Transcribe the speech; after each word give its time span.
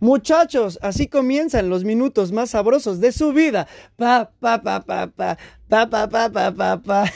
Muchachos, 0.00 0.78
así 0.80 1.08
comienzan 1.08 1.70
los 1.70 1.82
minutos 1.82 2.30
más 2.30 2.50
sabrosos 2.50 3.00
de 3.00 3.10
su 3.10 3.32
vida. 3.32 3.66
Pa, 3.96 4.30
pa, 4.38 4.62
pa, 4.62 4.84
pa, 4.84 5.08
pa, 5.08 5.36
pa, 5.68 5.90
pa, 5.90 6.08
pa, 6.08 6.30
pa, 6.30 6.54
pa, 6.54 6.80
pa. 6.80 7.12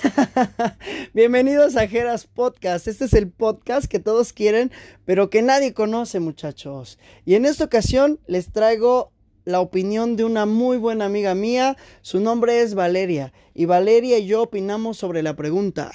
Bienvenidos 1.14 1.76
a 1.76 1.86
Geras 1.86 2.26
Podcast. 2.26 2.88
Este 2.88 3.04
es 3.04 3.12
el 3.12 3.30
podcast 3.30 3.86
que 3.86 4.00
todos 4.00 4.32
quieren, 4.32 4.72
pero 5.04 5.30
que 5.30 5.42
nadie 5.42 5.74
conoce, 5.74 6.18
muchachos. 6.18 6.98
Y 7.24 7.36
en 7.36 7.46
esta 7.46 7.66
ocasión 7.66 8.18
les 8.26 8.50
traigo 8.50 9.12
la 9.44 9.60
opinión 9.60 10.16
de 10.16 10.24
una 10.24 10.44
muy 10.44 10.76
buena 10.76 11.04
amiga 11.04 11.36
mía. 11.36 11.76
Su 12.00 12.18
nombre 12.18 12.62
es 12.62 12.74
Valeria. 12.74 13.32
Y 13.54 13.66
Valeria 13.66 14.18
y 14.18 14.26
yo 14.26 14.42
opinamos 14.42 14.96
sobre 14.96 15.22
la 15.22 15.36
pregunta. 15.36 15.92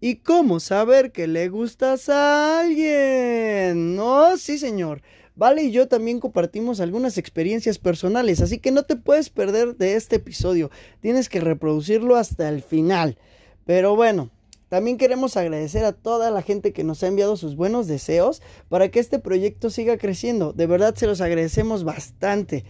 ¿Y 0.00 0.16
cómo 0.16 0.58
saber 0.58 1.12
que 1.12 1.26
le 1.26 1.50
gustas 1.50 2.08
a 2.08 2.60
alguien? 2.60 3.94
No, 3.94 4.38
sí, 4.38 4.56
señor. 4.56 5.02
Vale 5.36 5.64
y 5.64 5.72
yo 5.72 5.88
también 5.88 6.20
compartimos 6.20 6.78
algunas 6.78 7.18
experiencias 7.18 7.78
personales, 7.78 8.40
así 8.40 8.58
que 8.58 8.70
no 8.70 8.84
te 8.84 8.94
puedes 8.94 9.30
perder 9.30 9.76
de 9.76 9.96
este 9.96 10.16
episodio. 10.16 10.70
Tienes 11.00 11.28
que 11.28 11.40
reproducirlo 11.40 12.14
hasta 12.14 12.48
el 12.48 12.62
final. 12.62 13.18
Pero 13.64 13.96
bueno, 13.96 14.30
también 14.68 14.96
queremos 14.96 15.36
agradecer 15.36 15.84
a 15.84 15.92
toda 15.92 16.30
la 16.30 16.42
gente 16.42 16.72
que 16.72 16.84
nos 16.84 17.02
ha 17.02 17.08
enviado 17.08 17.36
sus 17.36 17.56
buenos 17.56 17.88
deseos 17.88 18.42
para 18.68 18.90
que 18.90 19.00
este 19.00 19.18
proyecto 19.18 19.70
siga 19.70 19.98
creciendo. 19.98 20.52
De 20.52 20.66
verdad 20.66 20.94
se 20.94 21.06
los 21.06 21.20
agradecemos 21.20 21.82
bastante. 21.82 22.64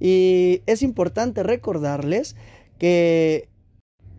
Y 0.00 0.62
es 0.66 0.82
importante 0.82 1.42
recordarles 1.44 2.34
que 2.78 3.48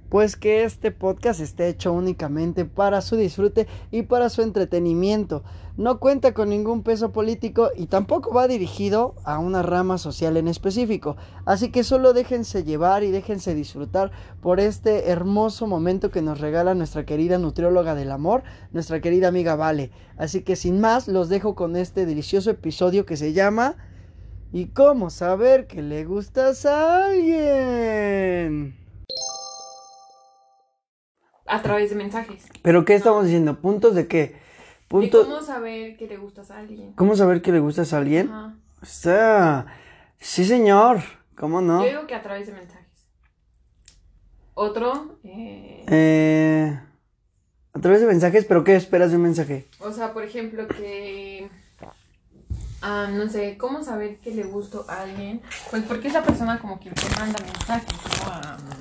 pues 0.09 0.35
que 0.35 0.63
este 0.63 0.91
podcast 0.91 1.39
esté 1.39 1.69
hecho 1.69 1.93
únicamente 1.93 2.65
para 2.65 3.01
su 3.01 3.15
disfrute 3.15 3.67
y 3.91 4.03
para 4.03 4.29
su 4.29 4.41
entretenimiento. 4.41 5.43
No 5.77 5.99
cuenta 5.99 6.33
con 6.33 6.49
ningún 6.49 6.83
peso 6.83 7.11
político 7.11 7.69
y 7.75 7.85
tampoco 7.85 8.33
va 8.33 8.47
dirigido 8.47 9.15
a 9.23 9.39
una 9.39 9.61
rama 9.61 9.97
social 9.97 10.35
en 10.35 10.47
específico. 10.47 11.15
Así 11.45 11.71
que 11.71 11.83
solo 11.83 12.11
déjense 12.11 12.63
llevar 12.63 13.03
y 13.03 13.11
déjense 13.11 13.55
disfrutar 13.55 14.11
por 14.41 14.59
este 14.59 15.09
hermoso 15.09 15.67
momento 15.67 16.11
que 16.11 16.21
nos 16.21 16.41
regala 16.41 16.73
nuestra 16.73 17.05
querida 17.05 17.37
nutrióloga 17.37 17.95
del 17.95 18.11
amor, 18.11 18.43
nuestra 18.73 18.99
querida 18.99 19.29
amiga 19.29 19.55
Vale. 19.55 19.91
Así 20.17 20.41
que 20.41 20.55
sin 20.55 20.81
más, 20.81 21.07
los 21.07 21.29
dejo 21.29 21.55
con 21.55 21.75
este 21.77 22.05
delicioso 22.05 22.49
episodio 22.49 23.05
que 23.05 23.15
se 23.15 23.31
llama 23.31 23.77
¿Y 24.51 24.65
cómo 24.67 25.11
saber 25.11 25.67
que 25.67 25.83
le 25.83 26.05
gustas 26.05 26.65
a 26.65 27.05
alguien? 27.05 28.88
A 31.49 31.61
través 31.61 31.89
de 31.89 31.95
mensajes. 31.95 32.45
¿Pero 32.61 32.85
qué 32.85 32.93
estamos 32.93 33.25
diciendo? 33.25 33.59
¿Puntos 33.59 33.95
de 33.95 34.07
qué? 34.07 34.35
Punto... 34.87 35.23
¿Cómo 35.23 35.41
saber 35.41 35.97
que 35.97 36.07
le 36.07 36.17
gustas 36.17 36.51
a 36.51 36.59
alguien? 36.59 36.93
¿Cómo 36.93 37.15
saber 37.15 37.41
que 37.41 37.51
le 37.51 37.59
gustas 37.59 37.91
a 37.91 37.97
alguien? 37.97 38.29
Ajá. 38.29 38.55
O 38.81 38.85
sea, 38.85 39.65
sí 40.19 40.45
señor, 40.45 41.01
¿cómo 41.35 41.59
no? 41.59 41.83
Yo 41.83 41.89
digo 41.89 42.07
que 42.07 42.15
a 42.15 42.21
través 42.21 42.47
de 42.47 42.53
mensajes. 42.53 43.09
Otro, 44.53 45.17
eh... 45.23 45.85
eh... 45.89 46.79
A 47.73 47.79
través 47.79 48.01
de 48.01 48.07
mensajes, 48.07 48.45
pero 48.45 48.63
¿qué 48.63 48.75
esperas 48.75 49.11
de 49.11 49.17
un 49.17 49.23
mensaje? 49.23 49.67
O 49.79 49.91
sea, 49.91 50.13
por 50.13 50.23
ejemplo, 50.23 50.67
que... 50.67 51.49
Ah, 52.81 53.09
no 53.11 53.27
sé, 53.27 53.57
¿cómo 53.57 53.83
saber 53.83 54.19
que 54.19 54.31
le 54.31 54.43
gusto 54.43 54.85
a 54.87 55.01
alguien? 55.01 55.41
Pues 55.69 55.83
porque 55.83 56.07
esa 56.07 56.23
persona 56.23 56.59
como 56.59 56.79
que 56.79 56.91
te 56.91 57.19
manda 57.19 57.37
mensajes, 57.43 57.93
¿no? 58.23 58.79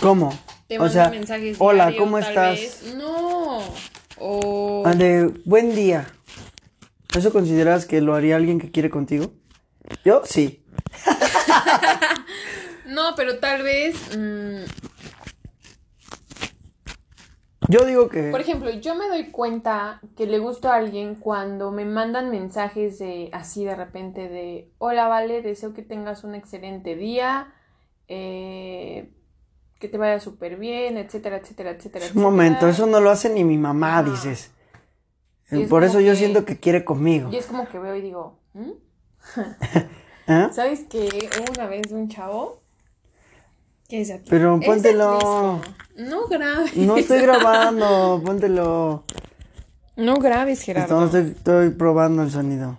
¿Cómo? 0.00 0.36
Te 0.68 0.78
o 0.78 0.88
sea, 0.88 1.10
mensajes 1.10 1.56
hola, 1.60 1.92
¿cómo 1.96 2.18
estás? 2.18 2.58
Vez. 2.58 2.94
No. 2.96 3.60
O... 4.18 4.82
De 4.96 5.26
buen 5.44 5.74
día. 5.74 6.06
¿Eso 7.16 7.32
consideras 7.32 7.86
que 7.86 8.00
lo 8.00 8.14
haría 8.14 8.36
alguien 8.36 8.58
que 8.58 8.70
quiere 8.70 8.90
contigo? 8.90 9.32
Yo 10.04 10.22
sí. 10.24 10.64
no, 12.86 13.14
pero 13.16 13.38
tal 13.38 13.62
vez. 13.62 13.96
Mmm... 14.16 14.64
Yo 17.68 17.84
digo 17.86 18.08
que. 18.08 18.30
Por 18.30 18.40
ejemplo, 18.40 18.70
yo 18.70 18.94
me 18.94 19.08
doy 19.08 19.30
cuenta 19.30 20.00
que 20.16 20.26
le 20.26 20.38
gusto 20.38 20.68
a 20.68 20.76
alguien 20.76 21.14
cuando 21.14 21.70
me 21.70 21.84
mandan 21.84 22.30
mensajes 22.30 22.98
de 22.98 23.30
así 23.32 23.64
de 23.64 23.74
repente 23.74 24.28
de 24.28 24.70
hola, 24.78 25.08
vale, 25.08 25.42
deseo 25.42 25.72
que 25.72 25.82
tengas 25.82 26.24
un 26.24 26.34
excelente 26.34 26.96
día. 26.96 27.54
Eh, 28.14 29.08
que 29.78 29.88
te 29.88 29.96
vaya 29.96 30.20
súper 30.20 30.58
bien, 30.58 30.98
etcétera, 30.98 31.38
etcétera, 31.38 31.70
etcétera. 31.70 32.06
Un 32.14 32.22
momento, 32.22 32.68
eso 32.68 32.86
no 32.86 33.00
lo 33.00 33.10
hace 33.10 33.30
ni 33.30 33.42
mi 33.42 33.56
mamá, 33.56 34.02
dices. 34.02 34.50
Por 35.70 35.82
eso 35.82 35.98
yo 36.00 36.14
siento 36.14 36.44
que 36.44 36.60
quiere 36.60 36.84
conmigo. 36.84 37.30
Y 37.32 37.36
es 37.36 37.46
como 37.46 37.66
que 37.66 37.78
veo 37.78 37.96
y 37.96 38.02
digo, 38.02 38.38
¿Ah? 40.26 40.50
¿sabes 40.52 40.80
que 40.90 41.08
hubo 41.38 41.52
una 41.56 41.66
vez 41.66 41.90
un 41.90 42.08
chavo? 42.10 42.60
¿Qué 43.88 44.02
es 44.02 44.10
aquí? 44.10 44.28
Pero 44.28 44.60
póntelo. 44.60 45.60
no 45.96 46.26
grabes. 46.28 46.76
No 46.76 46.96
estoy 46.98 47.20
grabando, 47.22 48.20
póntelo. 48.24 49.04
No 49.96 50.16
grabes, 50.16 50.62
Gerardo. 50.62 51.06
estoy, 51.06 51.30
estoy 51.36 51.70
probando 51.70 52.22
el 52.22 52.30
sonido. 52.30 52.78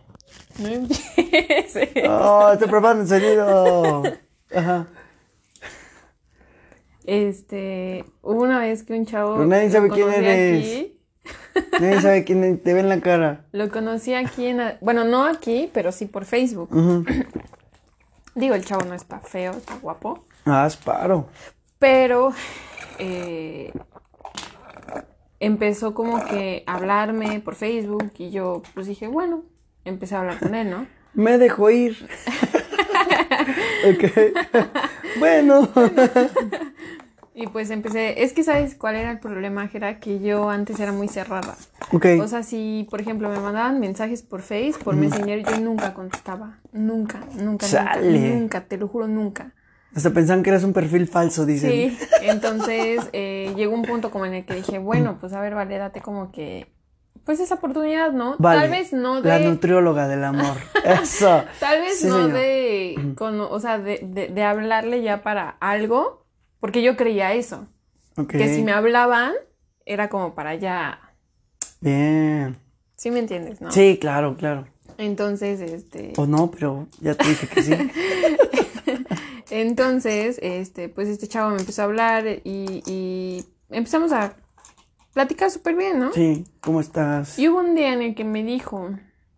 No 0.59 0.67
empieces. 0.67 1.89
Oh, 2.07 2.51
estoy 2.53 2.67
probando 2.67 3.01
el 3.03 3.09
sonido. 3.09 4.03
Ajá. 4.55 4.87
Este, 7.05 8.05
hubo 8.21 8.41
una 8.41 8.59
vez 8.59 8.83
que 8.83 8.93
un 8.93 9.05
chavo. 9.05 9.33
Pero 9.33 9.45
nadie 9.45 9.69
sabe 9.69 9.89
quién 9.89 10.09
eres. 10.09 10.65
Aquí. 10.65 10.99
Nadie 11.79 12.01
sabe 12.01 12.23
quién 12.23 12.59
te 12.59 12.73
ve 12.73 12.79
en 12.79 12.89
la 12.89 12.99
cara. 12.99 13.45
Lo 13.51 13.69
conocí 13.69 14.13
aquí 14.13 14.47
en. 14.47 14.61
Bueno, 14.81 15.03
no 15.03 15.25
aquí, 15.25 15.69
pero 15.73 15.91
sí 15.91 16.05
por 16.05 16.25
Facebook. 16.25 16.69
Digo, 18.35 18.55
el 18.55 18.65
chavo 18.65 18.85
no 18.85 18.95
está 18.95 19.19
feo, 19.19 19.51
está 19.51 19.75
guapo. 19.77 20.25
Ah, 20.45 20.65
es 20.67 20.77
paro. 20.77 21.27
Pero. 21.79 22.33
Eh, 22.99 23.71
empezó 25.39 25.93
como 25.93 26.23
que 26.25 26.63
a 26.65 26.75
hablarme 26.75 27.39
por 27.41 27.55
Facebook 27.55 28.13
y 28.17 28.31
yo, 28.31 28.61
pues 28.73 28.87
dije, 28.87 29.07
bueno, 29.07 29.43
empecé 29.83 30.15
a 30.15 30.19
hablar 30.21 30.39
con 30.39 30.55
él, 30.55 30.69
¿no? 30.69 30.87
Me 31.13 31.37
dejó 31.37 31.69
ir. 31.69 32.07
ok. 33.85 34.67
bueno. 35.19 35.69
Y 37.35 37.47
pues 37.47 37.71
empecé, 37.71 38.23
es 38.23 38.33
que 38.33 38.43
sabes 38.43 38.75
cuál 38.75 38.95
era 38.95 39.09
el 39.09 39.19
problema, 39.19 39.69
Era 39.73 39.99
que 39.99 40.19
yo 40.19 40.49
antes 40.49 40.79
era 40.79 40.91
muy 40.91 41.07
cerrada. 41.07 41.55
Ok. 41.91 42.05
O 42.21 42.27
sea, 42.27 42.43
si 42.43 42.87
por 42.89 43.01
ejemplo 43.01 43.29
me 43.29 43.39
mandaban 43.39 43.79
mensajes 43.79 44.21
por 44.21 44.41
Face, 44.41 44.75
por 44.83 44.95
Messenger, 44.95 45.43
yo 45.43 45.59
nunca 45.59 45.93
contestaba. 45.93 46.59
Nunca, 46.71 47.21
nunca, 47.35 47.65
nunca, 47.67 47.99
nunca, 48.01 48.61
te 48.61 48.77
lo 48.77 48.87
juro, 48.87 49.07
nunca. 49.07 49.53
Hasta 49.95 50.11
pensaban 50.11 50.43
que 50.43 50.49
eras 50.49 50.63
un 50.63 50.73
perfil 50.73 51.07
falso, 51.07 51.45
dicen. 51.45 51.69
Sí, 51.71 51.97
entonces 52.21 53.01
eh, 53.13 53.53
llegó 53.55 53.75
un 53.75 53.83
punto 53.83 54.11
como 54.11 54.25
en 54.25 54.33
el 54.33 54.45
que 54.45 54.55
dije, 54.55 54.79
bueno, 54.79 55.17
pues 55.19 55.33
a 55.33 55.41
ver, 55.41 55.55
vale, 55.55 55.77
date 55.77 56.01
como 56.01 56.31
que 56.31 56.67
pues 57.25 57.39
esa 57.39 57.55
oportunidad, 57.55 58.11
¿no? 58.11 58.35
Tal 58.37 58.69
vez 58.69 58.91
no 58.91 59.21
de... 59.21 59.29
La 59.29 59.39
nutrióloga 59.39 60.07
del 60.07 60.23
amor. 60.23 60.57
Eso. 60.83 61.43
Tal 61.59 61.79
vez 61.79 62.03
no 62.03 62.27
de, 62.27 63.13
con, 63.15 63.39
o 63.39 63.59
sea, 63.59 63.79
de, 63.79 63.99
de, 64.03 64.27
de, 64.27 64.43
hablarle 64.43 65.01
ya 65.03 65.23
para 65.23 65.55
algo, 65.61 66.22
porque 66.63 66.81
yo 66.81 66.95
creía 66.95 67.33
eso. 67.33 67.67
Que 68.29 68.55
si 68.55 68.61
me 68.63 68.71
hablaban, 68.71 69.33
era 69.85 70.07
como 70.07 70.33
para 70.33 70.55
ya... 70.55 70.97
Bien. 71.81 72.55
Sí 72.95 73.11
me 73.11 73.19
entiendes, 73.19 73.59
¿no? 73.59 73.69
Sí, 73.69 73.97
claro, 73.99 74.37
claro. 74.37 74.65
Entonces, 74.97 75.59
este... 75.59 76.13
O 76.15 76.25
no, 76.25 76.49
pero 76.51 76.87
ya 77.01 77.15
te 77.15 77.27
dije 77.27 77.47
que 77.47 77.63
sí. 77.63 77.73
Entonces, 79.49 80.39
este, 80.41 80.87
pues 80.87 81.09
este 81.09 81.27
chavo 81.27 81.49
me 81.49 81.59
empezó 81.59 81.81
a 81.81 81.85
hablar 81.85 82.27
y, 82.45 82.81
y 82.85 83.45
empezamos 83.69 84.13
a 84.13 84.33
Platica 85.11 85.49
súper 85.49 85.75
bien, 85.75 85.99
¿no? 85.99 86.13
Sí, 86.13 86.45
¿cómo 86.61 86.79
estás? 86.79 87.37
Y 87.37 87.49
hubo 87.49 87.59
un 87.59 87.75
día 87.75 87.91
en 87.91 88.01
el 88.01 88.15
que 88.15 88.23
me 88.23 88.41
dijo, 88.41 88.89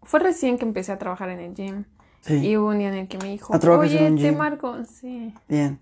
fue 0.03 0.19
recién 0.19 0.59
que 0.59 0.65
empecé 0.65 0.91
a 0.91 0.99
trabajar 0.99 1.29
en 1.29 1.39
el 1.39 1.55
gym. 1.55 1.85
Sí. 2.21 2.35
Y 2.35 2.55
hubo 2.57 2.69
un 2.69 2.77
día 2.77 2.89
en 2.89 2.93
el 2.93 3.07
que 3.07 3.17
me 3.17 3.29
dijo, 3.29 3.51
oye, 3.51 4.11
te 4.11 4.31
marco, 4.31 4.75
sí. 4.85 5.33
Bien, 5.47 5.79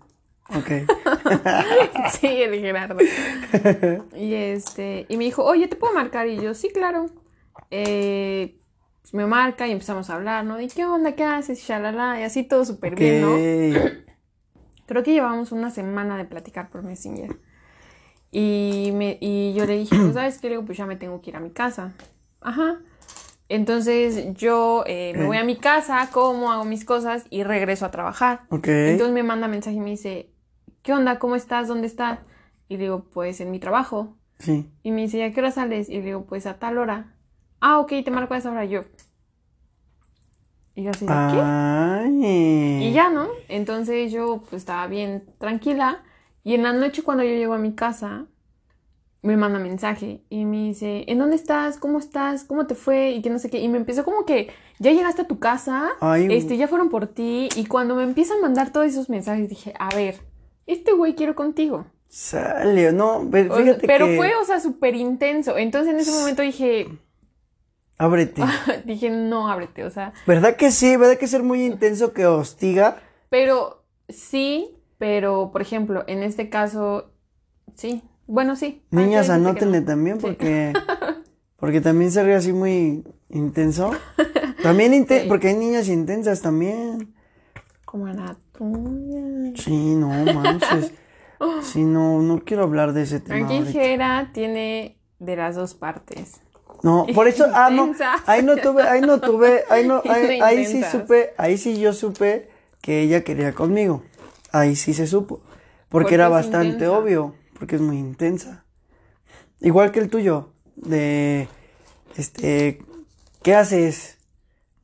ok. 0.50 0.90
sí, 2.20 2.26
el 2.26 2.60
Gerardo. 2.60 2.96
y 4.16 4.34
este, 4.34 5.06
y 5.08 5.16
me 5.16 5.24
dijo, 5.24 5.44
oye, 5.44 5.68
¿te 5.68 5.76
puedo 5.76 5.94
marcar? 5.94 6.28
Y 6.28 6.40
yo, 6.40 6.54
sí, 6.54 6.70
claro. 6.70 7.06
Eh, 7.70 8.58
pues 9.02 9.14
me 9.14 9.26
marca 9.26 9.66
y 9.66 9.72
empezamos 9.72 10.10
a 10.10 10.14
hablar, 10.14 10.44
¿no? 10.44 10.60
¿Y 10.60 10.68
qué 10.68 10.84
onda? 10.86 11.12
¿Qué 11.12 11.24
haces? 11.24 11.60
Shalala, 11.60 12.20
y 12.20 12.24
así 12.24 12.42
todo 12.42 12.64
súper 12.64 12.94
bien, 12.94 13.20
¿no? 13.20 13.36
Creo 14.86 15.02
que 15.02 15.12
llevamos 15.12 15.52
una 15.52 15.70
semana 15.70 16.16
de 16.16 16.24
platicar 16.24 16.70
por 16.70 16.82
Messenger. 16.82 17.36
Y, 18.30 18.90
me, 18.94 19.16
y 19.20 19.54
yo 19.54 19.64
le 19.64 19.78
dije, 19.78 19.96
pues, 19.96 20.14
¿sabes 20.14 20.38
qué? 20.38 20.48
Le 20.48 20.54
digo, 20.54 20.64
pues 20.64 20.76
ya 20.76 20.86
me 20.86 20.96
tengo 20.96 21.20
que 21.20 21.30
ir 21.30 21.36
a 21.36 21.40
mi 21.40 21.50
casa. 21.50 21.94
Ajá. 22.40 22.80
Entonces 23.48 24.34
yo 24.34 24.84
eh, 24.86 25.12
me 25.16 25.26
voy 25.26 25.36
a 25.36 25.44
mi 25.44 25.56
casa, 25.56 26.08
como, 26.12 26.50
hago 26.50 26.64
mis 26.64 26.84
cosas 26.84 27.26
y 27.30 27.44
regreso 27.44 27.86
a 27.86 27.90
trabajar. 27.90 28.42
Ok. 28.50 28.68
Entonces 28.68 29.14
me 29.14 29.22
manda 29.22 29.48
mensaje 29.48 29.76
y 29.76 29.80
me 29.80 29.90
dice, 29.90 30.30
¿qué 30.84 30.92
onda? 30.92 31.18
¿Cómo 31.18 31.34
estás? 31.34 31.66
¿Dónde 31.66 31.88
estás? 31.88 32.20
Y 32.68 32.76
le 32.76 32.84
digo, 32.84 33.06
pues 33.12 33.40
en 33.40 33.50
mi 33.50 33.58
trabajo. 33.58 34.16
Sí. 34.38 34.70
Y 34.84 34.92
me 34.92 35.00
dice, 35.00 35.24
¿a 35.24 35.32
qué 35.32 35.40
hora 35.40 35.50
sales? 35.50 35.88
Y 35.88 35.96
le 35.96 36.02
digo, 36.02 36.26
pues 36.26 36.46
a 36.46 36.58
tal 36.60 36.78
hora. 36.78 37.16
ah, 37.60 37.80
ok, 37.80 37.92
te 38.04 38.10
marco 38.10 38.34
a 38.34 38.36
esa 38.36 38.52
hora 38.52 38.64
yo. 38.66 38.84
Y 40.76 40.84
yo 40.84 40.90
así 40.90 41.06
de, 41.06 41.12
¿qué? 41.12 41.40
Ay. 41.42 42.88
Y 42.88 42.92
ya, 42.92 43.08
¿no? 43.08 43.28
Entonces 43.48 44.12
yo 44.12 44.42
pues 44.48 44.62
estaba 44.62 44.86
bien 44.86 45.24
tranquila 45.38 46.02
y 46.42 46.54
en 46.54 46.64
la 46.64 46.72
noche 46.72 47.02
cuando 47.02 47.22
yo 47.22 47.30
llego 47.30 47.54
a 47.54 47.58
mi 47.58 47.74
casa 47.74 48.26
me 49.22 49.36
manda 49.38 49.58
mensaje 49.58 50.22
y 50.28 50.44
me 50.44 50.64
dice, 50.64 51.04
¿en 51.06 51.18
dónde 51.18 51.36
estás? 51.36 51.78
¿Cómo 51.78 51.98
estás? 51.98 52.44
¿Cómo 52.44 52.66
te 52.66 52.74
fue? 52.74 53.12
Y 53.12 53.22
que 53.22 53.30
no 53.30 53.38
sé 53.38 53.48
qué. 53.48 53.60
Y 53.60 53.68
me 53.68 53.78
empezó 53.78 54.04
como 54.04 54.26
que, 54.26 54.50
ya 54.78 54.92
llegaste 54.92 55.22
a 55.22 55.26
tu 55.26 55.38
casa, 55.38 55.92
Ay. 56.00 56.28
este, 56.30 56.58
ya 56.58 56.68
fueron 56.68 56.90
por 56.90 57.06
ti. 57.06 57.48
Y 57.56 57.64
cuando 57.64 57.94
me 57.94 58.02
empieza 58.02 58.34
a 58.34 58.42
mandar 58.42 58.70
todos 58.70 58.86
esos 58.86 59.08
mensajes 59.08 59.48
dije, 59.48 59.72
a 59.78 59.94
ver, 59.94 60.16
este 60.66 60.92
güey 60.92 61.14
quiero 61.14 61.34
contigo. 61.34 61.86
Sale, 62.08 62.92
no, 62.92 63.26
pero 63.30 63.54
O 63.54 63.56
fíjate 63.58 63.86
pero 63.86 64.06
que... 64.06 64.16
fue, 64.16 64.34
o 64.36 64.44
sea, 64.44 64.60
súper 64.60 64.94
intenso. 64.94 65.56
Entonces 65.58 65.92
en 65.94 66.00
ese 66.00 66.12
momento 66.12 66.42
dije, 66.42 66.86
Ábrete. 67.98 68.42
dije, 68.84 69.10
no, 69.10 69.48
ábrete, 69.48 69.84
o 69.84 69.90
sea, 69.90 70.12
¿Verdad 70.26 70.56
que 70.56 70.70
sí? 70.70 70.96
¿Verdad 70.96 71.16
que 71.16 71.26
ser 71.28 71.42
muy 71.42 71.64
intenso 71.64 72.12
que 72.12 72.26
hostiga? 72.26 72.98
pero 73.30 73.84
sí, 74.08 74.76
pero 74.98 75.50
por 75.52 75.60
ejemplo, 75.62 76.04
en 76.06 76.22
este 76.22 76.48
caso, 76.50 77.10
sí. 77.74 78.02
Bueno, 78.26 78.56
sí. 78.56 78.82
Niñas, 78.90 79.28
anótenle 79.28 79.80
no. 79.80 79.86
también 79.86 80.16
Sí. 80.20 80.26
porque... 80.26 80.72
Porque 81.56 81.80
también 81.80 82.10
ser 82.10 82.30
así 82.32 82.52
muy 82.52 83.04
intenso. 83.30 83.90
También 84.62 84.92
inte- 84.92 85.22
Sí. 85.22 85.28
porque 85.28 85.48
hay 85.48 85.54
niñas 85.54 85.88
intensas 85.88 86.42
también. 86.42 87.13
Como 87.94 88.08
la 88.08 88.36
tuya. 88.50 89.52
Sí, 89.54 89.94
no 89.94 90.08
manches. 90.08 90.90
Sí, 91.62 91.84
no, 91.84 92.22
no 92.22 92.40
quiero 92.40 92.64
hablar 92.64 92.92
de 92.92 93.02
ese 93.02 93.20
tema. 93.20 93.46
Jera 93.66 94.30
tiene 94.32 94.98
de 95.20 95.36
las 95.36 95.54
dos 95.54 95.74
partes. 95.74 96.40
No, 96.82 97.06
por 97.14 97.28
eso, 97.28 97.46
ah, 97.52 97.70
no, 97.70 97.92
ahí 98.26 98.42
no 98.42 98.56
tuve, 98.56 98.82
ahí 98.82 99.00
no 99.00 99.20
tuve, 99.20 99.62
ahí 99.68 99.86
no, 99.86 100.02
ahí, 100.42 100.64
sí 100.64 100.82
supe, 100.90 101.34
ahí 101.36 101.56
sí 101.58 101.78
yo 101.78 101.92
supe 101.92 102.48
que 102.80 103.02
ella 103.02 103.22
quería 103.22 103.52
conmigo. 103.52 104.02
Ahí 104.50 104.74
sí 104.74 104.92
se 104.94 105.06
supo. 105.06 105.36
Porque 105.36 105.90
Porque 105.90 106.14
era 106.14 106.28
bastante 106.28 106.68
intensa. 106.68 106.98
obvio, 106.98 107.34
porque 107.58 107.76
es 107.76 107.82
muy 107.82 107.98
intensa. 107.98 108.64
Igual 109.60 109.92
que 109.92 110.00
el 110.00 110.08
tuyo, 110.08 110.52
de, 110.74 111.48
este, 112.16 112.82
¿qué 113.42 113.54
haces? 113.54 114.18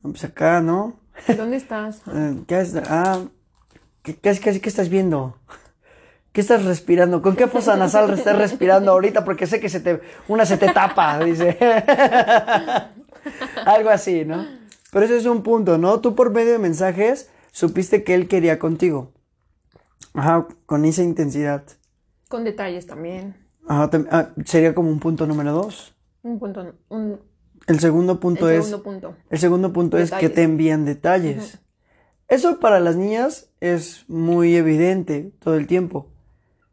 Pues 0.01 0.23
acá, 0.23 0.61
¿no? 0.61 1.00
¿Dónde 1.27 1.57
estás? 1.57 2.01
Eh, 2.13 2.43
¿Qué 2.47 2.55
haces? 2.55 2.83
Ah, 2.89 3.23
¿qué, 4.03 4.15
qué, 4.15 4.39
qué, 4.39 4.61
qué 4.61 4.69
estás 4.69 4.89
viendo? 4.89 5.37
¿Qué 6.31 6.41
estás 6.41 6.63
respirando? 6.63 7.21
¿Con 7.21 7.35
qué 7.35 7.47
fosa 7.47 7.75
nasal 7.75 8.11
estás 8.13 8.37
respirando 8.37 8.91
ahorita? 8.91 9.25
Porque 9.25 9.47
sé 9.47 9.59
que 9.59 9.67
se 9.67 9.81
te, 9.81 9.99
una 10.29 10.45
se 10.45 10.57
te 10.57 10.71
tapa, 10.71 11.19
dice. 11.19 11.57
Algo 13.65 13.89
así, 13.89 14.23
¿no? 14.23 14.45
Pero 14.91 15.05
ese 15.05 15.17
es 15.17 15.25
un 15.25 15.43
punto, 15.43 15.77
¿no? 15.77 15.99
Tú 15.99 16.15
por 16.15 16.31
medio 16.31 16.53
de 16.53 16.59
mensajes 16.59 17.29
supiste 17.51 18.05
que 18.05 18.13
él 18.13 18.29
quería 18.29 18.59
contigo. 18.59 19.11
Ajá, 20.13 20.47
con 20.65 20.85
esa 20.85 21.03
intensidad. 21.03 21.63
Con 22.29 22.45
detalles 22.45 22.87
también. 22.87 23.35
Ajá, 23.67 23.89
ah, 24.09 24.29
sería 24.45 24.73
como 24.73 24.89
un 24.89 24.99
punto 24.99 25.27
número 25.27 25.51
dos. 25.51 25.93
Un 26.23 26.39
punto, 26.39 26.75
un 26.89 27.19
El 27.67 27.79
segundo 27.79 28.19
punto 28.19 28.49
el 28.49 28.57
es... 28.57 28.65
segundo 28.65 28.83
punto. 28.83 29.15
El 29.29 29.39
segundo 29.39 29.73
punto 29.73 29.97
es 29.97 30.11
que 30.11 30.29
te 30.29 30.43
envían 30.43 30.85
detalles. 30.85 31.59
Eso 32.27 32.59
para 32.59 32.79
las 32.79 32.95
niñas 32.95 33.49
es 33.59 34.05
muy 34.07 34.55
evidente 34.55 35.31
todo 35.39 35.55
el 35.55 35.67
tiempo. 35.67 36.07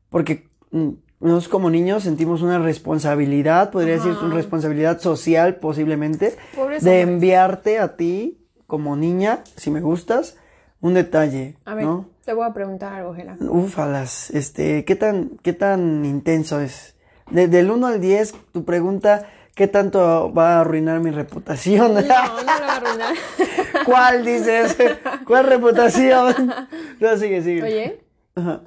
Porque 0.09 0.49
mm, 0.71 0.91
nosotros 1.21 1.49
como 1.49 1.69
niños 1.71 2.05
sentimos 2.05 2.43
una 2.43 2.59
responsabilidad, 2.59 3.71
podría 3.71 3.95
decir 3.95 4.13
una 4.23 4.35
responsabilidad 4.35 5.01
social 5.01 5.57
posiblemente, 5.57 6.37
de 6.81 7.01
enviarte 7.01 7.79
a 7.81 7.97
ti 7.97 8.39
como 8.67 8.97
niña, 8.97 9.43
si 9.57 9.71
me 9.71 9.81
gustas, 9.81 10.37
un 10.81 10.95
detalle, 10.95 11.57
A 11.65 11.75
ver, 11.75 11.85
¿no? 11.87 12.09
te 12.25 12.33
voy 12.33 12.47
a 12.47 12.53
preguntar 12.53 12.93
algo, 12.93 13.15
Jera. 13.15 13.37
Ufalas, 13.41 14.31
este, 14.31 14.85
¿qué 14.85 14.95
tan, 14.95 15.31
qué 15.43 15.53
tan 15.53 16.05
intenso 16.05 16.61
es? 16.61 16.95
De- 17.31 17.49
del 17.49 17.71
1 17.71 17.87
al 17.87 18.01
10, 18.01 18.35
tu 18.53 18.65
pregunta, 18.65 19.29
¿qué 19.59 19.67
tanto 19.69 20.33
va 20.33 20.55
a 20.57 20.61
arruinar 20.63 21.01
mi 21.01 21.11
reputación? 21.11 21.95
No, 21.95 22.01
no 22.01 22.01
lo 22.01 22.07
va 22.09 22.73
a 22.73 22.77
arruinar. 22.77 23.15
¿Cuál 23.85 24.25
dices? 24.25 24.77
¿Cuál 25.27 25.47
reputación? 25.47 26.35
No, 27.01 27.17
sigue, 27.17 27.43
sigue. 27.43 27.63
Oye, 27.63 28.01
Ajá. 28.35 28.63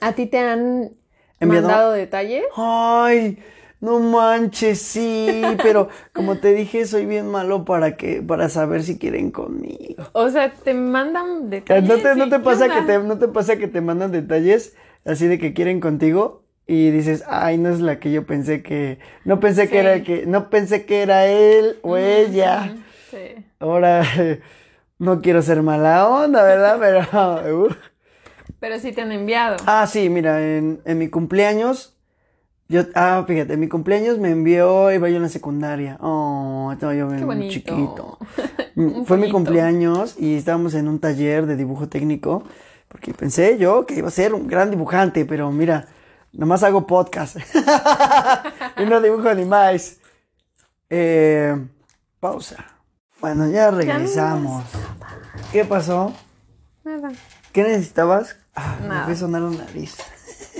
¿a 0.00 0.12
ti 0.12 0.26
te 0.26 0.38
han 0.38 0.92
¿Enviado? 1.40 1.68
mandado 1.68 1.92
detalles? 1.92 2.44
Ay, 2.56 3.38
no 3.80 3.98
manches, 4.00 4.80
sí, 4.80 5.42
pero 5.62 5.88
como 6.12 6.36
te 6.38 6.54
dije, 6.54 6.86
soy 6.86 7.06
bien 7.06 7.28
malo 7.28 7.64
para 7.64 7.96
que, 7.96 8.22
para 8.22 8.48
saber 8.48 8.82
si 8.82 8.98
quieren 8.98 9.30
conmigo. 9.30 10.04
O 10.14 10.28
sea, 10.30 10.52
te 10.52 10.74
mandan 10.74 11.26
Eh, 11.44 11.48
detalles. 11.50 11.88
¿No 11.88 11.96
te, 12.00 12.14
no 12.16 12.24
y 12.26 12.30
te 12.30 12.36
¿qué 12.38 12.42
pasa 12.44 12.68
que 12.68 12.82
te, 12.82 12.98
no 13.00 13.18
te 13.18 13.28
pasa 13.28 13.56
que 13.56 13.68
te 13.68 13.80
mandan 13.80 14.12
detalles 14.12 14.74
así 15.04 15.26
de 15.26 15.38
que 15.38 15.52
quieren 15.54 15.80
contigo? 15.80 16.45
Y 16.66 16.90
dices, 16.90 17.22
ay, 17.28 17.58
no 17.58 17.68
es 17.68 17.80
la 17.80 18.00
que 18.00 18.10
yo 18.10 18.26
pensé 18.26 18.62
que, 18.62 18.98
no 19.24 19.38
pensé 19.38 19.68
que 19.68 19.78
era 19.78 19.94
el 19.94 20.02
que, 20.02 20.26
no 20.26 20.50
pensé 20.50 20.84
que 20.84 21.02
era 21.02 21.26
él 21.26 21.78
o 21.82 21.96
ella. 21.96 22.74
Sí. 23.10 23.44
Ahora, 23.60 24.02
no 24.98 25.20
quiero 25.20 25.42
ser 25.42 25.62
mala 25.62 26.08
onda, 26.08 26.42
¿verdad? 26.42 26.78
Pero, 27.12 27.66
uh. 27.66 27.68
Pero 28.58 28.78
sí 28.80 28.92
te 28.92 29.02
han 29.02 29.12
enviado. 29.12 29.56
Ah, 29.66 29.86
sí, 29.86 30.08
mira, 30.08 30.40
en, 30.42 30.80
en 30.84 30.98
mi 30.98 31.08
cumpleaños, 31.08 31.96
yo, 32.68 32.82
ah, 32.94 33.24
fíjate, 33.26 33.52
en 33.52 33.60
mi 33.60 33.68
cumpleaños 33.68 34.18
me 34.18 34.30
envió, 34.30 34.90
iba 34.90 35.08
yo 35.08 35.16
en 35.16 35.22
la 35.22 35.28
secundaria. 35.28 35.98
Oh, 36.00 36.70
estaba 36.72 36.94
yo 36.96 37.08
bien 37.08 37.24
bonito. 37.24 37.52
chiquito. 37.52 38.18
Un 38.74 39.06
Fue 39.06 39.18
mi 39.18 39.30
cumpleaños 39.30 40.16
y 40.18 40.34
estábamos 40.34 40.74
en 40.74 40.88
un 40.88 40.98
taller 40.98 41.46
de 41.46 41.54
dibujo 41.54 41.88
técnico, 41.88 42.42
porque 42.88 43.14
pensé 43.14 43.56
yo 43.58 43.86
que 43.86 43.94
iba 43.94 44.08
a 44.08 44.10
ser 44.10 44.34
un 44.34 44.48
gran 44.48 44.70
dibujante, 44.70 45.24
pero 45.24 45.52
mira, 45.52 45.86
nomás 46.32 46.62
hago 46.62 46.86
podcast. 46.86 47.36
y 48.78 48.84
no 48.84 49.00
dibujo 49.00 49.32
ni 49.34 49.44
más. 49.44 49.98
Eh, 50.90 51.56
pausa. 52.20 52.56
Bueno, 53.20 53.48
ya 53.50 53.70
regresamos. 53.70 54.64
¿Qué 55.52 55.64
pasó? 55.64 56.12
Nada. 56.84 57.10
¿Qué 57.52 57.62
necesitabas? 57.62 58.36
Ah, 58.54 58.76
me 58.82 58.88
Nada. 58.88 59.04
fue 59.04 59.14
a 59.14 59.16
sonar 59.16 59.42
la 59.42 59.50
nariz. 59.64 59.96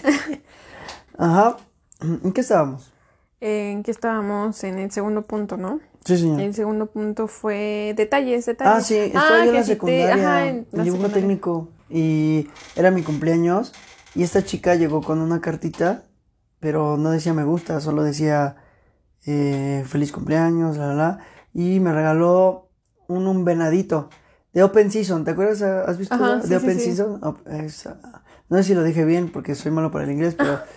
Ajá. 1.18 1.56
¿En 2.00 2.32
qué 2.32 2.40
estábamos? 2.40 2.92
¿En 3.40 3.82
qué 3.82 3.90
estábamos? 3.90 4.62
En 4.64 4.78
el 4.78 4.90
segundo 4.90 5.22
punto, 5.26 5.56
¿no? 5.56 5.80
Sí, 6.04 6.16
señor. 6.18 6.40
El 6.40 6.54
segundo 6.54 6.86
punto 6.86 7.26
fue 7.26 7.94
detalles, 7.96 8.46
detalles. 8.46 8.74
Ah, 8.74 8.80
sí, 8.80 8.94
estaba 8.96 9.44
yo 9.44 9.50
en 9.50 9.54
la 9.54 9.62
si 9.62 9.68
te- 9.68 9.74
secundaria, 9.74 10.14
ajá, 10.14 10.46
en 10.46 10.48
en 10.56 10.66
la 10.72 10.82
dibujo 10.84 11.02
secundaria. 11.02 11.14
técnico. 11.14 11.68
Y 11.90 12.48
era 12.74 12.90
mi 12.90 13.02
cumpleaños. 13.02 13.72
Y 14.16 14.22
esta 14.22 14.42
chica 14.44 14.74
llegó 14.74 15.02
con 15.02 15.20
una 15.20 15.40
cartita, 15.40 16.04
pero 16.58 16.96
no 16.96 17.10
decía 17.10 17.34
me 17.34 17.44
gusta, 17.44 17.80
solo 17.80 18.02
decía 18.02 18.56
eh, 19.26 19.84
feliz 19.86 20.10
cumpleaños, 20.10 20.76
la, 20.78 20.86
la, 20.88 20.94
la. 20.94 21.18
Y 21.52 21.80
me 21.80 21.92
regaló 21.92 22.70
un, 23.08 23.26
un 23.26 23.44
venadito 23.44 24.08
de 24.52 24.62
Open 24.62 24.90
Season. 24.90 25.24
¿Te 25.24 25.32
acuerdas? 25.32 25.60
¿Has 25.62 25.98
visto 25.98 26.14
Ajá, 26.14 26.36
de 26.38 26.48
sí, 26.48 26.54
Open 26.54 26.78
sí. 26.78 26.84
Season? 26.86 27.20
Esa- 27.46 27.98
no 28.48 28.56
sé 28.58 28.64
si 28.64 28.74
lo 28.74 28.82
dije 28.84 29.04
bien 29.04 29.30
porque 29.30 29.54
soy 29.54 29.70
malo 29.72 29.90
para 29.90 30.04
el 30.04 30.12
inglés, 30.12 30.34
pero. 30.36 30.60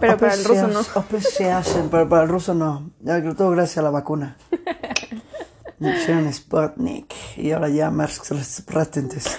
Pero 0.00 0.12
Open 0.14 0.28
para 0.28 0.34
el 0.34 0.44
ruso 0.44 0.68
no. 0.68 0.80
Open 1.00 1.22
Season, 1.22 1.88
para, 1.88 2.06
para 2.06 2.22
el 2.24 2.28
ruso 2.28 2.52
no. 2.52 2.90
Ya, 3.00 3.22
todo 3.34 3.50
gracias 3.52 3.78
a 3.78 3.82
la 3.82 3.88
vacuna. 3.90 4.36
Me 5.78 5.92
pusieron 5.94 6.30
Sputnik 6.30 7.14
y 7.38 7.52
ahora 7.52 7.70
ya 7.70 7.90
más 7.90 8.28
resistentes. 8.28 9.38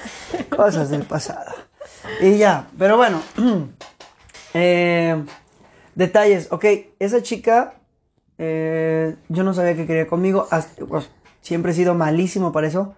Cosas 0.49 0.89
del 0.89 1.03
pasado. 1.03 1.51
Y 2.21 2.37
ya, 2.37 2.67
pero 2.77 2.97
bueno. 2.97 3.21
Eh, 4.55 5.23
detalles. 5.93 6.47
Ok, 6.51 6.65
esa 6.97 7.21
chica, 7.21 7.75
eh, 8.39 9.15
yo 9.27 9.43
no 9.43 9.53
sabía 9.53 9.75
que 9.75 9.85
quería 9.85 10.07
conmigo. 10.07 10.47
hasta- 10.49 10.87
pues, 10.87 11.07
siempre 11.41 11.71
he 11.71 11.75
sido 11.75 11.93
malísimo 11.93 12.51
para 12.51 12.65
eso. 12.65 12.95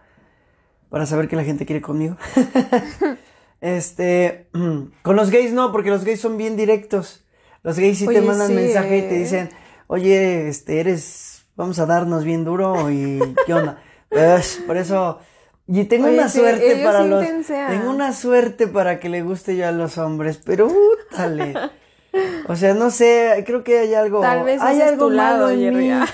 Para 0.89 1.05
saber 1.05 1.27
que 1.27 1.36
la 1.36 1.43
gente 1.43 1.65
quiere 1.65 1.81
conmigo. 1.81 2.15
este, 3.62 4.48
con 5.01 5.15
los 5.17 5.29
gays 5.29 5.51
no, 5.51 5.74
porque 5.74 5.89
los 5.89 6.05
gays 6.05 6.21
son 6.21 6.38
bien 6.38 6.55
directos. 6.55 7.25
Los 7.63 7.77
gays 7.77 7.98
sí 7.98 8.07
te 8.07 8.21
mandan 8.21 8.48
sí, 8.48 8.53
mensaje 8.53 9.00
y 9.00 9.01
te 9.01 9.15
eh. 9.15 9.19
dicen, 9.19 9.50
oye, 9.88 10.48
este, 10.48 10.79
eres, 10.79 11.45
vamos 11.57 11.79
a 11.79 11.86
darnos 11.86 12.24
bien 12.24 12.45
duro 12.45 12.89
y 12.89 13.19
qué 13.45 13.53
onda. 13.53 13.81
Pues, 14.10 14.62
por 14.67 14.75
eso, 14.75 15.19
y 15.73 15.85
tengo 15.85 16.07
Oye, 16.07 16.15
una 16.17 16.29
sí, 16.29 16.39
suerte 16.39 16.81
para 16.83 17.03
los, 17.03 17.23
intensean. 17.23 17.69
tengo 17.71 17.89
una 17.89 18.13
suerte 18.13 18.67
para 18.67 18.99
que 18.99 19.09
le 19.09 19.21
guste 19.21 19.55
yo 19.55 19.67
a 19.67 19.71
los 19.71 19.97
hombres, 19.97 20.39
pero 20.43 20.67
útale. 20.67 21.53
O 22.47 22.55
sea, 22.57 22.73
no 22.73 22.91
sé, 22.91 23.43
creo 23.45 23.63
que 23.63 23.79
hay 23.79 23.93
algo, 23.93 24.19
Tal 24.19 24.43
vez 24.43 24.61
hay 24.61 24.81
algo 24.81 25.05
tu 25.07 25.11
lado, 25.11 25.45
malo 25.45 25.49
en 25.51 25.59
Jerry. 25.61 25.89
mí. 25.91 26.05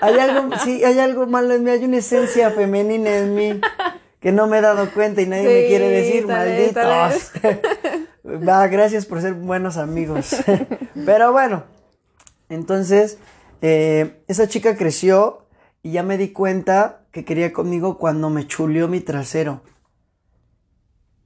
Hay 0.00 0.18
algo, 0.18 0.56
sí, 0.64 0.84
hay 0.84 0.98
algo 1.00 1.26
malo 1.26 1.54
en 1.54 1.64
mí, 1.64 1.70
hay 1.70 1.84
una 1.84 1.96
esencia 1.96 2.50
femenina 2.52 3.18
en 3.18 3.34
mí 3.34 3.60
que 4.20 4.30
no 4.30 4.46
me 4.46 4.58
he 4.58 4.60
dado 4.60 4.88
cuenta 4.90 5.20
y 5.20 5.26
nadie 5.26 5.42
me 5.42 5.66
quiere 5.66 5.88
decir, 5.88 6.26
vez, 6.26 6.74
malditos. 6.74 7.32
Va, 8.48 8.66
gracias 8.68 9.04
por 9.04 9.20
ser 9.20 9.34
buenos 9.34 9.78
amigos. 9.78 10.36
Pero 11.06 11.32
bueno, 11.32 11.64
entonces, 12.48 13.18
eh, 13.62 14.22
esa 14.28 14.46
chica 14.48 14.76
creció 14.76 15.44
Y 15.82 15.92
ya 15.92 16.04
me 16.04 16.18
di 16.18 16.28
cuenta 16.28 17.01
que 17.12 17.24
quería 17.24 17.52
conmigo 17.52 17.98
cuando 17.98 18.30
me 18.30 18.46
chuleó 18.46 18.88
mi 18.88 19.00
trasero. 19.00 19.60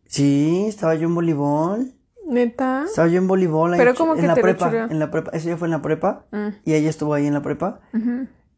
Sí, 0.07 0.65
estaba 0.69 0.95
yo 0.95 1.09
en 1.09 1.15
voleibol. 1.15 1.93
¿Neta? 2.29 2.85
Estaba 2.87 3.09
yo 3.09 3.19
en 3.19 3.29
voleibol. 3.29 3.73
ahí 3.73 3.79
¿Pero 3.79 3.95
cómo 3.95 4.15
en 4.15 4.21
que 4.21 4.27
la 4.27 4.35
te 4.35 4.43
prepa, 4.43 4.89
en 4.91 4.99
la 4.99 5.11
prepa. 5.11 5.31
Eso 5.33 5.49
ya 5.49 5.57
fue 5.57 5.69
en 5.69 5.73
la 5.73 5.83
prepa. 5.83 6.27
Mm, 6.33 6.49
Y 6.65 6.75
ella 6.75 6.91
estuvo 6.91 7.15
ahí 7.15 7.27
en 7.27 7.35
la 7.35 7.43
prepa. 7.43 7.81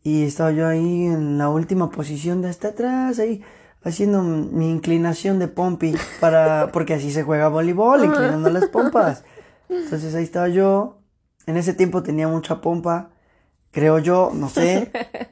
Y 0.02 0.24
estaba 0.24 0.52
yo 0.52 0.66
ahí 0.66 1.06
en 1.06 1.36
la 1.38 1.50
última 1.50 1.90
posición 1.90 2.40
de 2.40 2.48
hasta 2.48 2.68
atrás, 2.68 3.18
ahí 3.18 3.42
haciendo 3.82 4.22
mi 4.22 4.70
inclinación 4.70 5.38
de 5.38 5.48
pompi 5.48 5.94
para 6.20 6.68
porque 6.72 6.94
así 6.94 7.10
se 7.10 7.22
juega 7.24 7.48
voleibol, 7.48 8.04
inclinando 8.04 8.48
las 8.48 8.68
pompas. 8.68 9.24
Entonces 9.68 10.14
ahí 10.14 10.24
estaba 10.24 10.48
yo. 10.48 10.98
En 11.46 11.56
ese 11.56 11.74
tiempo 11.74 12.02
tenía 12.02 12.28
mucha 12.28 12.60
pompa, 12.60 13.10
creo 13.70 13.98
yo, 13.98 14.30
no 14.34 14.48
sé. 14.48 14.90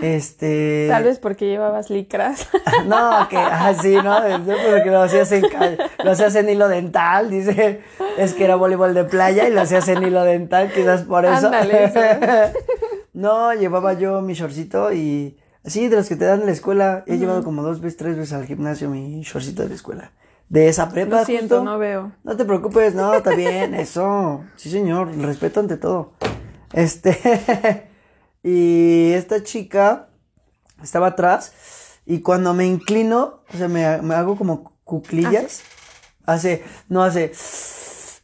Este 0.00 0.86
Tal 0.88 1.04
vez 1.04 1.18
porque 1.18 1.46
llevabas 1.46 1.90
licras. 1.90 2.48
no, 2.86 3.28
que 3.28 3.36
así, 3.36 3.94
¿no? 3.96 4.18
Pero 4.46 4.82
que 4.82 4.90
lo 4.90 5.02
hacías 5.02 5.30
en 5.32 5.44
lo 6.02 6.10
hacías 6.10 6.34
en 6.36 6.48
hilo 6.48 6.68
dental, 6.68 7.30
dice, 7.30 7.80
es 8.16 8.32
que 8.34 8.44
era 8.44 8.56
voleibol 8.56 8.94
de 8.94 9.04
playa 9.04 9.46
y 9.48 9.52
lo 9.52 9.60
hacías 9.60 9.88
en 9.88 10.02
hilo 10.02 10.22
dental, 10.24 10.72
quizás 10.72 11.02
por 11.02 11.26
eso. 11.26 11.46
Ándale, 11.46 11.92
no, 13.12 13.52
llevaba 13.52 13.92
yo 13.92 14.22
mi 14.22 14.32
shortcito 14.32 14.92
y 14.92 15.38
así 15.64 15.88
de 15.88 15.96
los 15.96 16.08
que 16.08 16.16
te 16.16 16.24
dan 16.24 16.40
en 16.40 16.46
la 16.46 16.52
escuela, 16.52 17.04
he 17.06 17.18
llevado 17.18 17.44
como 17.44 17.62
dos 17.62 17.80
veces, 17.80 17.98
tres 17.98 18.16
veces 18.16 18.32
al 18.32 18.46
gimnasio 18.46 18.88
mi 18.88 19.20
shortcito 19.22 19.62
de 19.62 19.68
la 19.68 19.74
escuela. 19.74 20.12
De 20.48 20.68
esa 20.68 20.88
prepa. 20.88 21.20
Lo 21.20 21.24
siento, 21.24 21.58
justo. 21.58 21.64
no 21.64 21.78
veo. 21.78 22.10
No 22.24 22.36
te 22.36 22.44
preocupes, 22.44 22.94
no, 22.94 23.14
está 23.14 23.36
bien, 23.36 23.74
eso. 23.74 24.42
Sí, 24.56 24.68
señor, 24.68 25.16
respeto 25.18 25.60
ante 25.60 25.76
todo. 25.76 26.12
Este, 26.72 27.16
y 28.42 29.12
esta 29.12 29.42
chica 29.42 30.08
estaba 30.82 31.08
atrás 31.08 31.52
y 32.06 32.20
cuando 32.20 32.54
me 32.54 32.66
inclino, 32.66 33.42
o 33.52 33.56
sea, 33.56 33.68
me, 33.68 34.00
me 34.02 34.14
hago 34.14 34.36
como 34.36 34.72
cuclillas, 34.84 35.62
hace, 36.26 36.64
no 36.88 37.02
hace, 37.02 37.32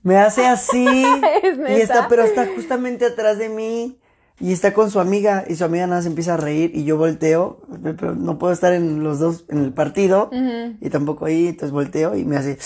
me 0.03 0.17
hace 0.17 0.47
así 0.47 0.87
¿Es 1.43 1.59
y 1.59 1.81
está, 1.81 2.09
pero 2.09 2.25
está 2.25 2.47
justamente 2.47 3.07
atrás 3.07 3.39
de 3.39 3.49
mí 3.49 4.01
y 4.39 4.53
está 4.53 4.75
con 4.75 4.91
su 4.91 5.01
amiga 5.01 5.45
y 5.49 5.57
su 5.57 5.65
amiga 5.65 5.87
nada 5.87 6.03
se 6.03 6.09
empieza 6.09 6.35
a 6.35 6.37
reír 6.37 6.73
y 6.75 6.85
yo 6.85 6.97
volteo, 6.97 7.63
pero 7.83 8.15
no 8.15 8.39
puedo 8.39 8.53
estar 8.53 8.73
en 8.73 9.03
los 9.03 9.19
dos 9.19 9.45
en 9.49 9.59
el 9.59 9.73
partido 9.73 10.31
y 10.81 10.91
tampoco 10.91 11.27
ahí, 11.27 11.49
entonces 11.49 11.73
volteo 11.73 12.17
y 12.17 12.25
me 12.25 12.37
hace 12.37 12.59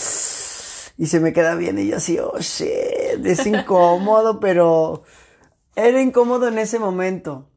y 0.99 1.07
se 1.07 1.21
me 1.21 1.33
queda 1.33 1.55
bien 1.55 1.79
y 1.79 1.87
yo 1.87 1.97
así, 1.97 2.19
oh 2.19 2.39
shit, 2.41 3.25
es 3.25 3.47
incómodo, 3.47 4.39
pero 4.39 5.03
era 5.87 6.01
incómodo 6.01 6.49
en 6.49 6.59
ese 6.59 6.79
momento. 6.79 7.49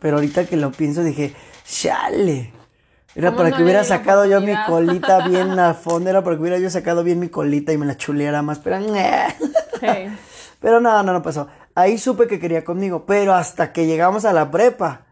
Pero 0.00 0.16
ahorita 0.16 0.46
que 0.46 0.56
lo 0.56 0.72
pienso 0.72 1.02
dije, 1.04 1.34
chale. 1.64 2.52
Era 3.14 3.28
¿Cómo 3.28 3.38
para 3.38 3.50
no 3.50 3.56
que 3.56 3.62
hubiera 3.62 3.84
sacado 3.84 4.24
yo 4.24 4.40
mi 4.40 4.54
colita 4.66 5.28
bien 5.28 5.50
a 5.58 5.74
fondo, 5.74 6.10
era 6.10 6.24
para 6.24 6.36
que 6.36 6.42
hubiera 6.42 6.58
yo 6.58 6.70
sacado 6.70 7.04
bien 7.04 7.20
mi 7.20 7.28
colita 7.28 7.72
y 7.72 7.78
me 7.78 7.86
la 7.86 7.96
chuleara 7.96 8.42
más, 8.42 8.58
pero 8.58 8.78
Hey. 9.80 10.16
pero 10.60 10.80
no, 10.80 11.02
no, 11.02 11.12
no 11.12 11.22
pasó. 11.22 11.48
Ahí 11.74 11.98
supe 11.98 12.26
que 12.26 12.38
quería 12.38 12.64
conmigo, 12.64 13.04
pero 13.04 13.34
hasta 13.34 13.72
que 13.72 13.86
llegamos 13.86 14.24
a 14.24 14.32
la 14.32 14.50
prepa. 14.50 15.06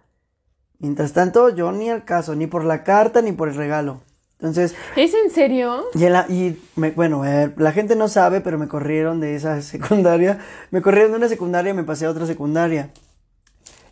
Mientras 0.78 1.12
tanto, 1.12 1.50
yo 1.50 1.72
ni 1.72 1.90
al 1.90 2.04
caso, 2.04 2.34
ni 2.34 2.46
por 2.46 2.64
la 2.64 2.84
carta, 2.84 3.20
ni 3.20 3.32
por 3.32 3.49
el 3.49 3.56
regalo. 3.56 4.00
Entonces, 4.40 4.75
¿Es 4.97 5.12
en 5.12 5.30
serio? 5.30 5.85
y, 5.94 6.04
en 6.06 6.12
la- 6.14 6.26
y 6.30 6.59
me- 6.75 6.92
bueno, 6.92 7.26
eh, 7.26 7.52
la 7.59 7.73
gente 7.73 7.94
no 7.94 8.09
sabe, 8.09 8.40
pero 8.40 8.59
me 8.59 8.68
corrieron 8.68 9.20
de 9.20 9.35
esa 9.37 9.61
secundaria. 9.62 10.38
Me 10.70 10.80
corrieron 10.80 11.12
de 11.12 11.18
una 11.18 11.28
secundaria 11.28 11.70
y 11.70 11.75
me 11.75 11.85
pasé 11.85 12.06
a 12.06 12.11
otra 12.11 12.25
secundaria. 12.26 12.90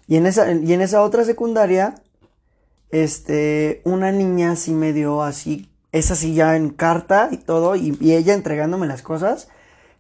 Y 0.07 0.17
en 0.17 0.25
esa, 0.27 0.51
y 0.51 0.73
en 0.73 0.81
esa 0.81 1.03
otra 1.03 1.23
secundaria, 1.25 1.97
este, 2.91 3.83
una 3.85 4.11
niña 4.11 4.57
sí 4.57 4.73
me 4.73 4.95
dio 4.95 5.23
así, 5.23 5.69
esa 5.93 6.15
sí 6.15 6.33
ya 6.35 6.57
en 6.57 6.71
carta 6.71 7.29
y 7.31 7.37
todo, 7.37 7.77
y, 7.77 7.97
y 8.01 8.15
ella 8.15 8.33
entregándome 8.33 8.87
las 8.87 9.03
cosas, 9.03 9.49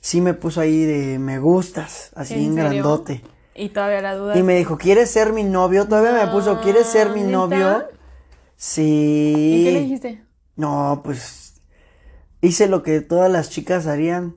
sí 0.01 0.23
me 0.23 0.33
puso 0.33 0.63
ahí 0.63 0.85
de 0.87 1.19
me 1.19 1.39
gustas, 1.39 2.11
así 2.15 2.35
en, 2.43 2.55
grandote. 2.55 3.23
Y 3.55 3.69
todavía 3.71 4.01
la 4.01 4.15
duda. 4.15 4.39
Y 4.39 4.43
me 4.43 4.57
dijo, 4.57 4.79
¿quieres 4.79 5.11
ser 5.11 5.33
mi 5.35 5.45
novio? 5.45 5.87
Todavía 5.87 6.25
me 6.25 6.33
puso, 6.33 6.61
¿quieres 6.63 6.87
ser 6.87 7.11
mi 7.11 7.23
¿neta? 7.23 7.33
novio? 7.33 7.85
Sí. 8.57 9.53
¿Y 9.57 9.65
qué 9.65 9.73
le 9.73 9.81
dijiste? 9.81 10.23
No, 10.59 11.03
pues 11.05 11.63
hice 12.41 12.67
lo 12.67 12.83
que 12.83 13.01
todas 13.01 13.31
las 13.31 13.49
chicas 13.49 13.87
harían, 13.87 14.35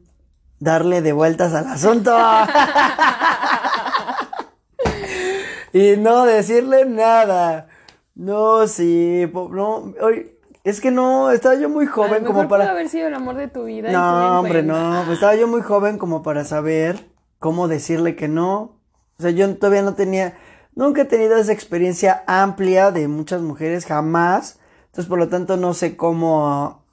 darle 0.59 1.01
de 1.01 1.13
vueltas 1.13 1.55
al 1.55 1.65
asunto. 1.65 2.15
y 5.73 5.97
no 5.97 6.25
decirle 6.25 6.85
nada. 6.85 7.69
No, 8.13 8.67
sí, 8.67 9.27
no, 9.33 9.95
oy, 9.99 10.37
es 10.63 10.79
que 10.79 10.91
no, 10.91 11.31
estaba 11.31 11.55
yo 11.55 11.69
muy 11.69 11.85
A 11.85 11.87
lo 11.87 11.95
joven 11.95 12.11
mejor 12.11 12.27
como 12.27 12.39
pudo 12.41 12.49
para... 12.49 12.69
haber 12.69 12.87
sido 12.87 13.07
el 13.07 13.15
amor 13.15 13.35
de 13.35 13.47
tu 13.47 13.63
vida. 13.63 13.91
No, 13.91 14.41
hombre, 14.41 14.61
no, 14.61 15.01
pues 15.05 15.15
estaba 15.15 15.35
yo 15.35 15.47
muy 15.47 15.61
joven 15.61 15.97
como 15.97 16.21
para 16.21 16.45
saber 16.45 17.03
cómo 17.39 17.67
decirle 17.67 18.15
que 18.15 18.27
no. 18.27 18.79
O 19.17 19.23
sea, 19.23 19.31
yo 19.31 19.55
todavía 19.55 19.81
no 19.81 19.95
tenía, 19.95 20.37
nunca 20.75 21.01
he 21.01 21.05
tenido 21.05 21.35
esa 21.37 21.51
experiencia 21.51 22.23
amplia 22.27 22.91
de 22.91 23.07
muchas 23.07 23.41
mujeres, 23.41 23.87
jamás. 23.87 24.59
Entonces, 24.91 25.07
por 25.07 25.19
lo 25.19 25.29
tanto, 25.29 25.55
no 25.55 25.73
sé 25.73 25.95
cómo, 25.95 26.83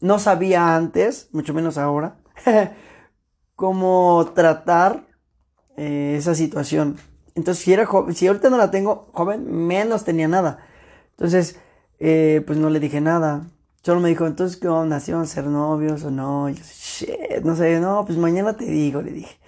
no 0.00 0.18
sabía 0.18 0.76
antes, 0.76 1.30
mucho 1.32 1.54
menos 1.54 1.78
ahora, 1.78 2.18
cómo 3.56 4.32
tratar 4.34 5.06
eh, 5.78 6.16
esa 6.18 6.34
situación. 6.34 6.98
Entonces, 7.34 7.64
si 7.64 7.72
era 7.72 7.86
joven, 7.86 8.14
si 8.14 8.26
ahorita 8.26 8.50
no 8.50 8.58
la 8.58 8.70
tengo 8.70 9.08
joven, 9.14 9.66
menos 9.66 10.04
tenía 10.04 10.28
nada. 10.28 10.58
Entonces, 11.12 11.58
eh, 11.98 12.42
pues 12.46 12.58
no 12.58 12.68
le 12.68 12.80
dije 12.80 13.00
nada. 13.00 13.46
Solo 13.88 14.02
me 14.02 14.10
dijo, 14.10 14.26
entonces, 14.26 14.58
¿qué 14.58 14.68
onda? 14.68 15.00
¿Si 15.00 15.12
vamos 15.12 15.30
a 15.30 15.34
ser 15.34 15.44
novios 15.44 16.04
o 16.04 16.10
no? 16.10 16.50
Y 16.50 16.56
yo, 16.56 16.62
shit, 16.62 17.42
no 17.42 17.56
sé, 17.56 17.80
no, 17.80 18.04
pues 18.04 18.18
mañana 18.18 18.54
te 18.54 18.66
digo, 18.66 19.00
le 19.00 19.12
dije. 19.12 19.38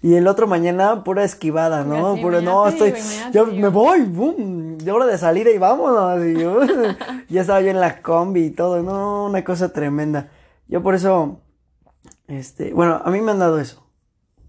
Y 0.00 0.14
el 0.14 0.26
otro 0.26 0.46
mañana, 0.46 1.04
pura 1.04 1.22
esquivada, 1.22 1.84
¿no? 1.84 2.12
Así, 2.12 2.22
Pura, 2.22 2.40
no, 2.40 2.66
estoy, 2.66 2.94
yo 3.30 3.44
me 3.44 3.68
voy, 3.68 4.00
boom, 4.04 4.78
de 4.78 4.90
hora 4.90 5.04
de 5.04 5.18
salida 5.18 5.50
y 5.50 5.58
vámonos. 5.58 6.24
Y 6.24 6.40
yo, 6.40 6.60
ya 7.28 7.42
estaba 7.42 7.60
yo 7.60 7.68
en 7.68 7.78
la 7.78 8.00
combi 8.00 8.46
y 8.46 8.50
todo, 8.52 8.82
no, 8.82 9.26
una 9.26 9.44
cosa 9.44 9.70
tremenda. 9.70 10.30
Yo 10.66 10.82
por 10.82 10.94
eso, 10.94 11.42
este, 12.26 12.72
bueno, 12.72 13.02
a 13.04 13.10
mí 13.10 13.20
me 13.20 13.32
han 13.32 13.38
dado 13.38 13.60
eso. 13.60 13.86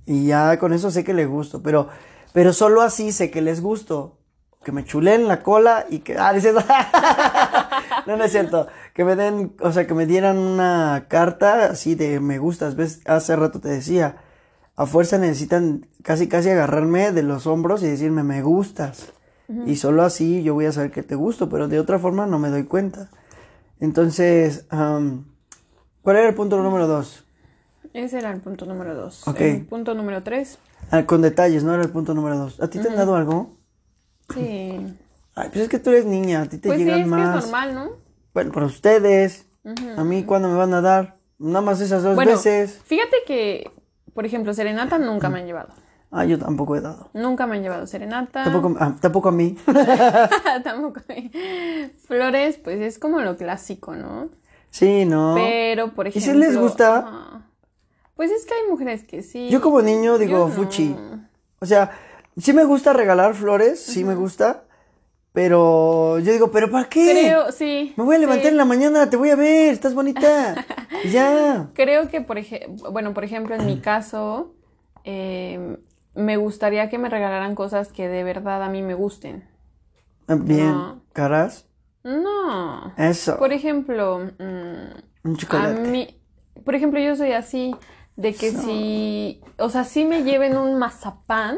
Y 0.05 0.27
ya 0.27 0.57
con 0.59 0.71
eso 0.71 0.91
sé 0.91 1.03
que 1.03 1.13
les 1.13 1.27
gusto, 1.27 1.61
pero, 1.61 1.89
pero 2.31 2.53
solo 2.53 2.83
así 2.83 3.11
sé 3.11 3.29
que 3.29 3.41
les 3.41 3.59
gusto. 3.59 4.17
Que 4.63 4.71
me 4.71 4.85
chulen 4.85 5.27
la 5.27 5.43
cola 5.43 5.87
y 5.89 5.99
que, 5.99 6.17
ah, 6.17 6.31
dices, 6.31 6.55
no, 8.05 8.17
no 8.17 8.23
es 8.23 8.31
cierto. 8.31 8.67
Que 8.93 9.03
me 9.03 9.15
den, 9.15 9.53
o 9.59 9.71
sea, 9.71 9.87
que 9.87 9.93
me 9.93 10.05
dieran 10.05 10.37
una 10.37 11.05
carta 11.07 11.65
así 11.65 11.95
de 11.95 12.19
me 12.19 12.39
gustas. 12.39 12.75
Ves, 12.75 13.01
hace 13.05 13.35
rato 13.35 13.59
te 13.59 13.69
decía, 13.69 14.17
a 14.75 14.85
fuerza 14.85 15.17
necesitan 15.17 15.87
casi, 16.03 16.27
casi 16.27 16.49
agarrarme 16.49 17.11
de 17.11 17.23
los 17.23 17.47
hombros 17.47 17.83
y 17.83 17.87
decirme 17.87 18.23
me 18.23 18.41
gustas. 18.41 19.13
Y 19.65 19.75
solo 19.75 20.03
así 20.03 20.43
yo 20.43 20.53
voy 20.53 20.65
a 20.65 20.71
saber 20.71 20.91
que 20.91 21.03
te 21.03 21.15
gusto, 21.15 21.49
pero 21.49 21.67
de 21.67 21.77
otra 21.77 21.99
forma 21.99 22.25
no 22.25 22.39
me 22.39 22.49
doy 22.49 22.63
cuenta. 22.63 23.09
Entonces, 23.81 24.65
¿cuál 24.69 25.25
era 26.15 26.29
el 26.29 26.35
punto 26.35 26.61
número 26.63 26.87
dos? 26.87 27.25
Ese 27.93 28.19
era 28.19 28.31
el 28.31 28.39
punto 28.39 28.65
número 28.65 28.95
dos. 28.95 29.27
Ok. 29.27 29.41
El 29.41 29.65
punto 29.65 29.93
número 29.93 30.23
tres. 30.23 30.57
Ah, 30.89 31.05
con 31.05 31.21
detalles, 31.21 31.65
no 31.65 31.73
era 31.73 31.83
el 31.83 31.89
punto 31.89 32.13
número 32.13 32.37
dos. 32.37 32.61
¿A 32.61 32.69
ti 32.69 32.79
te 32.79 32.87
han 32.87 32.95
dado 32.95 33.15
algo? 33.15 33.57
Sí. 34.33 34.95
Ay, 35.35 35.49
pues 35.49 35.63
es 35.63 35.69
que 35.69 35.79
tú 35.79 35.89
eres 35.91 36.05
niña, 36.05 36.41
a 36.41 36.45
ti 36.45 36.57
te 36.57 36.67
Pues 36.69 36.79
sí, 36.79 36.85
llegan 36.85 36.99
es 37.01 37.05
que 37.05 37.09
más. 37.11 37.37
es 37.37 37.43
normal, 37.51 37.73
¿no? 37.75 37.89
Bueno, 38.33 38.51
para 38.51 38.65
ustedes, 38.65 39.45
a 39.97 40.03
mí 40.03 40.23
cuándo 40.23 40.49
me 40.49 40.55
van 40.55 40.73
a 40.73 40.81
dar, 40.81 41.15
nada 41.39 41.61
más 41.61 41.79
esas 41.81 42.03
dos 42.03 42.15
Bueno, 42.15 42.31
veces. 42.31 42.79
fíjate 42.85 43.17
que, 43.25 43.71
por 44.13 44.25
ejemplo, 44.25 44.53
serenata 44.53 44.97
nunca 44.97 45.29
me 45.29 45.39
han 45.39 45.45
llevado. 45.45 45.69
Ah, 46.13 46.25
yo 46.25 46.37
tampoco 46.37 46.75
he 46.75 46.81
dado. 46.81 47.09
Nunca 47.13 47.47
me 47.47 47.55
han 47.55 47.63
llevado 47.63 47.87
serenata. 47.87 48.43
Tampoco, 48.43 48.75
ah, 48.79 48.95
tampoco 48.99 49.29
a 49.29 49.31
mí. 49.31 49.57
Tampoco 50.63 50.99
a 51.07 51.13
mí. 51.13 51.31
Flores, 52.05 52.57
pues 52.57 52.81
es 52.81 52.99
como 52.99 53.21
lo 53.21 53.37
clásico, 53.37 53.95
¿no? 53.95 54.29
sí, 54.69 55.05
no. 55.05 55.35
Pero, 55.35 55.93
por 55.93 56.07
¿Y 56.07 56.09
ejemplo. 56.09 56.33
si 56.33 56.37
les 56.37 56.57
gusta? 56.57 57.43
Pues 58.15 58.29
es 58.31 58.45
que 58.45 58.53
hay 58.53 58.69
mujeres 58.69 59.03
que 59.05 59.23
sí. 59.23 59.49
Yo 59.49 59.61
como 59.61 59.81
niño 59.81 60.17
digo 60.17 60.39
no. 60.39 60.47
fuchi. 60.49 60.95
O 61.59 61.65
sea, 61.65 61.91
sí 62.37 62.51
me 62.53 62.65
gusta 62.65 62.91
regalar 62.93 63.33
flores, 63.33 63.81
sí 63.81 64.03
me 64.03 64.15
gusta, 64.15 64.63
pero 65.33 66.19
yo 66.19 66.31
digo, 66.33 66.51
¿pero 66.51 66.69
para 66.69 66.89
qué? 66.89 67.11
Creo, 67.11 67.51
sí. 67.51 67.93
Me 67.95 68.03
voy 68.03 68.15
a 68.15 68.19
levantar 68.19 68.43
sí. 68.43 68.49
en 68.49 68.57
la 68.57 68.65
mañana, 68.65 69.09
te 69.09 69.17
voy 69.17 69.29
a 69.29 69.35
ver, 69.35 69.73
estás 69.73 69.93
bonita. 69.93 70.65
Ya. 71.11 71.69
Creo 71.73 72.09
que, 72.09 72.21
por 72.21 72.37
ejemplo, 72.37 72.91
bueno, 72.91 73.13
por 73.15 73.23
ejemplo, 73.23 73.55
en 73.55 73.65
mi 73.65 73.79
caso, 73.81 74.53
eh, 75.03 75.77
me 76.13 76.37
gustaría 76.37 76.89
que 76.89 76.99
me 76.99 77.09
regalaran 77.09 77.55
cosas 77.55 77.91
que 77.91 78.07
de 78.07 78.23
verdad 78.23 78.61
a 78.61 78.69
mí 78.69 78.83
me 78.83 78.93
gusten. 78.93 79.49
Ah, 80.27 80.35
Bien, 80.35 80.71
No. 80.71 81.01
caras. 81.13 81.65
No. 82.03 82.93
Eso. 82.97 83.37
Por 83.37 83.51
ejemplo, 83.53 84.19
mm, 84.19 85.27
Un 85.27 85.33
a 85.33 85.37
chocolate. 85.37 85.81
mí, 85.81 86.21
por 86.65 86.75
ejemplo, 86.75 86.99
yo 86.99 87.15
soy 87.15 87.31
así, 87.31 87.75
de 88.15 88.33
que 88.35 88.51
si, 88.51 89.41
o 89.57 89.69
sea, 89.69 89.83
si 89.85 90.05
me 90.05 90.23
lleven 90.23 90.57
un 90.57 90.77
mazapán, 90.77 91.57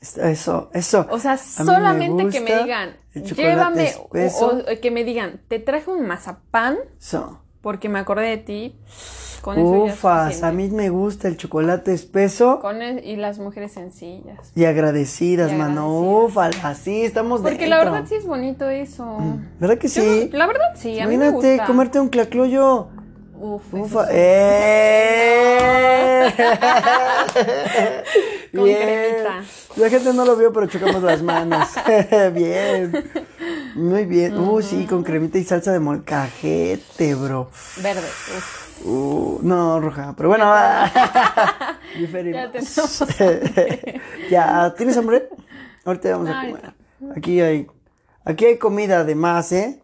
Eso, 0.00 0.70
eso. 0.74 1.06
O 1.10 1.18
sea, 1.18 1.32
me 1.32 1.38
solamente 1.38 2.28
que 2.28 2.40
me 2.40 2.62
digan, 2.62 2.96
el 3.14 3.22
llévame, 3.24 3.92
o, 3.98 4.80
que 4.80 4.90
me 4.92 5.02
digan, 5.04 5.40
te 5.48 5.58
traje 5.58 5.90
un 5.90 6.06
mazapán 6.06 6.76
Eso. 7.00 7.40
porque 7.62 7.88
me 7.88 7.98
acordé 7.98 8.26
de 8.28 8.36
ti. 8.38 8.76
Con 9.42 9.56
eso 9.58 9.86
ya 9.86 9.92
es 9.92 9.98
Ufas, 9.98 10.22
suficiente. 10.34 10.46
a 10.46 10.52
mí 10.52 10.68
me 10.70 10.90
gusta 10.90 11.28
el 11.28 11.36
chocolate 11.36 11.92
espeso 11.94 12.58
Con 12.60 12.82
e- 12.82 13.02
y 13.04 13.14
las 13.16 13.38
mujeres 13.38 13.72
sencillas. 13.72 14.50
y 14.56 14.64
agradecidas, 14.64 15.52
Y 15.52 15.54
mano. 15.54 15.96
Ufas, 16.24 16.56
así 16.64 17.02
estamos 17.02 17.40
Porque 17.40 17.58
dentro. 17.58 17.68
la 17.70 17.84
verdad 17.84 18.04
sí 18.08 18.16
es 18.16 18.26
bonito 18.26 18.68
eso. 18.68 19.16
¿Verdad 19.60 19.78
que 19.78 19.86
Yo- 19.88 20.02
sí? 20.02 20.28
la 20.32 20.46
verdad 20.48 20.72
sí, 20.74 20.98
a 21.00 21.06
mí 21.06 21.16
me 21.16 21.26
Imagínate 21.26 21.50
gusta. 21.52 21.66
comerte 21.66 22.00
un 22.00 22.08
clacloyo. 22.08 22.88
Ufa, 23.40 24.06
sí. 24.06 24.12
¡eh! 24.14 26.34
Con 28.54 28.64
cremita. 28.64 29.44
La 29.76 29.90
gente 29.90 30.12
no 30.12 30.24
lo 30.24 30.36
vio, 30.36 30.52
pero 30.52 30.66
chocamos 30.66 31.02
las 31.02 31.22
manos. 31.22 31.68
bien. 32.34 32.92
Muy 33.76 34.06
bien. 34.06 34.36
Uh, 34.36 34.60
sí, 34.60 34.86
con 34.86 35.04
cremita 35.04 35.38
y 35.38 35.44
salsa 35.44 35.72
de 35.72 35.78
molcajete, 35.78 37.14
bro. 37.14 37.50
Verde. 37.76 38.00
uf. 38.00 38.84
Uh, 38.84 39.38
no, 39.42 39.80
roja. 39.80 40.14
Pero 40.16 40.28
bueno, 40.30 40.46
va. 40.46 40.90
Ya 41.98 42.50
tenemos 42.50 43.04
ya, 44.30 44.74
¿tienes 44.76 44.96
hambre? 44.96 45.28
Ahorita 45.84 46.10
vamos 46.10 46.30
a 46.30 46.40
comer. 46.40 46.72
Aquí 47.16 47.40
hay, 47.40 47.66
aquí 48.24 48.46
hay 48.46 48.58
comida 48.58 49.00
además, 49.00 49.52
¿eh? 49.52 49.80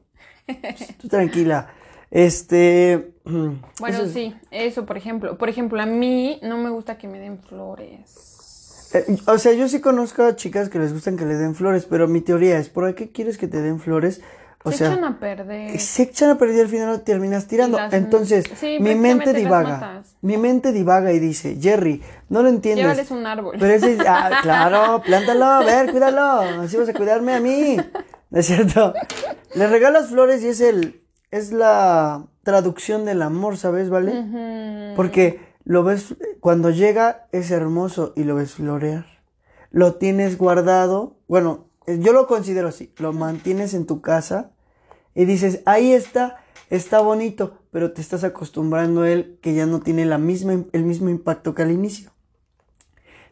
Tú 1.00 1.08
tranquila. 1.08 1.68
Este. 2.14 3.10
Bueno, 3.24 3.96
eso 3.96 4.04
es- 4.04 4.12
sí, 4.12 4.34
eso, 4.50 4.86
por 4.86 4.96
ejemplo. 4.96 5.36
Por 5.36 5.48
ejemplo, 5.48 5.80
a 5.82 5.86
mí 5.86 6.38
no 6.42 6.56
me 6.58 6.70
gusta 6.70 6.96
que 6.96 7.08
me 7.08 7.18
den 7.18 7.38
flores. 7.40 8.90
Eh, 8.94 9.16
o 9.26 9.38
sea, 9.38 9.52
yo 9.52 9.66
sí 9.68 9.80
conozco 9.80 10.22
a 10.22 10.36
chicas 10.36 10.68
que 10.68 10.78
les 10.78 10.92
gustan 10.92 11.16
que 11.16 11.24
le 11.26 11.34
den 11.34 11.54
flores, 11.56 11.86
pero 11.86 12.06
mi 12.06 12.20
teoría 12.20 12.58
es, 12.58 12.68
¿por 12.68 12.94
qué 12.94 13.10
quieres 13.10 13.36
que 13.38 13.48
te 13.48 13.60
den 13.60 13.80
flores? 13.80 14.20
O 14.62 14.70
Se 14.70 14.78
sea, 14.78 14.92
echan 14.92 15.04
a 15.04 15.18
perder. 15.18 15.78
se 15.80 16.02
echan 16.04 16.30
a 16.30 16.38
perder 16.38 16.56
y 16.56 16.60
al 16.60 16.68
final 16.68 16.86
lo 16.88 17.00
terminas 17.00 17.46
tirando. 17.48 17.76
Las- 17.78 17.92
Entonces, 17.92 18.44
sí, 18.58 18.76
mi 18.80 18.94
mente 18.94 19.32
divaga. 19.32 20.02
Mi 20.22 20.36
mente 20.36 20.70
divaga 20.72 21.12
y 21.12 21.18
dice, 21.18 21.58
Jerry, 21.60 22.00
no 22.28 22.42
lo 22.42 22.48
entiendes. 22.50 22.84
Llévales 22.84 23.10
un 23.10 23.26
árbol. 23.26 23.56
Pero 23.58 23.74
ese, 23.74 23.98
ah, 24.06 24.38
claro, 24.42 25.02
plántalo, 25.04 25.44
a 25.46 25.64
ver, 25.64 25.90
cuídalo. 25.90 26.62
Así 26.62 26.76
vas 26.76 26.88
a 26.88 26.94
cuidarme 26.94 27.34
a 27.34 27.40
mí. 27.40 27.76
¿No 28.30 28.38
es 28.40 28.46
cierto? 28.46 28.94
Le 29.54 29.66
regalas 29.66 30.08
flores 30.08 30.42
y 30.42 30.48
es 30.48 30.60
el, 30.60 31.02
es 31.34 31.50
la 31.50 32.28
traducción 32.44 33.04
del 33.04 33.20
amor, 33.20 33.56
¿sabes, 33.56 33.90
vale? 33.90 34.94
Porque 34.94 35.40
lo 35.64 35.82
ves, 35.82 36.14
cuando 36.38 36.70
llega 36.70 37.26
es 37.32 37.50
hermoso 37.50 38.12
y 38.14 38.22
lo 38.22 38.36
ves 38.36 38.52
florear. 38.52 39.04
Lo 39.72 39.94
tienes 39.94 40.38
guardado, 40.38 41.16
bueno, 41.26 41.66
yo 41.88 42.12
lo 42.12 42.28
considero 42.28 42.68
así, 42.68 42.94
lo 42.98 43.12
mantienes 43.12 43.74
en 43.74 43.84
tu 43.84 44.00
casa 44.00 44.52
y 45.12 45.24
dices, 45.24 45.62
ahí 45.66 45.92
está, 45.92 46.36
está 46.70 47.00
bonito, 47.00 47.58
pero 47.72 47.92
te 47.92 48.00
estás 48.00 48.22
acostumbrando 48.22 49.02
a 49.02 49.10
él 49.10 49.40
que 49.42 49.54
ya 49.54 49.66
no 49.66 49.80
tiene 49.80 50.06
la 50.06 50.18
misma, 50.18 50.64
el 50.70 50.84
mismo 50.84 51.08
impacto 51.08 51.52
que 51.52 51.62
al 51.62 51.72
inicio. 51.72 52.12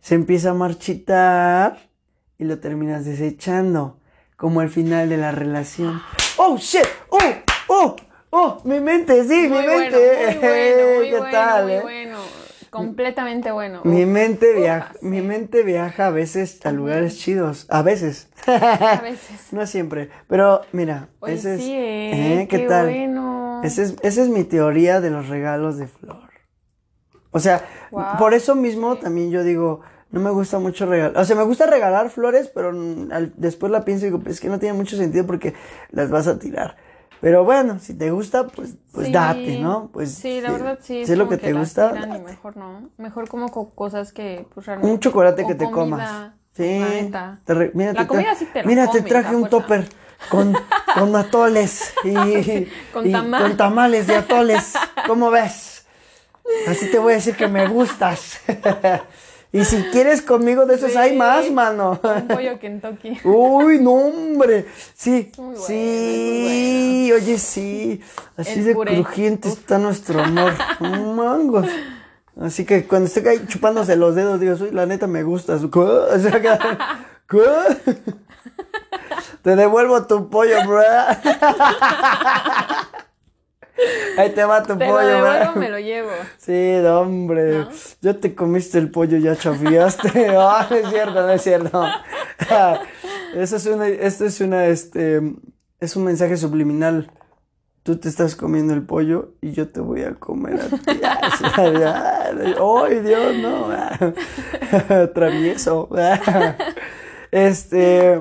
Se 0.00 0.16
empieza 0.16 0.50
a 0.50 0.54
marchitar 0.54 1.88
y 2.36 2.46
lo 2.46 2.58
terminas 2.58 3.04
desechando, 3.04 4.00
como 4.36 4.58
al 4.58 4.70
final 4.70 5.08
de 5.08 5.18
la 5.18 5.30
relación. 5.30 6.02
¡Oh, 6.36 6.56
shit! 6.56 6.82
¡Oh, 7.08 7.20
oh, 7.74 7.96
oh! 8.30 8.60
Mi 8.64 8.80
mente, 8.80 9.24
sí, 9.24 9.48
Muy 9.48 9.48
mi 9.48 9.48
bueno, 9.50 9.78
mente. 9.78 9.96
muy 10.26 10.38
bueno, 10.38 10.86
muy 10.98 11.08
¿Qué 11.10 11.18
bueno, 11.18 11.30
tal, 11.30 11.64
muy 11.64 11.72
eh? 11.74 11.80
bueno. 11.82 12.18
Completamente 12.70 13.50
bueno. 13.52 13.82
Mi 13.84 14.06
mente 14.06 14.54
viaja, 14.54 14.94
mi 15.02 15.20
mente 15.20 15.62
viaja 15.62 16.06
a 16.06 16.10
veces 16.10 16.64
a 16.64 16.72
lugares 16.72 17.18
chidos, 17.18 17.66
a 17.68 17.82
veces, 17.82 18.28
A 18.46 19.00
veces. 19.02 19.52
no 19.52 19.66
siempre, 19.66 20.08
pero 20.26 20.62
mira, 20.72 21.08
Oye, 21.20 21.34
ese 21.34 21.56
es, 21.56 21.60
sí, 21.62 21.72
eh, 21.74 22.42
¿eh? 22.42 22.46
¿qué, 22.48 22.60
qué 22.60 22.66
tal? 22.68 22.86
bueno. 22.86 23.60
Ese 23.62 23.82
es, 23.82 23.96
esa 24.02 24.22
es 24.22 24.28
mi 24.30 24.44
teoría 24.44 25.00
de 25.02 25.10
los 25.10 25.28
regalos 25.28 25.76
de 25.76 25.86
flor. 25.86 26.30
O 27.30 27.40
sea, 27.40 27.62
Wow. 27.90 28.16
por 28.18 28.32
eso 28.34 28.54
mismo 28.54 28.96
también 28.96 29.30
yo 29.30 29.42
digo, 29.44 29.80
no 30.10 30.20
me 30.20 30.30
gusta 30.30 30.58
mucho 30.58 30.86
regalar, 30.86 31.16
o 31.18 31.24
sea, 31.26 31.36
me 31.36 31.42
gusta 31.44 31.66
regalar 31.66 32.08
flores, 32.10 32.48
pero 32.54 32.70
al- 32.70 33.32
después 33.36 33.70
la 33.70 33.84
pienso 33.84 34.06
y 34.06 34.10
digo, 34.10 34.22
es 34.26 34.40
que 34.40 34.48
no 34.48 34.58
tiene 34.58 34.76
mucho 34.78 34.96
sentido 34.96 35.26
porque 35.26 35.52
las 35.90 36.10
vas 36.10 36.26
a 36.26 36.38
tirar. 36.38 36.76
Pero 37.22 37.44
bueno, 37.44 37.78
si 37.78 37.94
te 37.94 38.10
gusta, 38.10 38.48
pues, 38.48 38.74
pues 38.92 39.06
Sí, 39.06 39.12
date, 39.12 39.58
¿no? 39.60 39.90
Pues 39.92 40.12
sí, 40.12 40.40
la 40.40 40.48
si- 40.48 40.52
verdad 40.54 40.78
sí. 40.82 41.06
Si 41.06 41.12
es 41.12 41.16
lo 41.18 41.28
que 41.28 41.38
te 41.38 41.52
gusta, 41.52 41.94
y 42.16 42.20
mejor 42.20 42.56
no. 42.56 42.90
Mejor 42.98 43.28
como 43.28 43.48
co- 43.48 43.70
cosas 43.70 44.12
que 44.12 44.44
pues 44.52 44.66
realmente. 44.66 44.92
Un 44.92 44.98
chocolate 44.98 45.46
que 45.46 45.54
te 45.54 45.70
comida, 45.70 45.96
comas. 45.96 46.32
Sí. 46.54 46.78
la 46.80 46.88
neta. 46.88 47.40
Te 47.44 47.54
re- 47.54 47.70
mira, 47.74 47.92
La 47.92 48.00
te 48.02 48.06
comida 48.08 48.34
sí 48.34 48.46
te 48.52 48.64
Mira, 48.64 48.90
te 48.90 49.02
traje 49.02 49.36
un 49.36 49.48
topper 49.48 49.88
con, 50.30 50.52
con 50.98 51.14
atoles 51.16 51.94
y, 52.04 52.66
con 52.92 53.06
y 53.06 53.12
tamal. 53.12 53.40
con 53.42 53.56
tamales 53.56 54.08
de 54.08 54.16
atoles. 54.16 54.74
¿Cómo 55.06 55.30
ves? 55.30 55.86
Así 56.66 56.90
te 56.90 56.98
voy 56.98 57.12
a 57.12 57.16
decir 57.16 57.36
que 57.36 57.46
me 57.46 57.68
gustas. 57.68 58.40
y 59.52 59.64
si 59.64 59.82
quieres 59.92 60.22
conmigo 60.22 60.64
de 60.66 60.74
esos 60.76 60.92
Sí. 60.92 60.98
hay 60.98 61.16
más, 61.16 61.50
mano. 61.50 62.00
Un 62.02 62.28
pollo 62.28 62.58
Kentucky. 62.58 63.18
Uy, 63.24 63.78
no, 63.80 63.92
hombre. 63.92 64.66
Sí, 64.94 65.30
muy 65.36 65.54
bueno, 65.54 65.66
sí, 65.66 67.12
oye, 67.14 67.38
sí. 67.38 68.00
Así 68.36 68.60
El 68.60 68.64
de 68.64 68.74
puré. 68.74 68.94
crujiente 68.94 69.48
está 69.48 69.78
nuestro 69.78 70.22
amor. 70.22 70.52
Mangos. 70.80 71.66
Así 72.40 72.64
que 72.64 72.86
cuando 72.86 73.08
esté 73.08 73.28
ahí 73.28 73.44
chupándose 73.46 73.94
los 73.96 74.14
dedos, 74.14 74.40
digo, 74.40 74.54
"Uy, 74.58 74.70
la 74.70 74.86
neta 74.86 75.06
me 75.06 75.22
gusta. 75.22 75.56
O 75.56 76.18
sea, 76.18 76.40
que- 76.40 76.58
¿Qué? 77.28 77.96
Te 79.42 79.56
devuelvo 79.56 80.06
tu 80.06 80.30
pollo, 80.30 80.56
bro. 80.66 80.82
Ahí 84.16 84.30
te 84.30 84.44
va 84.44 84.62
tu 84.62 84.76
Te 84.76 84.86
lo 84.86 84.92
pollo, 84.92 85.06
devuelvo, 85.06 85.52
me 85.56 85.68
lo 85.70 85.78
llevo. 85.78 86.10
Sí, 86.38 86.74
hombre. 86.86 87.58
¿No? 87.58 87.68
Ya 88.00 88.14
te 88.14 88.34
comiste 88.34 88.78
el 88.78 88.90
pollo, 88.90 89.18
ya 89.18 89.36
chafiaste. 89.36 90.28
Ah, 90.36 90.66
no 90.70 90.76
es 90.76 90.88
cierto, 90.88 91.14
no 91.14 91.30
es 91.30 91.42
cierto. 91.42 91.84
Eso 93.34 93.56
es 93.56 93.66
una, 93.66 93.88
esto 93.88 94.26
es 94.26 94.40
una, 94.42 94.66
este, 94.66 95.22
es 95.80 95.96
un 95.96 96.04
mensaje 96.04 96.36
subliminal. 96.36 97.10
Tú 97.82 97.96
te 97.96 98.08
estás 98.08 98.36
comiendo 98.36 98.74
el 98.74 98.82
pollo 98.82 99.34
y 99.40 99.52
yo 99.52 99.68
te 99.68 99.80
voy 99.80 100.02
a 100.02 100.14
comer 100.14 100.60
a 100.60 100.68
ti. 100.68 101.00
¡Ay, 102.60 103.00
Dios, 103.00 103.36
no! 103.38 103.68
Travieso. 105.14 105.88
Este. 107.30 108.20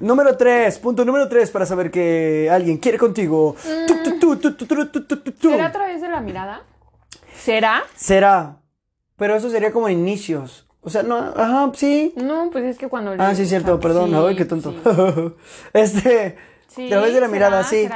Número 0.00 0.36
3, 0.36 0.78
punto 0.78 1.04
número 1.04 1.28
3 1.28 1.50
para 1.50 1.66
saber 1.66 1.90
que 1.90 2.48
alguien 2.50 2.78
quiere 2.78 2.98
contigo. 2.98 3.56
¿Será 5.40 5.66
a 5.66 5.72
través 5.72 6.00
de 6.00 6.08
la 6.08 6.20
mirada? 6.20 6.62
¿Será? 7.34 7.84
Será. 7.94 8.56
Pero 9.16 9.34
eso 9.36 9.50
sería 9.50 9.72
como 9.72 9.88
inicios. 9.88 10.66
O 10.82 10.90
sea, 10.90 11.02
no, 11.02 11.16
ajá, 11.16 11.72
sí. 11.74 12.12
No, 12.16 12.50
pues 12.52 12.64
es 12.64 12.78
que 12.78 12.88
cuando. 12.88 13.14
Ah, 13.18 13.34
sí, 13.34 13.46
cierto, 13.46 13.80
perdón, 13.80 14.14
ay, 14.14 14.36
qué 14.36 14.44
tonto. 14.44 14.74
este. 15.72 16.36
Sí, 16.68 16.86
a 16.86 16.90
través 16.90 17.14
de 17.14 17.20
la 17.20 17.28
mirada, 17.28 17.64
sí. 17.64 17.88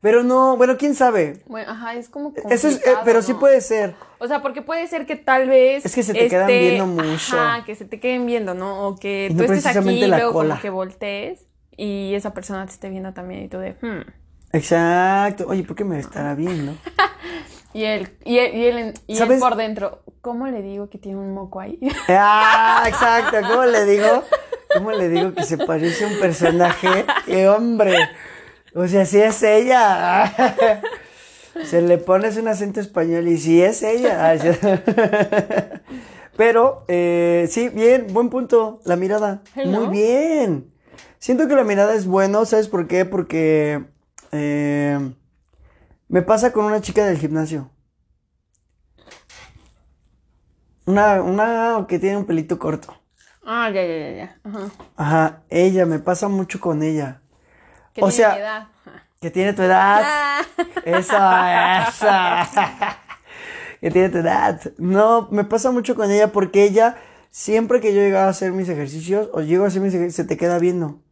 Pero 0.00 0.22
no, 0.22 0.56
bueno, 0.56 0.76
quién 0.76 0.94
sabe. 0.94 1.42
Ajá, 1.66 1.94
es 1.94 2.08
como 2.08 2.32
Eso 2.48 2.68
es, 2.68 2.76
eh, 2.86 2.94
pero 3.04 3.20
sí 3.20 3.34
puede 3.34 3.60
ser. 3.60 3.94
O 4.18 4.28
sea, 4.28 4.42
porque 4.42 4.62
puede 4.62 4.86
ser 4.86 5.06
que 5.06 5.16
tal 5.16 5.48
vez. 5.48 5.84
Es 5.84 5.94
que 5.94 6.04
se 6.04 6.14
te 6.14 6.28
quedan 6.28 6.48
este, 6.48 6.60
viendo 6.60 6.86
mucho. 6.86 7.38
Ajá, 7.38 7.64
que 7.64 7.74
se 7.74 7.84
te 7.84 7.98
queden 7.98 8.24
viendo, 8.24 8.54
¿no? 8.54 8.86
O 8.86 8.96
que 8.96 9.28
tú 9.30 9.44
no 9.46 9.52
estés 9.52 9.76
aquí 9.76 9.88
y 9.88 10.06
luego 10.06 10.32
como 10.32 10.60
que 10.60 10.70
voltees 10.70 11.47
y 11.78 12.14
esa 12.14 12.34
persona 12.34 12.66
te 12.66 12.72
esté 12.72 12.90
viendo 12.90 13.14
también 13.14 13.44
y 13.44 13.48
tú 13.48 13.58
de. 13.58 13.76
Hmm. 13.80 14.02
Exacto. 14.52 15.46
Oye, 15.48 15.62
¿por 15.62 15.76
qué 15.76 15.84
me 15.84 15.98
estará 15.98 16.34
viendo? 16.34 16.74
Y 17.74 17.84
él, 17.84 18.08
y 18.24 18.38
él, 18.38 18.54
y 18.56 18.64
él, 18.64 18.94
y 19.06 19.18
él 19.18 19.38
por 19.38 19.54
dentro, 19.54 20.02
¿cómo 20.22 20.46
le 20.46 20.62
digo 20.62 20.88
que 20.88 20.96
tiene 20.96 21.18
un 21.18 21.34
moco 21.34 21.60
ahí? 21.60 21.78
Ah, 22.08 22.84
exacto. 22.88 23.36
¿Cómo 23.46 23.66
le 23.66 23.84
digo? 23.84 24.24
¿Cómo 24.74 24.90
le 24.92 25.08
digo 25.08 25.34
que 25.34 25.44
se 25.44 25.58
parece 25.58 26.04
a 26.04 26.08
un 26.08 26.18
personaje? 26.18 27.04
¡Qué 27.26 27.46
hombre! 27.46 27.94
O 28.74 28.88
sea, 28.88 29.04
sí 29.04 29.20
es 29.20 29.42
ella. 29.42 30.34
Se 31.64 31.82
le 31.82 31.98
pones 31.98 32.36
un 32.36 32.48
acento 32.48 32.80
español 32.80 33.28
y 33.28 33.36
sí 33.36 33.60
es 33.60 33.82
ella. 33.82 34.34
Pero, 36.36 36.84
eh, 36.88 37.46
sí, 37.50 37.68
bien, 37.68 38.06
buen 38.10 38.30
punto. 38.30 38.80
La 38.84 38.96
mirada. 38.96 39.42
Hello. 39.54 39.80
Muy 39.80 39.88
bien. 39.88 40.72
Siento 41.18 41.48
que 41.48 41.54
la 41.56 41.64
mirada 41.64 41.94
es 41.94 42.06
bueno, 42.06 42.44
¿sabes 42.44 42.68
por 42.68 42.86
qué? 42.86 43.04
Porque 43.04 43.84
eh, 44.32 44.98
me 46.08 46.22
pasa 46.22 46.52
con 46.52 46.64
una 46.64 46.80
chica 46.80 47.04
del 47.06 47.18
gimnasio. 47.18 47.70
Una, 50.86 51.20
una 51.22 51.84
que 51.88 51.98
tiene 51.98 52.16
un 52.16 52.24
pelito 52.24 52.58
corto. 52.58 52.94
ah, 53.44 53.68
ya, 53.70 53.82
ya, 53.84 53.98
ya, 53.98 54.10
ya. 54.16 54.40
Ajá. 54.44 54.70
Ajá, 54.96 55.42
ella, 55.50 55.84
me 55.86 55.98
pasa 55.98 56.28
mucho 56.28 56.60
con 56.60 56.82
ella. 56.82 57.20
Que 57.92 58.02
O 58.02 58.08
tiene 58.08 58.12
sea- 58.16 58.34
mi 58.34 58.40
edad. 58.40 58.68
Que 59.20 59.32
tiene 59.32 59.52
tu 59.52 59.62
edad. 59.62 60.00
Ah. 60.04 60.40
Esa, 60.84 61.88
esa. 61.88 62.48
que 63.80 63.90
tiene 63.90 64.10
tu 64.10 64.18
edad. 64.18 64.60
No, 64.78 65.26
me 65.32 65.42
pasa 65.42 65.72
mucho 65.72 65.96
con 65.96 66.08
ella 66.12 66.30
porque 66.30 66.62
ella 66.62 66.96
siempre 67.30 67.80
que 67.80 67.92
yo 67.92 68.00
llegaba 68.00 68.26
a 68.26 68.30
hacer 68.30 68.52
mis 68.52 68.68
ejercicios, 68.68 69.28
o 69.32 69.40
llego 69.40 69.64
a 69.64 69.66
hacer 69.68 69.82
mis 69.82 69.92
ejercicios, 69.92 70.14
se 70.14 70.24
te 70.24 70.36
queda 70.36 70.60
viendo. 70.60 71.02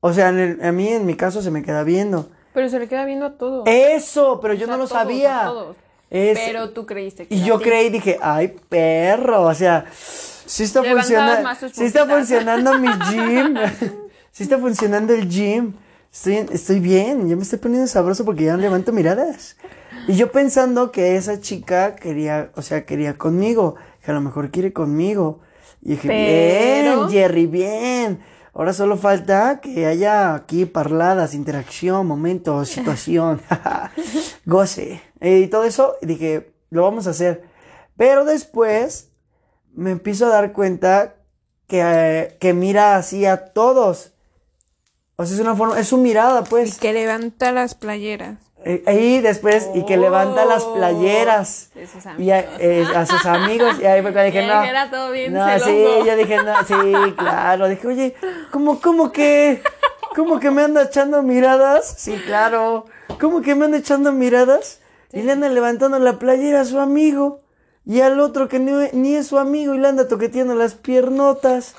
O 0.00 0.12
sea, 0.12 0.28
en 0.28 0.38
el- 0.38 0.64
a 0.64 0.72
mí, 0.72 0.88
en 0.88 1.06
mi 1.06 1.14
caso, 1.14 1.42
se 1.42 1.50
me 1.50 1.62
queda 1.62 1.82
viendo. 1.82 2.28
Pero 2.54 2.68
se 2.68 2.78
le 2.78 2.88
queda 2.88 3.04
viendo 3.04 3.26
a 3.26 3.32
todos. 3.36 3.64
Eso, 3.68 4.40
pero 4.40 4.54
yo 4.54 4.64
O 4.64 4.66
sea, 4.66 4.76
no 4.76 4.82
lo 4.82 4.88
todos, 4.88 4.98
sabía. 5.02 5.42
a 5.42 5.46
todos. 5.46 5.76
Es- 6.10 6.38
Pero 6.38 6.70
tú 6.70 6.86
creíste 6.86 7.26
que 7.26 7.34
y 7.34 7.44
yo 7.44 7.58
ti. 7.58 7.64
creí 7.64 7.86
y 7.86 7.90
dije, 7.90 8.18
ay, 8.22 8.56
perro, 8.68 9.42
o 9.42 9.54
sea, 9.54 9.84
sí 9.92 10.62
está 10.64 10.82
funcionando, 10.82 11.48
sí 11.72 11.84
está 11.84 12.06
funcionando 12.06 12.78
mi 12.78 12.88
gym, 13.10 13.54
sí 14.32 14.42
está 14.44 14.56
funcionando 14.58 15.12
el 15.12 15.28
gym, 15.28 15.74
estoy, 16.10 16.46
estoy 16.50 16.80
bien, 16.80 17.28
yo 17.28 17.36
me 17.36 17.42
estoy 17.42 17.58
poniendo 17.58 17.86
sabroso 17.86 18.24
porque 18.24 18.44
ya 18.44 18.56
levanto 18.56 18.90
miradas. 18.92 19.56
Y 20.06 20.14
yo 20.16 20.32
pensando 20.32 20.90
que 20.92 21.16
esa 21.16 21.40
chica 21.42 21.94
quería, 21.96 22.50
o 22.54 22.62
sea, 22.62 22.86
quería 22.86 23.18
conmigo, 23.18 23.74
que 24.02 24.10
a 24.10 24.14
lo 24.14 24.22
mejor 24.22 24.50
quiere 24.50 24.72
conmigo. 24.72 25.40
Y 25.82 25.90
dije, 25.90 26.08
Pero- 26.08 27.06
bien, 27.06 27.10
Jerry, 27.10 27.46
bien. 27.46 28.20
Ahora 28.58 28.72
solo 28.72 28.96
falta 28.96 29.60
que 29.60 29.86
haya 29.86 30.34
aquí 30.34 30.66
parladas, 30.66 31.32
interacción, 31.32 32.04
momento, 32.08 32.64
situación, 32.64 33.40
goce. 34.46 35.00
Y 35.20 35.46
todo 35.46 35.62
eso, 35.62 35.94
y 36.02 36.06
dije, 36.06 36.50
lo 36.70 36.82
vamos 36.82 37.06
a 37.06 37.10
hacer. 37.10 37.44
Pero 37.96 38.24
después 38.24 39.12
me 39.74 39.92
empiezo 39.92 40.26
a 40.26 40.30
dar 40.30 40.52
cuenta 40.52 41.14
que, 41.68 41.82
eh, 41.84 42.36
que 42.40 42.52
mira 42.52 42.96
así 42.96 43.26
a 43.26 43.52
todos. 43.52 44.14
O 45.14 45.24
sea, 45.24 45.36
es 45.36 45.40
una 45.40 45.54
forma, 45.54 45.78
es 45.78 45.86
su 45.86 45.96
mirada, 45.96 46.42
pues. 46.42 46.78
Que 46.78 46.92
levanta 46.92 47.52
las 47.52 47.76
playeras. 47.76 48.38
Eh, 48.70 48.82
Ahí 48.86 49.20
después, 49.20 49.70
y 49.74 49.86
que 49.86 49.96
levanta 49.96 50.44
las 50.44 50.62
Oh. 50.62 50.74
playeras. 50.74 51.70
De 51.74 51.86
sus 51.86 52.04
Y 52.18 52.30
a, 52.30 52.38
amigos. 52.40 52.54
eh, 52.60 52.86
a 52.94 53.06
sus 53.06 53.24
amigos. 53.24 53.76
Y 53.80 53.86
ahí 53.86 54.02
fue 54.02 54.12
cuando 54.12 54.26
dije, 54.30 54.42
Y 54.44 54.46
no. 54.46 54.60
que 54.62 54.68
era 54.68 54.90
todo 54.90 55.10
bien 55.10 55.32
no, 55.32 55.44
celoso. 55.46 55.64
sí, 55.66 55.84
yo 56.06 56.16
dije, 56.16 56.36
no, 56.36 56.54
sí, 56.66 57.12
claro. 57.16 57.66
Dije, 57.68 57.86
oye, 57.88 58.14
¿cómo, 58.50 58.78
cómo 58.80 59.10
que, 59.10 59.62
cómo 60.14 60.38
que 60.38 60.50
me 60.50 60.62
anda 60.64 60.82
echando 60.82 61.22
miradas? 61.22 61.94
Sí, 61.96 62.12
claro. 62.26 62.84
¿Cómo 63.18 63.40
que 63.40 63.54
me 63.54 63.64
anda 63.64 63.78
echando 63.78 64.12
miradas? 64.12 64.80
Y 65.12 65.22
le 65.22 65.32
anda 65.32 65.48
levantando 65.48 65.98
la 65.98 66.18
playera 66.18 66.60
a 66.60 66.64
su 66.66 66.78
amigo. 66.78 67.40
Y 67.86 68.02
al 68.02 68.20
otro 68.20 68.48
que 68.48 68.58
ni, 68.58 68.72
ni 68.92 69.14
es 69.16 69.28
su 69.28 69.38
amigo 69.38 69.74
y 69.74 69.78
le 69.78 69.88
anda 69.88 70.06
toqueteando 70.08 70.54
las 70.54 70.74
piernotas. 70.74 71.74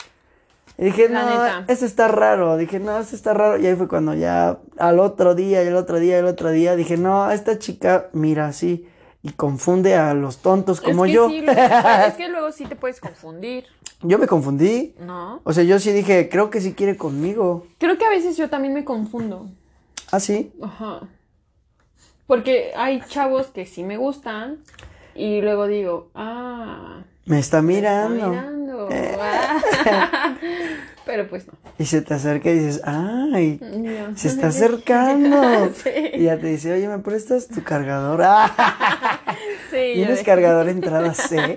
Y 0.80 0.86
dije, 0.86 1.10
La 1.10 1.24
no, 1.24 1.30
neta. 1.30 1.66
esto 1.68 1.86
está 1.86 2.08
raro. 2.08 2.56
Dije, 2.56 2.80
no, 2.80 2.98
esto 3.00 3.16
está 3.16 3.34
raro. 3.34 3.58
Y 3.60 3.68
ahí 3.68 3.76
fue 3.76 3.88
cuando 3.90 4.14
ya 4.14 4.60
al 4.78 5.00
otro 5.00 5.36
día, 5.36 5.62
y 5.64 5.68
el 5.68 5.76
otro 5.76 6.00
día, 6.00 6.16
y 6.16 6.20
el 6.20 6.26
otro 6.26 6.50
día, 6.52 6.76
dije, 6.78 6.96
no, 6.96 7.30
esta 7.32 7.60
chica 7.60 8.08
mira 8.14 8.48
así 8.48 8.88
y 9.22 9.32
confunde 9.34 9.96
a 9.96 10.14
los 10.14 10.38
tontos 10.38 10.80
como 10.80 11.04
es 11.04 11.10
que 11.10 11.16
yo. 11.16 11.28
sí, 11.30 11.44
es 12.08 12.14
que 12.14 12.30
luego 12.30 12.54
sí 12.54 12.64
te 12.66 12.78
puedes 12.78 13.02
confundir, 13.02 13.66
Yo 14.02 14.18
me 14.18 14.28
confundí. 14.28 14.96
¿no? 15.02 15.42
O 15.44 15.52
sea, 15.52 15.66
yo 15.66 15.78
sí 15.80 15.92
dije, 15.92 16.30
creo 16.30 16.50
que 16.50 16.62
sí 16.62 16.74
quiere 16.74 16.96
conmigo. 16.96 17.68
Creo 17.80 17.98
que 17.98 18.06
a 18.06 18.10
veces 18.10 18.38
yo 18.38 18.50
también 18.50 18.74
me 18.74 18.86
confundo. 18.86 19.50
Ah, 20.12 20.22
sí. 20.22 20.54
Ajá. 20.64 21.02
Porque 22.26 22.72
hay 22.78 23.02
chavos 23.10 23.48
que 23.48 23.66
sí 23.66 23.84
me 23.84 23.98
gustan 23.98 24.60
y 25.16 25.42
luego 25.42 25.68
digo, 25.68 26.10
ah, 26.16 27.02
Me 27.30 27.40
está 27.40 27.62
me 27.62 27.76
está 27.76 28.10
mirando. 28.10 28.30
mirando. 28.30 28.90
Pero 31.06 31.28
pues 31.28 31.48
no. 31.48 31.54
Y 31.78 31.86
se 31.86 32.02
te 32.02 32.14
acerca 32.14 32.50
y 32.52 32.60
dices, 32.60 32.82
ay, 32.86 33.60
No. 33.62 34.16
se 34.18 34.28
está 34.28 34.48
acercando. 34.48 35.70
Sí. 35.84 35.90
Y 36.14 36.24
ya 36.24 36.38
te 36.40 36.48
dice, 36.48 36.74
oye, 36.74 36.88
¿me 36.88 37.00
prestas 37.00 37.48
tu 37.48 37.64
cargador? 37.64 38.22
Sí, 39.72 39.92
¿Tienes 39.94 40.24
cargador 40.24 40.68
entrada 40.68 41.14
C? 41.14 41.56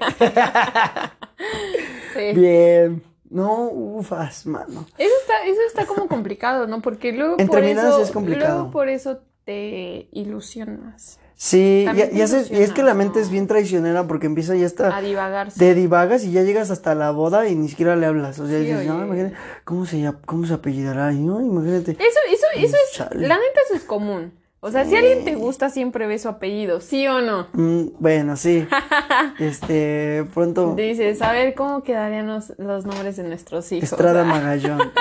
sí. 2.15 2.33
Bien. 2.39 3.03
No, 3.31 3.71
ufas, 3.71 4.45
mano. 4.45 4.85
Eso 4.99 5.15
está, 5.23 5.47
eso 5.47 5.61
está 5.67 5.87
como 5.87 6.07
complicado, 6.07 6.67
¿no? 6.67 6.83
Porque 6.83 7.13
luego 7.13 7.37
Entre 7.39 7.47
por 7.61 7.65
eso, 7.65 8.03
es 8.03 8.11
complicado. 8.11 8.55
luego 8.57 8.71
por 8.71 8.89
eso 8.91 9.21
te 9.47 10.09
ilusionas 10.13 11.19
Sí, 11.37 11.87
y 12.13 12.21
es 12.21 12.73
que 12.73 12.83
la 12.83 12.95
mente 12.95 13.21
es 13.21 13.31
bien 13.31 13.47
traicionera 13.47 14.07
porque 14.07 14.27
empieza 14.27 14.55
ya 14.55 14.65
a 14.65 14.67
hasta... 14.67 15.01
divagarse. 15.01 15.59
Te 15.59 15.75
divagas 15.75 16.25
y 16.25 16.33
ya 16.33 16.43
llegas 16.43 16.71
hasta 16.71 16.95
la 16.95 17.11
boda 17.11 17.49
y 17.49 17.55
ni 17.57 17.69
siquiera 17.69 17.97
le 17.97 18.07
hablas. 18.07 18.39
O 18.39 18.47
sea, 18.47 18.59
Sí, 18.59 18.65
dices, 18.67 18.87
no, 18.87 19.05
imagínate, 19.05 19.35
¿cómo 19.65 19.87
se, 19.87 20.13
cómo 20.25 20.47
se 20.47 20.55
apellidará? 20.55 21.13
Y, 21.13 21.19
no, 21.19 21.41
imagínate. 21.41 21.93
Eso, 21.93 22.19
eso, 22.31 22.47
eso 22.57 22.77
es, 22.77 22.93
Chale. 22.97 23.27
la 23.27 23.35
neta 23.37 23.61
eso 23.67 23.75
es 23.75 23.83
común. 23.83 24.33
O 24.65 24.71
sea, 24.71 24.85
si 24.85 24.95
alguien 24.95 25.25
te 25.25 25.35
gusta, 25.35 25.71
siempre 25.71 26.07
ve 26.07 26.21
su 26.21 26.29
apellido, 26.29 26.81
¿sí 26.81 27.09
o 27.09 27.21
no? 27.21 27.49
Mm, 27.53 27.95
bueno, 27.99 28.37
sí. 28.37 28.65
Este, 29.41 30.25
pronto. 30.33 30.77
Dices, 30.77 31.21
a 31.21 31.33
ver, 31.33 31.55
¿cómo 31.55 31.83
quedarían 31.83 32.29
los, 32.29 32.53
los 32.59 32.87
nombres 32.87 33.17
de 33.17 33.25
nuestros 33.25 33.73
hijos? 33.73 33.91
Estrada 33.91 34.23
Magallón. 34.35 34.79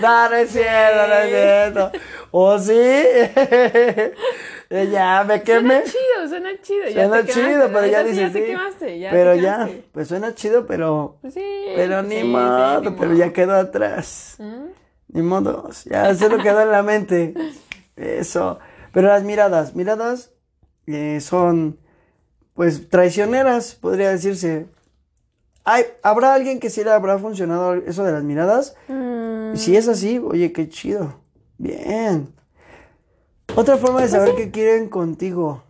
No, 0.00 0.28
no 0.28 0.36
es 0.36 0.50
cierto, 0.50 1.06
no 1.08 1.14
es 1.14 1.28
cierto. 1.28 1.92
¿O 2.30 2.58
sí? 2.58 2.92
ya 4.92 5.24
me 5.24 5.42
quemé. 5.42 5.82
Suena 5.82 5.84
chido, 5.84 6.28
suena 6.28 6.50
chido. 6.62 6.84
ya 6.88 7.08
Suena 7.08 7.22
te 7.22 7.32
chido, 7.32 7.46
quemaste, 7.46 7.72
pero 7.72 7.86
ya 7.86 8.02
sí 8.02 8.10
dices 8.10 8.32
te 8.32 8.38
sí. 8.38 8.46
quemaste, 8.46 8.98
ya 8.98 9.10
pero 9.10 9.32
te 9.32 9.40
ya, 9.40 9.68
pues 9.92 10.08
suena 10.08 10.34
chido, 10.34 10.66
pero. 10.66 11.18
Pues 11.20 11.34
sí. 11.34 11.64
Pero 11.74 11.96
pues 11.98 12.08
ni 12.08 12.20
sí, 12.20 12.24
modo, 12.24 12.80
ni 12.80 12.90
pero 12.90 13.14
ya 13.14 13.32
quedó 13.32 13.54
atrás. 13.54 14.36
¿Mm? 14.38 14.66
Ni 15.08 15.22
modo, 15.22 15.70
ya 15.84 16.14
se 16.14 16.28
lo 16.28 16.38
quedó 16.38 16.60
en 16.62 16.70
la 16.72 16.82
mente. 16.82 17.34
Eso. 17.96 18.58
Pero 18.92 19.08
las 19.08 19.22
miradas, 19.22 19.74
miradas 19.74 20.32
eh, 20.86 21.20
son, 21.20 21.78
pues, 22.54 22.88
traicioneras, 22.88 23.74
podría 23.74 24.10
decirse. 24.10 24.66
Hay, 25.64 25.84
¿Habrá 26.02 26.34
alguien 26.34 26.60
que 26.60 26.70
sí 26.70 26.84
le 26.84 26.90
habrá 26.92 27.18
funcionado 27.18 27.74
eso 27.74 28.04
de 28.04 28.12
las 28.12 28.22
miradas? 28.22 28.76
Mm, 28.88 29.15
Y 29.54 29.58
si 29.58 29.76
es 29.76 29.88
así, 29.88 30.18
oye, 30.18 30.52
qué 30.52 30.68
chido. 30.68 31.20
Bien. 31.58 32.32
Otra 33.54 33.76
forma 33.76 34.02
de 34.02 34.08
saber 34.08 34.34
que 34.34 34.50
quieren 34.50 34.88
contigo. 34.88 35.62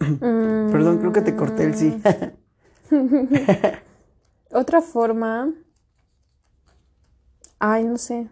mm, 0.00 0.70
Perdón, 0.72 0.98
creo 0.98 1.12
que 1.12 1.22
te 1.22 1.36
corté 1.36 1.64
el 1.64 1.74
sí. 1.76 2.00
Otra 4.52 4.80
forma. 4.80 5.52
Ay, 7.58 7.84
no 7.84 7.96
sé. 7.98 8.28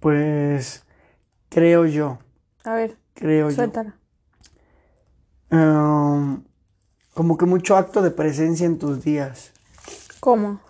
pues, 0.00 0.84
creo 1.48 1.84
yo, 1.86 2.18
A 2.64 2.74
ver, 2.74 2.96
creo 3.14 3.50
yo. 3.50 3.64
Um, 5.50 6.42
como 7.14 7.36
que 7.36 7.44
mucho 7.44 7.76
acto 7.76 8.00
de 8.02 8.10
presencia 8.10 8.66
en 8.66 8.78
tus 8.78 9.04
días. 9.04 9.52
¿Cómo? 10.20 10.60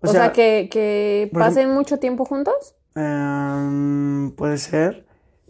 O 0.00 0.08
O, 0.08 0.12
sea, 0.12 0.24
sea, 0.24 0.32
que, 0.32 0.68
que 0.70 1.30
pasen 1.32 1.72
mucho 1.72 1.98
tiempo 1.98 2.24
juntos. 2.24 2.76
Um, 2.94 4.32
puede 4.32 4.58
ser. 4.58 5.06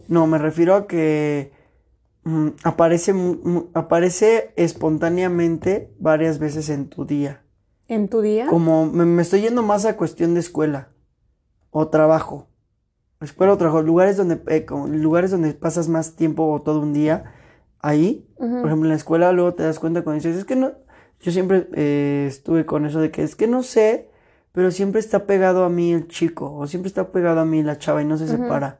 No, 0.07 0.27
me 0.27 0.37
refiero 0.37 0.75
a 0.75 0.87
que 0.87 1.51
mm, 2.23 2.47
aparece, 2.63 3.13
aparece 3.73 4.53
espontáneamente 4.55 5.93
varias 5.99 6.39
veces 6.39 6.69
en 6.69 6.89
tu 6.89 7.05
día. 7.05 7.43
¿En 7.87 8.09
tu 8.09 8.21
día? 8.21 8.47
Como 8.47 8.85
me, 8.85 9.05
me 9.05 9.21
estoy 9.21 9.41
yendo 9.41 9.63
más 9.63 9.85
a 9.85 9.95
cuestión 9.97 10.33
de 10.33 10.41
escuela 10.41 10.89
o 11.71 11.87
trabajo. 11.89 12.47
Escuela 13.21 13.53
o 13.53 13.57
trabajo, 13.57 13.81
lugares 13.81 14.17
donde, 14.17 14.41
eh, 14.47 14.65
lugares 14.89 15.31
donde 15.31 15.53
pasas 15.53 15.89
más 15.89 16.15
tiempo 16.15 16.51
o 16.51 16.61
todo 16.61 16.81
un 16.81 16.93
día 16.93 17.33
ahí. 17.79 18.27
Por 18.37 18.65
ejemplo, 18.65 18.85
en 18.85 18.89
la 18.89 18.95
escuela 18.95 19.31
luego 19.31 19.53
te 19.53 19.63
das 19.63 19.79
cuenta 19.79 20.03
cuando 20.03 20.21
dices, 20.21 20.37
es 20.37 20.45
que 20.45 20.55
no, 20.55 20.73
yo 21.19 21.31
siempre 21.31 21.67
eh, 21.73 22.25
estuve 22.27 22.65
con 22.65 22.85
eso 22.85 22.99
de 22.99 23.09
que 23.09 23.23
es 23.23 23.35
que 23.35 23.47
no 23.47 23.63
sé, 23.63 24.11
pero 24.57 24.71
siempre 24.71 24.99
está 24.99 25.27
pegado 25.27 25.63
a 25.63 25.69
mí 25.69 25.93
el 25.93 26.07
chico 26.07 26.51
o 26.51 26.65
siempre 26.65 26.87
está 26.87 27.11
pegado 27.11 27.41
a 27.41 27.45
mí 27.45 27.61
la 27.61 27.77
chava 27.77 28.01
y 28.01 28.05
no 28.05 28.17
se 28.17 28.27
separa. 28.27 28.79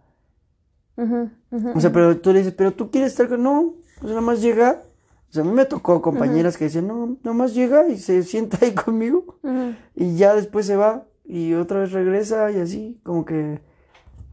Ujú, 0.96 1.30
O 1.76 1.80
sea, 1.80 1.92
pero 1.92 2.18
tú 2.18 2.34
le 2.34 2.40
dices, 2.40 2.56
pero 2.58 2.74
tú 2.74 2.90
quieres 2.90 3.12
estar 3.12 3.30
con, 3.30 3.44
no, 3.44 3.76
pues 4.00 4.10
nada 4.10 4.22
más 4.22 4.42
llega. 4.42 4.82
O 5.30 5.32
sea, 5.32 5.44
a 5.44 5.46
mí 5.46 5.52
me 5.52 5.66
tocó 5.66 6.02
compañeras 6.02 6.58
que 6.58 6.64
decían, 6.64 6.88
no, 6.88 7.18
nada 7.24 7.38
más 7.38 7.54
llega 7.54 7.88
y 7.90 8.00
se 8.00 8.24
sienta 8.24 8.58
ahí 8.64 8.74
conmigo 8.86 9.38
y 9.94 10.16
ya 10.16 10.34
después 10.34 10.66
se 10.66 10.76
va 10.76 11.04
y 11.24 11.54
otra 11.54 11.82
vez 11.82 11.92
regresa 11.92 12.50
y 12.50 12.60
así, 12.60 13.00
como 13.04 13.24
que 13.24 13.62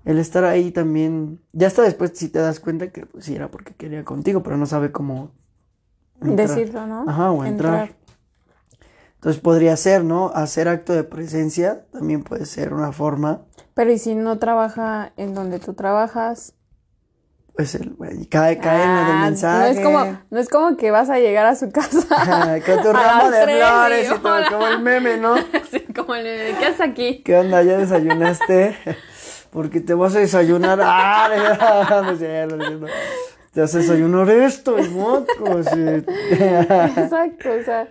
el 0.07 0.19
estar 0.19 0.45
ahí 0.45 0.71
también, 0.71 1.41
ya 1.53 1.67
hasta 1.67 1.83
después 1.83 2.13
si 2.15 2.31
te 2.31 2.39
das 2.39 2.59
cuenta 2.59 2.91
que 2.91 3.05
pues 3.05 3.27
sí 3.27 3.35
era 3.35 3.51
porque 3.51 3.75
quería 3.75 4.03
contigo, 4.03 4.43
pero 4.43 4.57
no 4.57 4.65
sabe 4.65 4.93
cómo 4.93 5.31
entrar. 6.23 6.49
Decirlo, 6.49 6.87
¿no? 6.87 7.05
Ajá, 7.07 7.33
o 7.33 7.45
entrar. 7.45 7.91
Entonces 9.25 9.41
podría 9.41 9.75
ser, 9.79 10.05
¿no? 10.05 10.31
Hacer 10.35 10.69
acto 10.69 10.93
de 10.93 11.03
presencia 11.03 11.87
también 11.93 12.23
puede 12.25 12.45
ser 12.45 12.75
una 12.75 12.93
forma, 12.93 13.41
Pero 13.73 13.91
¿y 13.91 13.97
si 13.99 14.15
no 14.15 14.39
trabaja 14.39 15.15
en 15.17 15.33
donde 15.35 15.59
tú 15.61 15.73
trabajas? 15.73 16.53
pues 17.57 17.75
el, 17.77 17.97
cae, 18.29 18.59
cae 18.59 18.83
en 18.85 18.95
lo 18.95 19.01
del 19.05 19.17
Ah, 19.17 19.21
mensaje. 19.23 19.59
No 19.75 19.81
es 19.81 19.81
como, 19.81 20.19
no 20.29 20.39
es 20.41 20.49
como 20.51 20.77
que 20.77 20.91
vas 20.91 21.09
a 21.09 21.21
llegar 21.21 21.47
a 21.47 21.55
su 21.57 21.71
casa. 21.73 22.61
Con 22.67 22.83
tu 22.83 22.93
ramo 22.93 23.31
de 23.31 23.41
tres 23.45 23.57
flores 23.57 24.11
y 24.11 24.15
y 24.15 24.19
todo, 24.19 24.37
como 24.51 24.67
el 24.67 24.81
meme, 24.83 25.17
¿no? 25.17 25.37
Sí, 25.71 25.81
como 25.97 26.15
el 26.17 26.25
de, 26.25 26.57
¿qué 26.59 26.67
haces 26.67 26.81
aquí? 26.83 27.23
¿Qué 27.23 27.39
onda? 27.39 27.63
¿Ya 27.63 27.79
desayunaste? 27.79 28.77
Porque 29.51 29.81
te 29.81 29.95
vas 29.95 30.15
a 30.17 30.19
desayunar. 30.19 30.79
Ah, 30.83 32.03
no 32.05 32.15
cierto, 32.15 32.57
no 32.59 32.87
te 33.55 33.63
haces 33.63 33.87
desayunar 33.87 34.29
esto 34.29 34.79
y 34.79 34.87
mocos. 34.91 35.73
y- 35.75 36.05
Exacto, 36.31 37.49
o 37.59 37.63
sea, 37.65 37.89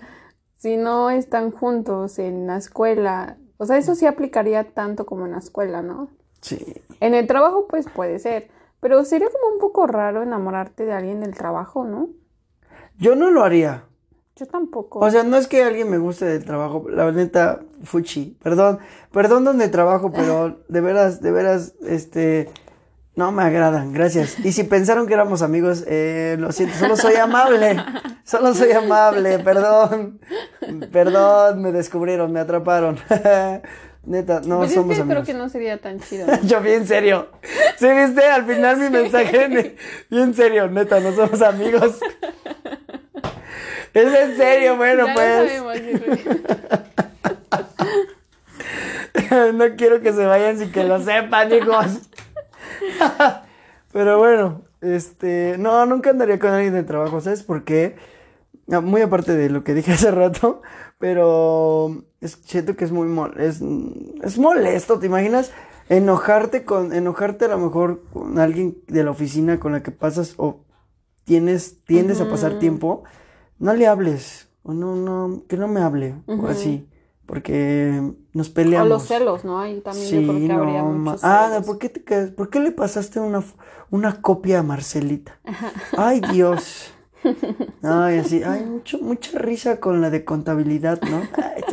si 0.63 0.77
no 0.77 1.09
están 1.09 1.51
juntos 1.51 2.19
en 2.19 2.47
la 2.47 2.55
escuela, 2.55 3.35
o 3.57 3.65
sea, 3.65 3.77
eso 3.77 3.95
sí 3.95 4.05
aplicaría 4.05 4.63
tanto 4.63 5.05
como 5.05 5.25
en 5.25 5.33
la 5.33 5.39
escuela, 5.39 5.81
¿no? 5.81 6.07
sí. 6.39 6.81
En 7.01 7.13
el 7.13 7.27
trabajo, 7.27 7.67
pues 7.67 7.85
puede 7.93 8.17
ser, 8.17 8.49
pero 8.79 9.03
sería 9.03 9.27
como 9.27 9.53
un 9.53 9.59
poco 9.59 9.87
raro 9.87 10.23
enamorarte 10.23 10.85
de 10.85 10.93
alguien 10.93 11.19
del 11.19 11.35
trabajo, 11.35 11.83
¿no? 11.83 12.11
Yo 12.97 13.13
no 13.13 13.29
lo 13.29 13.43
haría. 13.43 13.83
Yo 14.37 14.45
tampoco. 14.45 14.99
O 14.99 15.11
sea, 15.11 15.23
no 15.23 15.35
es 15.35 15.49
que 15.49 15.63
alguien 15.63 15.89
me 15.89 15.97
guste 15.97 16.23
del 16.23 16.45
trabajo, 16.45 16.85
la 16.89 17.11
neta, 17.11 17.59
fuchi. 17.83 18.37
Perdón, 18.41 18.79
perdón 19.11 19.43
donde 19.43 19.67
trabajo, 19.67 20.13
pero 20.13 20.59
de 20.69 20.79
veras, 20.79 21.21
de 21.21 21.31
veras, 21.33 21.73
este, 21.85 22.49
no 23.15 23.31
me 23.31 23.43
agradan, 23.43 23.93
gracias. 23.93 24.37
Y 24.43 24.51
si 24.53 24.63
pensaron 24.63 25.05
que 25.07 25.13
éramos 25.13 25.41
amigos, 25.41 25.83
eh, 25.87 26.35
lo 26.39 26.51
siento, 26.51 26.75
solo 26.77 26.95
soy 26.95 27.15
amable, 27.15 27.75
solo 28.23 28.53
soy 28.53 28.71
amable, 28.71 29.39
perdón, 29.39 30.19
perdón, 30.91 31.61
me 31.61 31.71
descubrieron, 31.71 32.31
me 32.31 32.39
atraparon. 32.39 32.97
Neta, 34.05 34.41
no 34.45 34.57
Pues 34.57 34.71
es 34.71 34.75
somos 34.75 34.89
que 34.97 35.01
creo 35.03 35.11
amigos. 35.19 35.25
que 35.27 35.33
no 35.33 35.47
sería 35.47 35.77
tan 35.77 35.99
chido. 36.01 36.27
Yo 36.43 36.59
bien 36.59 36.85
serio. 36.85 37.29
¿Sí 37.79 37.87
viste? 37.89 38.25
Al 38.25 38.45
final 38.45 38.77
mi 38.77 38.89
mensaje, 38.89 39.77
bien 40.09 40.33
serio, 40.33 40.67
neta, 40.69 40.99
no 40.99 41.13
somos 41.13 41.41
amigos. 41.41 41.99
Es 43.93 44.13
en 44.13 44.35
serio, 44.35 44.75
bueno, 44.75 45.05
Ya 45.05 45.13
lo 45.13 45.13
pues. 45.13 45.35
sabemos, 45.35 45.77
no 49.53 49.75
quiero 49.77 50.01
que 50.01 50.11
se 50.13 50.25
vayan 50.25 50.57
sin 50.57 50.71
que 50.71 50.83
lo 50.83 51.01
sepan, 51.01 51.53
hijos. 51.53 51.85
Pero 53.93 54.17
bueno, 54.17 54.61
este, 54.81 55.55
no, 55.59 55.85
nunca 55.85 56.09
andaría 56.09 56.39
con 56.39 56.51
alguien 56.51 56.73
de 56.73 56.83
trabajo, 56.83 57.21
¿sabes 57.21 57.43
por 57.43 57.63
qué? 57.63 57.95
Muy 58.67 59.01
aparte 59.01 59.35
de 59.35 59.49
lo 59.49 59.63
que 59.63 59.73
dije 59.73 59.91
hace 59.93 60.09
rato, 60.11 60.61
pero 60.97 62.03
es, 62.21 62.39
siento 62.45 62.75
que 62.75 62.85
es 62.85 62.91
muy 62.91 63.07
mol- 63.07 63.37
es, 63.39 63.61
es 64.25 64.37
molesto, 64.39 64.99
¿te 64.99 65.05
imaginas? 65.07 65.51
Enojarte 65.89 66.63
con, 66.63 66.93
enojarte 66.93 67.45
a 67.45 67.49
lo 67.49 67.57
mejor 67.59 68.01
con 68.13 68.39
alguien 68.39 68.77
de 68.87 69.03
la 69.03 69.11
oficina 69.11 69.59
con 69.59 69.73
la 69.73 69.83
que 69.83 69.91
pasas 69.91 70.33
o 70.37 70.61
tienes, 71.25 71.83
tiendes 71.85 72.21
a 72.21 72.29
pasar 72.29 72.53
tiempo, 72.59 73.03
no 73.59 73.73
le 73.73 73.85
hables, 73.87 74.47
o 74.63 74.73
no, 74.73 74.95
no, 74.95 75.43
que 75.47 75.57
no 75.57 75.67
me 75.67 75.81
hable, 75.81 76.15
o 76.25 76.47
así, 76.47 76.87
porque 77.25 78.01
nos 78.33 78.49
O 78.49 78.53
peleamos. 78.53 78.89
los 78.89 79.03
celos, 79.07 79.43
¿no? 79.45 79.59
Ahí 79.59 79.79
también 79.81 80.07
Sí, 80.07 80.25
yo 80.25 80.33
creo 80.33 80.47
que 80.47 80.53
habría 80.53 80.81
no, 80.81 80.91
muchos 80.93 81.23
ma- 81.23 81.55
Ah. 81.57 81.61
¿por 81.65 81.77
qué 81.79 81.89
te 81.89 82.03
quedas? 82.03 82.31
¿Por 82.31 82.49
qué 82.49 82.59
le 82.59 82.71
pasaste 82.71 83.19
una, 83.19 83.43
una 83.91 84.21
copia 84.21 84.59
a 84.59 84.63
Marcelita? 84.63 85.39
Ay, 85.97 86.21
Dios. 86.31 86.93
Ay, 87.81 88.17
así, 88.17 88.43
ay, 88.43 88.65
mucho, 88.65 88.99
mucha 88.99 89.39
risa 89.39 89.79
con 89.79 90.01
la 90.01 90.09
de 90.09 90.25
contabilidad, 90.25 91.01
¿no? 91.03 91.21
Ay, 91.41 91.63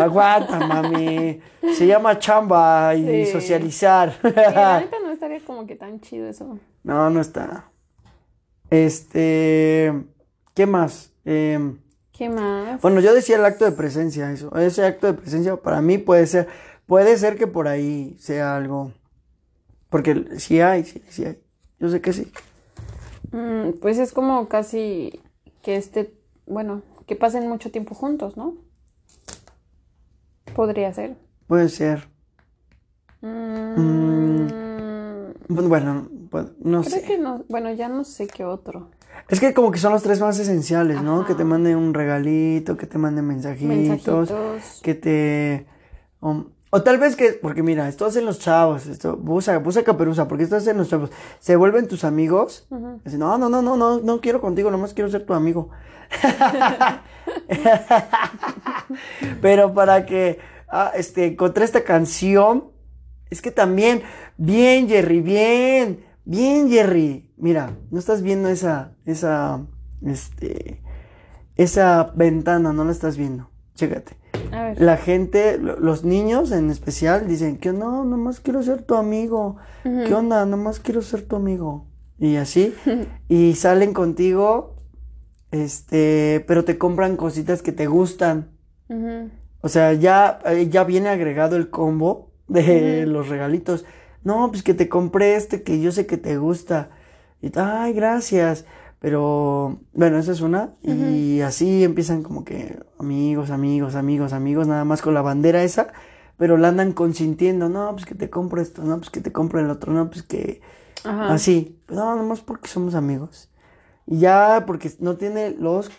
aguanta, 0.00 0.58
mami. 0.66 1.40
Se 1.74 1.86
llama 1.86 2.18
chamba 2.18 2.94
y 2.94 3.24
Sí. 3.24 3.32
socializar. 3.32 4.12
Sí, 4.22 4.28
la 4.34 4.80
neta 4.80 4.96
no 5.02 5.10
estaría 5.10 5.40
como 5.44 5.66
que 5.66 5.76
tan 5.76 6.00
chido 6.00 6.28
eso. 6.28 6.58
No, 6.82 7.08
no 7.08 7.20
está. 7.20 7.70
Este, 8.70 9.92
¿qué 10.54 10.66
más? 10.66 11.12
Em, 11.24 11.78
¿Qué 12.16 12.28
más? 12.28 12.80
Bueno, 12.80 13.00
yo 13.00 13.12
decía 13.12 13.36
el 13.36 13.44
acto 13.44 13.64
de 13.64 13.72
presencia, 13.72 14.30
eso. 14.30 14.54
Ese 14.56 14.84
acto 14.86 15.08
de 15.08 15.14
presencia 15.14 15.56
para 15.56 15.82
mí 15.82 15.98
puede 15.98 16.26
ser, 16.26 16.48
puede 16.86 17.18
ser 17.18 17.36
que 17.36 17.46
por 17.48 17.66
ahí 17.66 18.16
sea 18.20 18.56
algo. 18.56 18.92
Porque 19.90 20.24
sí 20.38 20.60
hay, 20.60 20.84
sí, 20.84 21.02
sí 21.08 21.24
hay. 21.24 21.42
Yo 21.80 21.88
sé 21.88 22.00
que 22.00 22.12
sí. 22.12 22.30
Mm, 23.32 23.80
pues 23.80 23.98
es 23.98 24.12
como 24.12 24.48
casi 24.48 25.20
que 25.62 25.74
este, 25.76 26.14
bueno, 26.46 26.82
que 27.06 27.16
pasen 27.16 27.48
mucho 27.48 27.72
tiempo 27.72 27.94
juntos, 27.96 28.36
¿no? 28.36 28.54
Podría 30.54 30.92
ser. 30.94 31.16
Puede 31.48 31.68
ser. 31.68 32.08
Mm, 33.22 34.46
Bueno, 35.48 36.08
pues, 36.30 36.46
no 36.60 36.82
creo 36.82 37.00
sé. 37.00 37.02
que 37.02 37.18
no, 37.18 37.44
bueno, 37.48 37.72
ya 37.72 37.88
no 37.88 38.04
sé 38.04 38.26
qué 38.28 38.44
otro. 38.44 38.90
Es 39.28 39.40
que 39.40 39.54
como 39.54 39.70
que 39.70 39.78
son 39.78 39.92
los 39.92 40.02
tres 40.02 40.20
más 40.20 40.38
esenciales, 40.38 41.02
¿no? 41.02 41.24
Que 41.24 41.34
te 41.34 41.44
manden 41.44 41.76
un 41.76 41.94
regalito, 41.94 42.76
que 42.76 42.86
te 42.86 42.98
manden 42.98 43.26
mensajitos, 43.26 43.68
Mensajitos. 43.68 44.80
que 44.82 44.94
te... 44.94 45.66
um, 46.20 46.46
o 46.70 46.82
tal 46.82 46.98
vez 46.98 47.14
que, 47.14 47.34
porque 47.34 47.62
mira, 47.62 47.88
esto 47.88 48.04
hacen 48.04 48.24
los 48.24 48.40
chavos, 48.40 48.86
esto, 48.86 49.16
busa, 49.16 49.58
busa 49.58 49.84
caperuza, 49.84 50.26
porque 50.26 50.42
esto 50.42 50.56
hacen 50.56 50.76
los 50.76 50.88
chavos, 50.88 51.10
se 51.38 51.54
vuelven 51.54 51.86
tus 51.86 52.02
amigos, 52.02 52.66
no, 52.68 53.38
no, 53.38 53.48
no, 53.48 53.62
no, 53.62 53.76
no, 53.76 54.00
no 54.00 54.20
quiero 54.20 54.40
contigo, 54.40 54.72
nomás 54.72 54.92
quiero 54.92 55.08
ser 55.08 55.24
tu 55.24 55.34
amigo. 55.34 55.70
Pero 59.40 59.72
para 59.72 60.04
que 60.04 60.40
ah, 60.68 60.90
este, 60.96 61.26
encontré 61.26 61.64
esta 61.64 61.84
canción, 61.84 62.72
es 63.30 63.40
que 63.40 63.52
también, 63.52 64.02
bien, 64.36 64.88
Jerry, 64.88 65.20
bien, 65.20 66.04
bien, 66.24 66.68
Jerry. 66.70 67.32
Mira, 67.36 67.76
no 67.90 67.98
estás 67.98 68.22
viendo 68.22 68.48
esa, 68.48 68.92
esa, 69.04 69.66
este, 70.04 70.80
esa 71.56 72.12
ventana, 72.16 72.72
no 72.72 72.84
la 72.84 72.92
estás 72.92 73.16
viendo. 73.16 73.50
Chécate. 73.74 74.16
A 74.52 74.62
ver. 74.64 74.80
La 74.80 74.96
gente, 74.96 75.58
lo- 75.58 75.78
los 75.78 76.04
niños 76.04 76.52
en 76.52 76.70
especial, 76.70 77.26
dicen 77.26 77.56
que 77.58 77.72
no, 77.72 78.04
nomás 78.04 78.40
quiero 78.40 78.62
ser 78.62 78.82
tu 78.82 78.94
amigo. 78.94 79.56
¿Qué 79.82 80.14
onda? 80.14 80.46
Nomás 80.46 80.80
quiero 80.80 81.02
ser 81.02 81.22
tu 81.22 81.36
amigo. 81.36 81.86
Y 82.18 82.36
así. 82.36 82.74
y 83.28 83.54
salen 83.54 83.92
contigo, 83.92 84.76
este, 85.50 86.44
pero 86.46 86.64
te 86.64 86.78
compran 86.78 87.16
cositas 87.16 87.62
que 87.62 87.72
te 87.72 87.86
gustan. 87.86 88.50
O 89.60 89.68
sea, 89.68 89.92
ya, 89.94 90.40
eh, 90.46 90.68
ya 90.68 90.84
viene 90.84 91.08
agregado 91.08 91.56
el 91.56 91.70
combo 91.70 92.32
de 92.48 93.06
los 93.06 93.28
regalitos. 93.28 93.84
No, 94.24 94.50
pues 94.50 94.62
que 94.62 94.74
te 94.74 94.88
compré 94.88 95.36
este 95.36 95.62
que 95.62 95.80
yo 95.80 95.92
sé 95.92 96.06
que 96.06 96.16
te 96.16 96.38
gusta. 96.38 96.90
Y, 97.40 97.52
ay, 97.56 97.92
gracias. 97.92 98.64
Pero, 98.98 99.80
bueno, 99.92 100.18
esa 100.18 100.32
es 100.32 100.40
una. 100.40 100.70
Y 100.82 101.42
así 101.42 101.84
empiezan 101.84 102.22
como 102.22 102.44
que 102.44 102.80
amigos, 102.98 103.50
amigos, 103.50 103.94
amigos, 103.94 104.32
amigos, 104.32 104.66
nada 104.66 104.84
más 104.84 105.02
con 105.02 105.12
la 105.12 105.20
bandera 105.20 105.62
esa. 105.62 105.92
Pero 106.38 106.56
la 106.56 106.68
andan 106.68 106.92
consintiendo. 106.92 107.68
No, 107.68 107.92
pues 107.92 108.06
que 108.06 108.14
te 108.14 108.30
compro 108.30 108.62
esto. 108.62 108.82
No, 108.82 108.96
pues 108.96 109.10
que 109.10 109.20
te 109.20 109.30
compro 109.30 109.60
el 109.60 109.70
otro. 109.70 109.92
No, 109.92 110.08
pues 110.08 110.22
que... 110.22 110.62
Ajá. 111.04 111.34
Así. 111.34 111.78
No, 111.88 112.16
nomás 112.16 112.40
porque 112.40 112.68
somos 112.68 112.94
amigos. 112.94 113.50
Y 114.06 114.18
ya 114.18 114.64
porque 114.66 114.90
no 115.00 115.16
tiene 115.16 115.50
los 115.50 115.90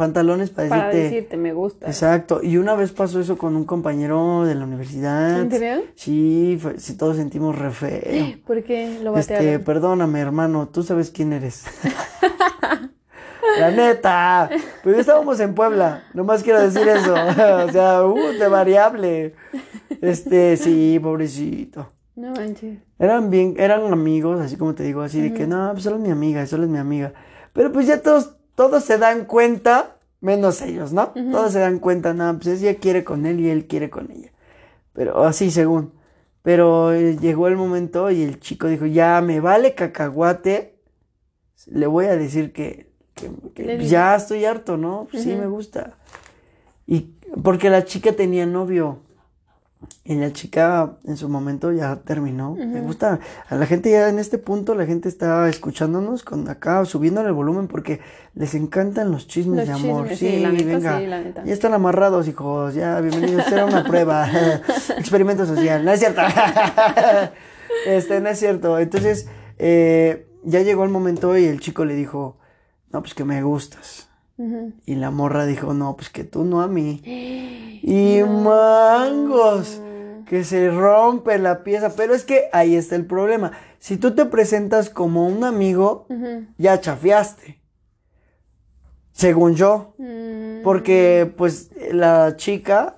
pantalones 0.00 0.50
para 0.50 0.68
Para 0.68 0.86
decirte... 0.88 1.14
decirte 1.14 1.36
me 1.36 1.52
gusta. 1.52 1.86
Exacto, 1.86 2.40
y 2.42 2.56
una 2.56 2.74
vez 2.74 2.90
pasó 2.90 3.20
eso 3.20 3.36
con 3.38 3.54
un 3.54 3.64
compañero 3.64 4.44
de 4.44 4.54
la 4.54 4.64
universidad. 4.64 5.40
¿En 5.42 5.50
serio? 5.50 5.84
Sí, 5.94 6.58
fue- 6.60 6.80
sí, 6.80 6.96
todos 6.96 7.16
sentimos 7.16 7.56
re 7.56 7.70
feo. 7.70 8.36
¿Por 8.46 8.62
qué 8.64 8.98
lo 9.02 9.16
Este, 9.16 9.34
batearon? 9.34 9.64
perdóname, 9.64 10.18
hermano, 10.20 10.68
tú 10.68 10.82
sabes 10.82 11.10
quién 11.10 11.32
eres. 11.32 11.64
La 13.58 13.70
neta, 13.70 14.48
pues 14.82 14.94
ya 14.96 15.00
estábamos 15.00 15.40
en 15.40 15.54
Puebla, 15.54 16.04
nomás 16.14 16.42
quiero 16.42 16.60
decir 16.60 16.86
eso. 16.88 17.14
O 17.66 17.72
sea, 17.72 18.04
uh, 18.06 18.32
de 18.38 18.48
variable. 18.48 19.34
Este, 20.00 20.56
sí, 20.56 20.98
pobrecito. 21.02 21.88
No 22.16 22.32
manches. 22.32 22.78
Eran 22.98 23.30
bien, 23.30 23.54
eran 23.58 23.92
amigos, 23.92 24.40
así 24.40 24.56
como 24.56 24.74
te 24.74 24.82
digo, 24.82 25.00
así 25.02 25.20
de 25.20 25.32
que 25.32 25.46
no, 25.46 25.70
pues 25.72 25.84
solo 25.84 25.96
es 25.96 26.02
mi 26.02 26.10
amiga, 26.10 26.46
solo 26.46 26.64
es 26.64 26.68
mi 26.70 26.78
amiga. 26.78 27.12
Pero 27.52 27.72
pues 27.72 27.86
ya 27.86 28.00
todos, 28.02 28.36
todos 28.54 28.84
se 28.84 28.98
dan 28.98 29.24
cuenta, 29.24 29.96
menos 30.20 30.60
ellos, 30.62 30.92
¿no? 30.92 31.12
Todos 31.30 31.52
se 31.52 31.58
dan 31.60 31.78
cuenta, 31.78 32.12
no, 32.14 32.38
pues 32.38 32.62
ella 32.62 32.78
quiere 32.78 33.04
con 33.04 33.26
él 33.26 33.40
y 33.40 33.48
él 33.50 33.66
quiere 33.66 33.90
con 33.90 34.10
ella. 34.10 34.30
Pero 34.92 35.24
así 35.24 35.50
según. 35.50 35.92
Pero 36.42 36.92
eh, 36.92 37.16
llegó 37.18 37.48
el 37.48 37.56
momento 37.56 38.10
y 38.10 38.22
el 38.22 38.40
chico 38.40 38.66
dijo, 38.68 38.86
ya 38.86 39.20
me 39.20 39.40
vale 39.40 39.74
cacahuate. 39.74 40.74
Le 41.66 41.86
voy 41.86 42.06
a 42.06 42.16
decir 42.16 42.52
que, 42.52 42.90
que- 43.14 43.30
que, 43.54 43.62
Le 43.64 43.76
pues, 43.76 43.90
ya 43.90 44.14
estoy 44.16 44.44
harto, 44.46 44.76
¿no? 44.76 45.06
Pues, 45.10 45.22
Sí, 45.22 45.30
me 45.34 45.46
gusta. 45.46 45.96
Y 46.86 47.12
porque 47.42 47.68
la 47.70 47.84
chica 47.84 48.12
tenía 48.12 48.46
novio. 48.46 49.00
Y 50.04 50.14
la 50.16 50.32
chica 50.32 50.96
en 51.04 51.16
su 51.16 51.28
momento 51.28 51.72
ya 51.72 51.96
terminó. 51.96 52.54
Me 52.54 52.82
gusta. 52.82 53.20
A 53.48 53.54
la 53.54 53.64
gente 53.66 53.90
ya 53.90 54.08
en 54.08 54.18
este 54.18 54.36
punto, 54.36 54.74
la 54.74 54.84
gente 54.84 55.08
está 55.08 55.48
escuchándonos 55.48 56.22
con 56.22 56.46
acá, 56.48 56.84
subiendo 56.84 57.22
el 57.22 57.32
volumen 57.32 57.66
porque 57.66 58.00
les 58.34 58.54
encantan 58.54 59.10
los 59.10 59.26
chismes 59.26 59.60
Los 59.60 59.68
de 59.68 59.72
amor. 59.72 60.08
chismes, 60.08 60.18
sí, 60.18 60.30
sí, 60.36 60.40
la 60.42 60.52
neta, 60.52 60.64
venga. 60.64 60.98
sí, 60.98 61.06
la 61.06 61.20
neta. 61.22 61.44
Ya 61.44 61.52
están 61.52 61.72
amarrados, 61.72 62.28
hijos. 62.28 62.74
Ya, 62.74 63.00
bienvenidos. 63.00 63.50
Era 63.50 63.64
una 63.64 63.84
prueba. 63.84 64.28
Experimento 64.98 65.46
social. 65.46 65.82
No 65.82 65.92
es 65.92 66.00
cierto. 66.00 66.20
este, 67.86 68.20
no 68.20 68.28
es 68.28 68.38
cierto. 68.38 68.78
Entonces, 68.78 69.28
eh, 69.56 70.26
ya 70.42 70.60
llegó 70.60 70.84
el 70.84 70.90
momento 70.90 71.38
y 71.38 71.46
el 71.46 71.60
chico 71.60 71.86
le 71.86 71.94
dijo, 71.94 72.36
no, 72.90 73.00
pues 73.00 73.14
que 73.14 73.24
me 73.24 73.42
gustas. 73.42 74.09
Y 74.86 74.94
la 74.94 75.10
morra 75.10 75.44
dijo, 75.46 75.74
no, 75.74 75.96
pues 75.96 76.08
que 76.10 76.24
tú 76.24 76.44
no 76.44 76.60
a 76.62 76.68
mí. 76.68 77.02
Y 77.82 78.22
mangos. 78.22 79.80
que 80.26 80.44
se 80.44 80.70
rompe 80.70 81.38
la 81.38 81.64
pieza. 81.64 81.94
Pero 81.96 82.14
es 82.14 82.24
que 82.24 82.48
ahí 82.52 82.76
está 82.76 82.94
el 82.94 83.06
problema. 83.06 83.52
Si 83.78 83.96
tú 83.96 84.14
te 84.14 84.26
presentas 84.26 84.90
como 84.90 85.26
un 85.26 85.42
amigo, 85.44 86.06
ya 86.58 86.80
chafiaste. 86.80 87.60
Según 89.12 89.54
yo. 89.54 89.94
Mm, 89.98 90.62
Porque, 90.62 91.32
pues, 91.36 91.70
la 91.90 92.36
chica, 92.36 92.96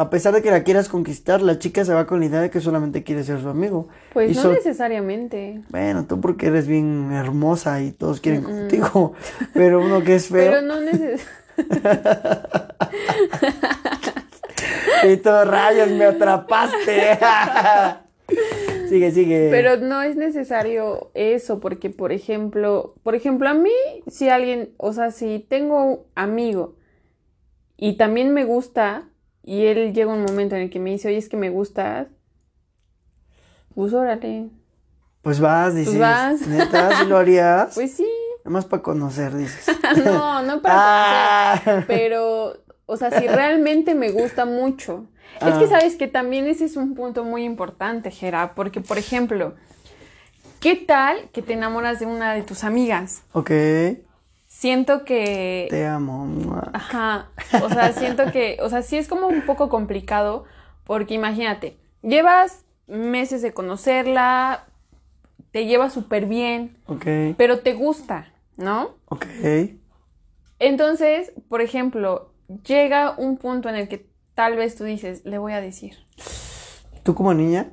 a 0.00 0.08
pesar 0.08 0.32
de 0.32 0.40
que 0.40 0.50
la 0.50 0.62
quieras 0.62 0.88
conquistar, 0.88 1.42
la 1.42 1.58
chica 1.58 1.84
se 1.84 1.92
va 1.92 2.06
con 2.06 2.20
la 2.20 2.26
idea 2.26 2.40
de 2.40 2.48
que 2.48 2.60
solamente 2.60 3.02
quiere 3.02 3.22
ser 3.22 3.40
su 3.40 3.48
amigo. 3.48 3.88
Pues 4.14 4.32
Y 4.32 4.34
no 4.34 4.50
necesariamente. 4.52 5.60
Bueno, 5.68 6.06
tú 6.06 6.20
porque 6.20 6.46
eres 6.46 6.66
bien 6.66 7.12
hermosa 7.12 7.82
y 7.82 7.92
todos 7.92 8.20
quieren 8.20 8.42
contigo. 8.42 9.12
Pero 9.52 9.80
uno 9.84 10.02
que 10.02 10.14
es 10.14 10.28
feo. 10.28 10.50
Pero 10.50 10.62
no 10.62 10.80
necesariamente. 10.80 11.24
Y 15.02 15.16
todos 15.16 15.48
rayos, 15.48 15.90
me 15.90 16.04
atrapaste. 16.04 17.18
sigue, 18.88 19.10
sigue. 19.12 19.48
Pero 19.50 19.78
no 19.78 20.02
es 20.02 20.16
necesario 20.16 21.10
eso, 21.14 21.60
porque 21.60 21.90
por 21.90 22.12
ejemplo, 22.12 22.94
por 23.02 23.14
ejemplo, 23.14 23.48
a 23.48 23.54
mí, 23.54 23.70
si 24.08 24.28
alguien, 24.28 24.74
o 24.76 24.92
sea, 24.92 25.10
si 25.10 25.38
tengo 25.38 25.84
un 25.84 26.00
amigo 26.14 26.74
y 27.76 27.96
también 27.96 28.34
me 28.34 28.44
gusta, 28.44 29.08
y 29.42 29.64
él 29.66 29.92
llega 29.94 30.12
un 30.12 30.22
momento 30.22 30.54
en 30.56 30.62
el 30.62 30.70
que 30.70 30.78
me 30.80 30.90
dice, 30.90 31.08
oye, 31.08 31.16
es 31.18 31.28
que 31.28 31.36
me 31.36 31.50
gustas, 31.50 32.08
pues 33.74 33.92
órale. 33.92 34.48
Pues 35.22 35.38
vas, 35.40 35.74
dices. 35.74 35.98
vas. 35.98 36.46
Neta, 36.46 36.98
si 36.98 37.06
lo 37.08 37.16
harías. 37.18 37.74
Pues 37.74 37.92
sí. 37.92 38.06
Nada 38.44 38.50
más 38.50 38.64
para 38.64 38.82
conocer, 38.82 39.34
dices. 39.36 39.66
no, 40.04 40.42
no 40.42 40.62
para 40.62 40.74
Ah. 41.54 41.60
conocer, 41.64 41.86
pero, 41.86 42.54
o 42.86 42.96
sea, 42.96 43.10
si 43.18 43.26
realmente 43.26 43.94
me 43.94 44.10
gusta 44.10 44.44
mucho. 44.46 45.06
Es 45.36 45.54
Ah. 45.54 45.58
que 45.58 45.66
sabes 45.68 45.96
que 45.96 46.08
también 46.08 46.46
ese 46.46 46.64
es 46.64 46.76
un 46.76 46.94
punto 46.94 47.22
muy 47.24 47.44
importante, 47.44 48.10
Gera, 48.10 48.54
porque, 48.54 48.80
por 48.80 48.98
ejemplo, 48.98 49.54
¿qué 50.58 50.74
tal 50.76 51.30
que 51.32 51.42
te 51.42 51.52
enamoras 51.52 52.00
de 52.00 52.06
una 52.06 52.34
de 52.34 52.42
tus 52.42 52.64
amigas? 52.64 53.22
Ok. 53.32 53.50
Siento 54.60 55.06
que... 55.06 55.68
Te 55.70 55.86
amo. 55.86 56.60
Ajá, 56.74 57.30
o 57.62 57.70
sea, 57.70 57.92
siento 57.94 58.30
que, 58.30 58.58
o 58.60 58.68
sea, 58.68 58.82
sí 58.82 58.98
es 58.98 59.08
como 59.08 59.26
un 59.26 59.46
poco 59.46 59.70
complicado, 59.70 60.44
porque 60.84 61.14
imagínate, 61.14 61.78
llevas 62.02 62.66
meses 62.86 63.40
de 63.40 63.54
conocerla, 63.54 64.66
te 65.50 65.64
llevas 65.64 65.94
súper 65.94 66.26
bien, 66.26 66.76
Ok. 66.88 67.06
pero 67.38 67.60
te 67.60 67.72
gusta, 67.72 68.34
¿no? 68.58 68.96
Ok. 69.06 69.24
Entonces, 70.58 71.32
por 71.48 71.62
ejemplo, 71.62 72.34
llega 72.66 73.14
un 73.16 73.38
punto 73.38 73.70
en 73.70 73.76
el 73.76 73.88
que 73.88 74.10
tal 74.34 74.56
vez 74.56 74.76
tú 74.76 74.84
dices, 74.84 75.24
le 75.24 75.38
voy 75.38 75.54
a 75.54 75.62
decir. 75.62 75.94
¿Tú 77.02 77.14
como 77.14 77.32
niña? 77.32 77.72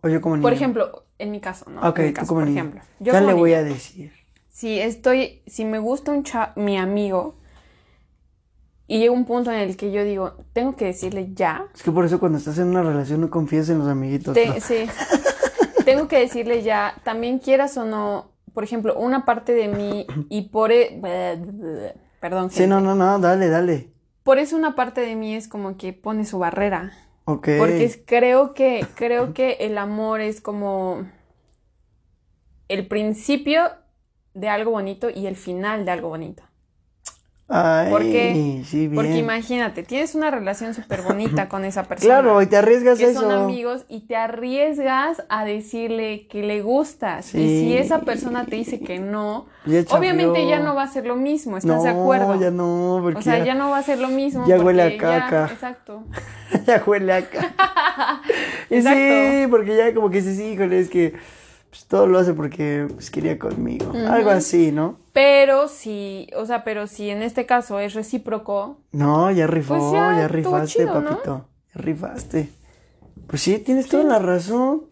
¿O 0.00 0.08
yo 0.08 0.22
como 0.22 0.36
niña? 0.36 0.42
Por 0.44 0.54
ejemplo, 0.54 1.04
en 1.18 1.30
mi 1.32 1.40
caso, 1.42 1.68
¿no? 1.68 1.86
Ok, 1.86 2.00
tú 2.18 2.26
como 2.26 2.40
por 2.40 2.48
niña. 2.48 2.60
ejemplo. 2.62 2.80
Yo 2.98 3.12
ya 3.12 3.18
como 3.18 3.30
le 3.30 3.34
voy 3.34 3.52
a 3.52 3.62
decir. 3.62 4.23
Si 4.54 4.78
estoy, 4.78 5.42
si 5.48 5.64
me 5.64 5.80
gusta 5.80 6.12
un 6.12 6.22
cha- 6.22 6.52
mi 6.54 6.78
amigo 6.78 7.34
y 8.86 9.00
llega 9.00 9.10
un 9.12 9.24
punto 9.24 9.50
en 9.50 9.58
el 9.58 9.76
que 9.76 9.90
yo 9.90 10.04
digo, 10.04 10.34
tengo 10.52 10.76
que 10.76 10.84
decirle 10.84 11.30
ya. 11.34 11.66
Es 11.74 11.82
que 11.82 11.90
por 11.90 12.04
eso 12.04 12.20
cuando 12.20 12.38
estás 12.38 12.58
en 12.58 12.68
una 12.68 12.84
relación 12.84 13.20
no 13.20 13.30
confías 13.30 13.68
en 13.68 13.80
los 13.80 13.88
amiguitos. 13.88 14.32
Te- 14.32 14.46
¿no? 14.46 14.60
sí. 14.60 14.86
tengo 15.84 16.06
que 16.06 16.20
decirle 16.20 16.62
ya, 16.62 16.94
también 17.02 17.40
quieras 17.40 17.76
o 17.78 17.84
no, 17.84 18.30
por 18.52 18.62
ejemplo, 18.62 18.94
una 18.96 19.24
parte 19.24 19.54
de 19.54 19.66
mí 19.66 20.06
y 20.28 20.42
por... 20.50 20.70
e- 20.70 21.00
Perdón. 22.20 22.50
Sí, 22.52 22.68
no, 22.68 22.80
no, 22.80 22.94
no, 22.94 23.18
dale, 23.18 23.48
dale. 23.48 23.90
Por 24.22 24.38
eso 24.38 24.54
una 24.56 24.76
parte 24.76 25.00
de 25.00 25.16
mí 25.16 25.34
es 25.34 25.48
como 25.48 25.76
que 25.76 25.92
pone 25.92 26.24
su 26.26 26.38
barrera. 26.38 26.92
Ok. 27.24 27.48
Porque 27.58 27.82
es- 27.86 27.98
creo 28.06 28.54
que, 28.54 28.86
creo 28.94 29.34
que 29.34 29.54
el 29.60 29.78
amor 29.78 30.20
es 30.20 30.40
como 30.40 31.04
el 32.68 32.86
principio 32.86 33.64
de 34.34 34.48
algo 34.48 34.72
bonito 34.72 35.08
y 35.10 35.26
el 35.26 35.36
final 35.36 35.84
de 35.84 35.90
algo 35.92 36.08
bonito. 36.08 36.42
Ay, 37.46 37.90
¿Por 37.90 38.00
qué? 38.00 38.62
sí, 38.64 38.88
bien. 38.88 38.94
Porque 38.94 39.18
imagínate, 39.18 39.82
tienes 39.82 40.14
una 40.14 40.30
relación 40.30 40.72
súper 40.72 41.02
bonita 41.02 41.46
con 41.50 41.66
esa 41.66 41.82
persona. 41.84 42.20
Claro, 42.22 42.40
y 42.40 42.46
te 42.46 42.56
arriesgas 42.56 42.98
que 42.98 43.10
eso. 43.10 43.20
son 43.20 43.32
amigos 43.32 43.84
y 43.90 44.06
te 44.06 44.16
arriesgas 44.16 45.22
a 45.28 45.44
decirle 45.44 46.26
que 46.28 46.42
le 46.42 46.62
gustas. 46.62 47.26
Sí. 47.26 47.38
Y 47.38 47.60
si 47.60 47.76
esa 47.76 48.00
persona 48.00 48.46
te 48.46 48.56
dice 48.56 48.80
que 48.80 48.98
no, 48.98 49.44
Ya 49.66 49.82
obviamente 49.90 50.46
ya 50.48 50.60
no 50.60 50.74
va 50.74 50.84
a 50.84 50.88
ser 50.88 51.04
lo 51.04 51.16
mismo, 51.16 51.58
¿estás 51.58 51.76
no, 51.76 51.82
de 51.82 51.90
acuerdo? 51.90 52.40
ya 52.40 52.50
no, 52.50 53.00
porque 53.02 53.18
o 53.18 53.22
sea, 53.22 53.38
ya, 53.40 53.44
ya 53.44 53.54
no 53.54 53.68
va 53.68 53.76
a 53.78 53.82
ser 53.82 53.98
lo 53.98 54.08
mismo. 54.08 54.46
ya 54.46 54.58
huele 54.58 54.82
a 54.82 54.86
porque 54.86 54.98
ya- 55.02 55.20
caca. 55.20 55.44
exacto. 55.52 56.02
ya 56.66 56.82
huele 56.86 57.12
acá. 57.12 57.52
y 58.70 58.80
sí, 58.80 59.46
porque 59.50 59.76
ya 59.76 59.92
como 59.92 60.08
que 60.08 60.22
dices, 60.22 60.40
híjole, 60.40 60.80
es 60.80 60.88
que 60.88 61.12
pues, 61.74 61.86
todo 61.86 62.06
lo 62.06 62.20
hace 62.20 62.34
porque 62.34 62.86
pues, 62.94 63.10
quería 63.10 63.36
conmigo. 63.36 63.90
Algo 64.08 64.30
así, 64.30 64.70
¿no? 64.70 64.96
Pero 65.12 65.66
si, 65.66 66.28
o 66.36 66.46
sea, 66.46 66.62
pero 66.62 66.86
si 66.86 67.10
en 67.10 67.20
este 67.20 67.46
caso 67.46 67.80
es 67.80 67.94
recíproco, 67.94 68.78
No, 68.92 69.28
ya 69.32 69.48
rifó, 69.48 69.76
Pues 69.76 69.92
ya, 69.92 70.28
rifaste, 70.28 70.68
chido, 70.84 71.00
¿no? 71.00 71.10
papito. 71.10 71.48
Ya 71.74 71.80
rifaste. 71.82 72.48
Pues 73.26 73.42
sí, 73.42 73.58
tienes 73.58 73.88
toda 73.88 74.04
la 74.04 74.20
razón. 74.20 74.82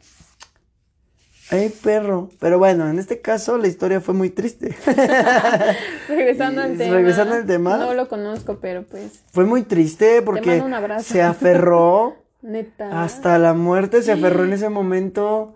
Ay, 1.52 1.68
perro. 1.68 2.30
Pero 2.40 2.58
bueno, 2.58 2.88
en 2.88 2.98
este 2.98 3.20
caso 3.20 3.58
la 3.58 3.68
historia 3.68 4.00
fue 4.00 4.14
muy 4.14 4.30
triste. 4.30 4.74
regresando 6.08 6.62
al 6.62 6.76
tema. 6.76 6.94
regresando 6.96 7.34
al 7.36 7.46
tema. 7.46 7.76
No 7.76 7.94
lo 7.94 8.08
conozco, 8.08 8.58
pero 8.60 8.82
pues, 8.82 9.22
fue 9.30 9.44
muy 9.44 9.62
triste 9.62 10.20
porque 10.22 10.60
se 10.98 11.22
aferró 11.22 12.16
neta. 12.42 13.04
hasta 13.04 13.38
la 13.38 13.54
muerte, 13.54 14.02
se 14.02 14.10
aferró 14.10 14.42
en 14.42 14.54
ese 14.54 14.68
momento. 14.68 15.54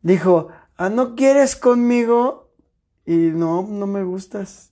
Dijo, 0.00 0.48
ah, 0.76 0.88
¿no 0.88 1.14
quieres 1.14 1.56
conmigo? 1.56 2.50
Y 3.04 3.16
no, 3.16 3.62
no 3.68 3.86
me 3.86 4.04
gustas. 4.04 4.70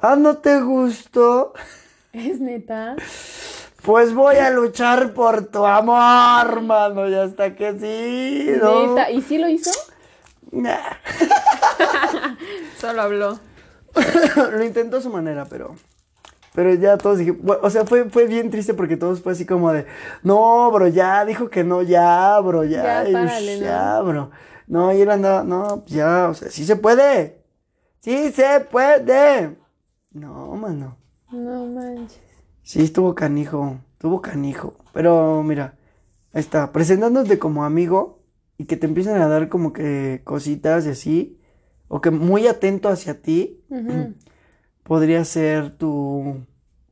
Ah, 0.00 0.16
¿no 0.16 0.38
te 0.38 0.60
gustó? 0.60 1.52
Es 2.12 2.40
neta. 2.40 2.96
Pues 3.82 4.14
voy 4.14 4.36
a 4.36 4.50
luchar 4.50 5.14
por 5.14 5.46
tu 5.46 5.64
amor, 5.64 6.62
mano, 6.62 7.08
y 7.08 7.14
hasta 7.14 7.54
que 7.54 7.78
sí, 7.78 8.50
¿no? 8.60 8.94
Neta. 8.94 9.10
¿Y 9.10 9.22
sí 9.22 9.38
lo 9.38 9.48
hizo? 9.48 9.70
Nah. 10.50 10.78
Solo 12.80 13.02
habló. 13.02 13.38
Lo 14.52 14.64
intentó 14.64 14.96
a 14.98 15.00
su 15.00 15.10
manera, 15.10 15.46
pero... 15.46 15.76
Pero 16.54 16.72
ya 16.72 16.96
todos 16.96 17.18
dije, 17.18 17.36
o 17.44 17.68
sea, 17.68 17.84
fue, 17.84 18.08
fue 18.08 18.26
bien 18.26 18.50
triste 18.50 18.72
porque 18.72 18.96
todos 18.96 19.20
fue 19.20 19.32
así 19.32 19.44
como 19.44 19.74
de, 19.74 19.84
no, 20.22 20.70
bro, 20.70 20.88
ya, 20.88 21.22
dijo 21.26 21.50
que 21.50 21.64
no, 21.64 21.82
ya, 21.82 22.40
bro, 22.40 22.64
ya, 22.64 23.04
Ya, 23.04 23.12
párale, 23.12 23.56
ush, 23.56 23.60
¿no? 23.60 23.66
ya, 23.66 24.00
bro. 24.00 24.30
No, 24.66 24.92
y 24.92 25.00
él 25.00 25.10
andaba, 25.10 25.44
no, 25.44 25.80
pues 25.82 25.92
ya, 25.92 26.28
o 26.28 26.34
sea, 26.34 26.50
sí 26.50 26.64
se 26.64 26.76
puede, 26.76 27.42
sí 28.00 28.32
se 28.32 28.60
puede. 28.60 29.56
No, 30.12 30.56
mano. 30.56 30.96
No 31.30 31.66
manches. 31.66 32.20
Sí, 32.62 32.82
estuvo 32.82 33.14
canijo, 33.14 33.78
estuvo 33.92 34.20
canijo. 34.20 34.74
Pero 34.92 35.42
mira, 35.44 35.76
ahí 36.32 36.40
está, 36.40 36.72
presentándote 36.72 37.38
como 37.38 37.64
amigo 37.64 38.20
y 38.58 38.64
que 38.64 38.76
te 38.76 38.86
empiecen 38.86 39.16
a 39.16 39.28
dar 39.28 39.48
como 39.48 39.72
que 39.72 40.22
cositas 40.24 40.86
y 40.86 40.90
así, 40.90 41.40
o 41.88 42.00
que 42.00 42.10
muy 42.10 42.46
atento 42.48 42.88
hacia 42.88 43.20
ti, 43.22 43.62
podría 44.82 45.24
ser 45.24 45.76
tu... 45.76 46.44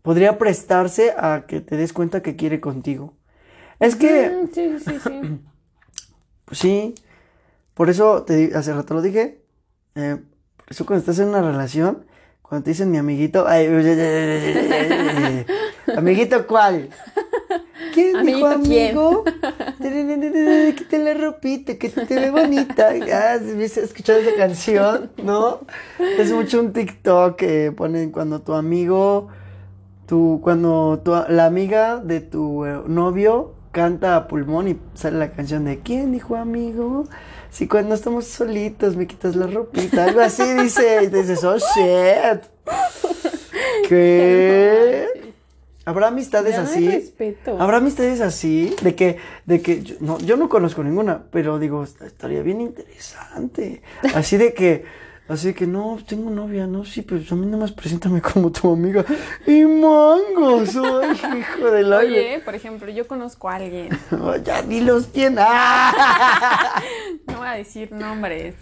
podría 0.02 0.38
prestarse 0.38 1.12
a 1.16 1.44
que 1.46 1.60
te 1.60 1.76
des 1.76 1.92
cuenta 1.92 2.22
que 2.22 2.36
quiere 2.36 2.60
contigo. 2.60 3.14
Es 3.80 3.96
que, 3.96 4.30
Mm, 4.30 4.48
Sí, 4.54 4.78
sí, 4.78 4.98
sí. 5.02 5.20
pues 6.44 6.58
sí, 6.58 6.94
por 7.74 7.90
eso 7.90 8.22
te 8.22 8.52
hace 8.54 8.72
rato 8.72 8.94
lo 8.94 9.02
dije, 9.02 9.42
eh, 9.94 10.16
por 10.56 10.66
eso 10.70 10.86
cuando 10.86 11.00
estás 11.00 11.18
en 11.18 11.28
una 11.28 11.42
relación, 11.42 12.06
cuando 12.42 12.64
te 12.64 12.70
dicen 12.70 12.90
mi 12.90 12.98
amiguito, 12.98 13.46
ay, 13.46 13.66
amiguito 15.96 16.46
cuál? 16.46 16.90
¿Quién 17.92 18.24
dijo 18.26 18.46
amigo? 18.46 19.24
Quítate 19.24 20.98
la 20.98 21.14
ropita, 21.14 21.76
que 21.76 21.88
te 21.88 22.14
ve 22.16 22.30
bonita. 22.30 22.90
Ah, 23.12 23.34
¿has 23.34 23.42
escuchado 23.42 24.18
esa 24.18 24.36
canción? 24.36 25.10
¿No? 25.22 25.60
Es 26.18 26.32
mucho 26.32 26.60
un 26.60 26.72
TikTok 26.72 27.36
que 27.36 27.72
ponen 27.72 28.10
cuando 28.10 28.40
tu 28.40 28.54
amigo, 28.54 29.28
tu, 30.06 30.40
cuando 30.42 31.00
tu, 31.04 31.12
la 31.28 31.46
amiga 31.46 31.98
de 31.98 32.20
tu 32.20 32.64
eh, 32.64 32.82
novio 32.86 33.54
canta 33.70 34.16
a 34.16 34.28
pulmón 34.28 34.68
y 34.68 34.78
sale 34.94 35.18
la 35.18 35.30
canción 35.30 35.64
de 35.64 35.80
¿Quién 35.80 36.12
dijo 36.12 36.36
amigo? 36.36 37.06
Si 37.54 37.68
cuando 37.68 37.94
estamos 37.94 38.26
solitos 38.26 38.96
me 38.96 39.06
quitas 39.06 39.36
la 39.36 39.46
ropita, 39.46 40.04
algo 40.06 40.20
así 40.20 40.42
dice, 40.54 41.04
y 41.04 41.06
dices, 41.06 41.44
oh 41.44 41.56
shit. 41.56 42.42
¿Qué? 43.88 45.06
¿Habrá 45.84 46.08
amistades 46.08 46.56
así? 46.56 46.88
respeto. 46.90 47.56
¿Habrá 47.60 47.76
amistades 47.76 48.20
así? 48.22 48.74
De 48.82 48.94
que, 48.96 49.18
de 49.44 49.60
que, 49.62 49.82
yo 49.82 49.94
no, 50.00 50.18
yo 50.18 50.36
no 50.36 50.48
conozco 50.48 50.82
ninguna, 50.82 51.24
pero 51.30 51.58
digo, 51.60 51.84
est- 51.84 52.00
estaría 52.02 52.42
bien 52.42 52.60
interesante. 52.60 53.82
Así 54.14 54.36
de 54.36 54.52
que, 54.54 55.04
Así 55.26 55.54
que 55.54 55.66
no, 55.66 55.98
tengo 56.06 56.28
novia, 56.28 56.66
no, 56.66 56.84
sí, 56.84 57.00
pero 57.00 57.18
a 57.30 57.34
mí 57.34 57.46
nomás 57.46 57.72
preséntame 57.72 58.20
como 58.20 58.52
tu 58.52 58.70
amiga. 58.70 59.06
Y 59.46 59.64
mangos, 59.64 60.76
ay, 60.76 61.38
hijo 61.38 61.70
de 61.70 61.82
la. 61.82 61.96
Oye, 62.00 62.42
por 62.44 62.54
ejemplo, 62.54 62.90
yo 62.90 63.08
conozco 63.08 63.48
a 63.48 63.54
alguien, 63.54 63.88
Oh, 64.20 64.36
ya 64.44 64.60
dilos 64.60 65.08
quién. 65.14 65.36
¡Ah! 65.38 66.74
Voy 67.44 67.52
a 67.52 67.56
decir 67.56 67.92
nombres. 67.92 68.54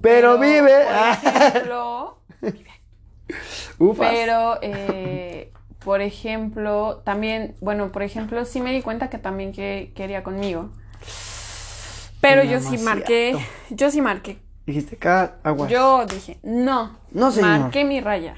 Pero, 0.00 0.38
vive. 0.38 0.84
Por 0.84 1.28
ejemplo, 1.28 2.18
Ufas. 3.78 4.10
pero, 4.10 4.58
eh, 4.62 5.52
por 5.84 6.00
ejemplo, 6.00 7.02
también, 7.04 7.56
bueno, 7.60 7.90
por 7.90 8.02
ejemplo, 8.02 8.44
sí 8.44 8.60
me 8.60 8.72
di 8.72 8.80
cuenta 8.80 9.10
que 9.10 9.18
también 9.18 9.52
que, 9.52 9.92
quería 9.94 10.22
conmigo. 10.22 10.70
Pero 12.20 12.42
yo 12.44 12.60
sí 12.60 12.78
marqué, 12.78 13.36
yo 13.70 13.90
sí 13.90 14.00
marqué. 14.00 14.38
Dijiste 14.66 14.96
acá, 14.96 15.38
agua. 15.42 15.68
Yo 15.68 16.06
dije, 16.06 16.38
no. 16.42 16.98
No, 17.10 17.30
señor. 17.30 17.60
Marqué 17.60 17.84
mi 17.84 18.00
raya. 18.00 18.36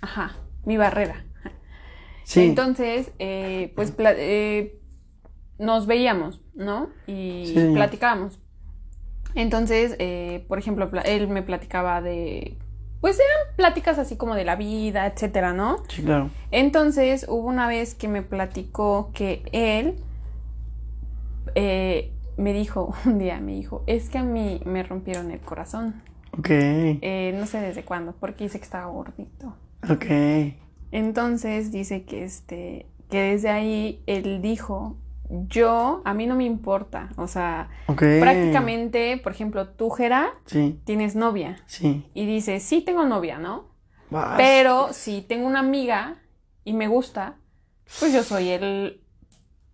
Ajá, 0.00 0.36
mi 0.64 0.76
barrera. 0.76 1.24
Sí. 2.24 2.44
Entonces, 2.44 3.12
eh, 3.18 3.72
pues 3.76 3.92
eh, 3.98 4.80
nos 5.58 5.86
veíamos, 5.86 6.40
¿no? 6.54 6.88
Y 7.06 7.52
Sí, 7.54 7.70
platicábamos. 7.74 8.41
Entonces, 9.34 9.96
eh, 9.98 10.44
por 10.48 10.58
ejemplo, 10.58 10.90
él 11.04 11.28
me 11.28 11.42
platicaba 11.42 12.00
de, 12.00 12.56
pues 13.00 13.16
eran 13.16 13.56
pláticas 13.56 13.98
así 13.98 14.16
como 14.16 14.34
de 14.34 14.44
la 14.44 14.56
vida, 14.56 15.06
etcétera, 15.06 15.52
¿no? 15.52 15.78
Sí, 15.88 16.02
claro. 16.02 16.30
Entonces, 16.50 17.26
hubo 17.28 17.48
una 17.48 17.66
vez 17.66 17.94
que 17.94 18.08
me 18.08 18.22
platicó 18.22 19.10
que 19.12 19.42
él 19.52 19.96
eh, 21.54 22.12
me 22.36 22.52
dijo, 22.52 22.94
un 23.04 23.18
día 23.18 23.40
me 23.40 23.54
dijo, 23.54 23.82
es 23.86 24.08
que 24.08 24.18
a 24.18 24.22
mí 24.22 24.60
me 24.64 24.82
rompieron 24.82 25.30
el 25.30 25.40
corazón. 25.40 26.02
Ok. 26.38 26.48
Eh, 26.48 27.34
no 27.38 27.46
sé 27.46 27.60
desde 27.60 27.84
cuándo, 27.84 28.14
porque 28.18 28.44
dice 28.44 28.58
que 28.58 28.64
estaba 28.64 28.86
gordito. 28.86 29.56
Ok. 29.90 30.06
Entonces 30.92 31.72
dice 31.72 32.04
que 32.04 32.24
este, 32.24 32.86
que 33.10 33.18
desde 33.18 33.48
ahí 33.48 34.02
él 34.06 34.40
dijo, 34.42 34.96
yo, 35.48 36.02
a 36.04 36.14
mí 36.14 36.26
no 36.26 36.34
me 36.36 36.44
importa. 36.44 37.08
O 37.16 37.26
sea, 37.26 37.70
prácticamente, 38.20 39.16
por 39.16 39.32
ejemplo, 39.32 39.68
tú, 39.68 39.90
Jera, 39.90 40.34
Sí, 40.46 40.78
tienes 40.84 41.16
novia. 41.16 41.62
sí. 41.66 42.04
Y 42.14 42.26
dices, 42.26 42.62
sí 42.62 42.82
tengo 42.82 43.04
novia, 43.04 43.38
¿no? 43.38 43.70
Vas. 44.10 44.34
Pero 44.36 44.92
si 44.92 45.22
tengo 45.22 45.46
una 45.46 45.60
amiga 45.60 46.16
y 46.64 46.74
me 46.74 46.86
gusta, 46.86 47.36
pues 47.98 48.12
yo 48.12 48.22
soy 48.22 48.50
el, 48.50 49.00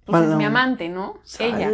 pues 0.04 0.22
es 0.22 0.36
mi 0.36 0.44
amante, 0.44 0.88
¿no? 0.88 1.18
Ella. 1.40 1.70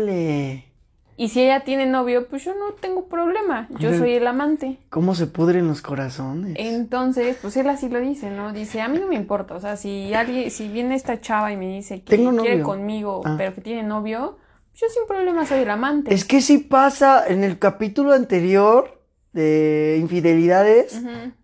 Y 1.16 1.28
si 1.28 1.42
ella 1.42 1.60
tiene 1.60 1.86
novio, 1.86 2.26
pues 2.28 2.44
yo 2.44 2.54
no 2.54 2.72
tengo 2.80 3.06
problema. 3.06 3.68
Yo 3.78 3.96
soy 3.96 4.14
el 4.14 4.26
amante. 4.26 4.78
¿Cómo 4.90 5.14
se 5.14 5.26
pudren 5.28 5.68
los 5.68 5.80
corazones? 5.80 6.54
Entonces, 6.58 7.36
pues 7.40 7.56
él 7.56 7.68
así 7.68 7.88
lo 7.88 8.00
dice, 8.00 8.30
¿no? 8.30 8.52
Dice, 8.52 8.80
a 8.80 8.88
mí 8.88 8.98
no 8.98 9.06
me 9.06 9.14
importa, 9.14 9.54
o 9.54 9.60
sea, 9.60 9.76
si 9.76 10.12
alguien, 10.12 10.50
si 10.50 10.68
viene 10.68 10.96
esta 10.96 11.20
chava 11.20 11.52
y 11.52 11.56
me 11.56 11.68
dice 11.68 12.02
que 12.02 12.16
Tengo 12.16 12.30
quiere 12.32 12.56
novio. 12.56 12.64
conmigo, 12.64 13.22
Ah. 13.24 13.34
pero 13.38 13.54
que 13.54 13.60
tiene 13.60 13.84
novio, 13.84 14.38
yo 14.74 14.86
sin 14.88 15.06
problema 15.06 15.46
soy 15.46 15.60
el 15.60 15.70
amante. 15.70 16.12
Es 16.12 16.24
que 16.24 16.40
sí 16.40 16.58
pasa 16.58 17.24
en 17.28 17.44
el 17.44 17.60
capítulo 17.60 18.12
anterior 18.12 19.00
de 19.32 19.98
infidelidades. 20.00 21.00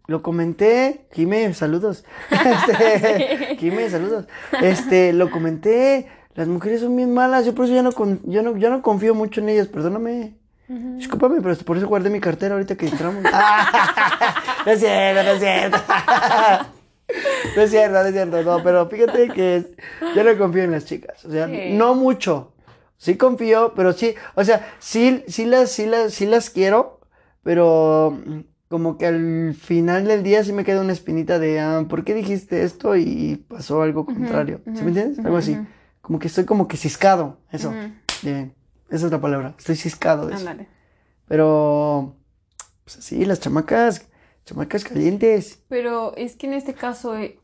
Lo 0.09 0.23
comenté, 0.23 1.07
Jime, 1.13 1.55
saludos. 1.55 2.05
Este, 2.31 3.57
Jime, 3.59 3.89
saludos. 3.89 4.27
Este, 4.63 5.13
lo 5.13 5.31
comenté. 5.31 6.09
Las 6.35 6.49
mujeres 6.49 6.81
son 6.81 6.97
bien 6.97 7.13
malas, 7.13 7.45
yo 7.45 7.55
por 7.55 7.65
eso 7.65 7.75
ya 7.75 7.83
no, 7.83 7.93
con- 7.93 8.21
yo 8.25 8.43
no, 8.43 8.57
yo 8.57 8.71
no 8.71 8.83
confío 8.83 9.15
mucho 9.15 9.41
en 9.41 9.49
ellas, 9.49 9.67
perdóname. 9.67 10.35
Ujú. 10.69 10.97
Discúlpame, 10.97 11.41
pero 11.43 11.57
por 11.59 11.77
eso 11.77 11.89
guardé 11.89 12.11
mi 12.11 12.21
cartera 12.21 12.55
ahorita 12.55 12.77
que 12.77 12.87
entramos. 12.87 13.23
no 14.67 14.73
es 14.73 14.81
cierto, 14.81 15.23
no 15.23 15.31
es 15.31 15.41
cierto. 15.41 15.79
No 17.57 17.63
es 17.63 17.71
cierto, 17.71 17.95
no 18.01 18.05
es 18.07 18.13
cierto, 18.13 18.43
no, 18.45 18.63
pero 18.63 18.87
fíjate 18.89 19.29
que 19.31 19.75
yo 20.15 20.23
no 20.23 20.39
confío 20.39 20.63
en 20.63 20.71
las 20.71 20.85
chicas, 20.85 21.25
o 21.25 21.31
sea, 21.33 21.49
Sí. 21.49 21.71
no 21.73 21.97
mucho. 21.97 22.53
Sí 22.99 23.17
confío, 23.17 23.73
pero 23.75 23.93
sí, 23.93 24.15
o 24.37 24.45
sea, 24.45 24.65
sí, 24.79 25.25
sí 25.27 25.45
las, 25.45 25.73
sí 25.73 25.87
las, 25.87 26.13
sí 26.15 26.27
las 26.27 26.51
quiero, 26.51 27.01
pero 27.43 28.17
como 28.69 28.97
que 28.97 29.07
al 29.07 29.55
final 29.55 30.07
del 30.07 30.23
día 30.23 30.45
sí 30.45 30.53
me 30.53 30.63
queda 30.65 30.83
una 30.83 30.93
espinita 30.93 31.41
de, 31.41 31.59
ah, 31.59 31.85
¿por 31.89 32.05
qué 32.05 32.15
dijiste 32.15 32.63
esto 32.63 32.95
y 32.95 33.45
pasó 33.49 33.83
algo 33.83 34.07
contrario? 34.07 34.61
¿Sí 34.67 34.71
ujú, 34.71 34.83
me 34.85 34.89
entiendes? 34.91 35.25
Algo 35.25 35.39
así. 35.39 35.59
Como 36.11 36.19
que 36.19 36.27
estoy 36.27 36.45
como 36.45 36.67
que 36.67 36.77
ciscado, 36.77 37.39
eso. 37.53 37.73
Bien, 38.23 38.53
esa 38.91 39.07
es 39.07 39.13
la 39.13 39.21
palabra, 39.21 39.55
estoy 39.57 39.77
ciscado 39.77 40.27
de 40.27 40.35
eso. 40.35 40.45
Pero, 41.29 42.17
pues 42.83 42.99
así, 42.99 43.25
las 43.25 43.39
chamacas, 43.39 44.09
chamacas 44.45 44.83
calientes. 44.83 45.61
Pero 45.69 46.13
es 46.17 46.35
que 46.35 46.49
en 46.49 46.55
este 46.55 46.75
caso, 46.75 47.17
eh, 47.17 47.39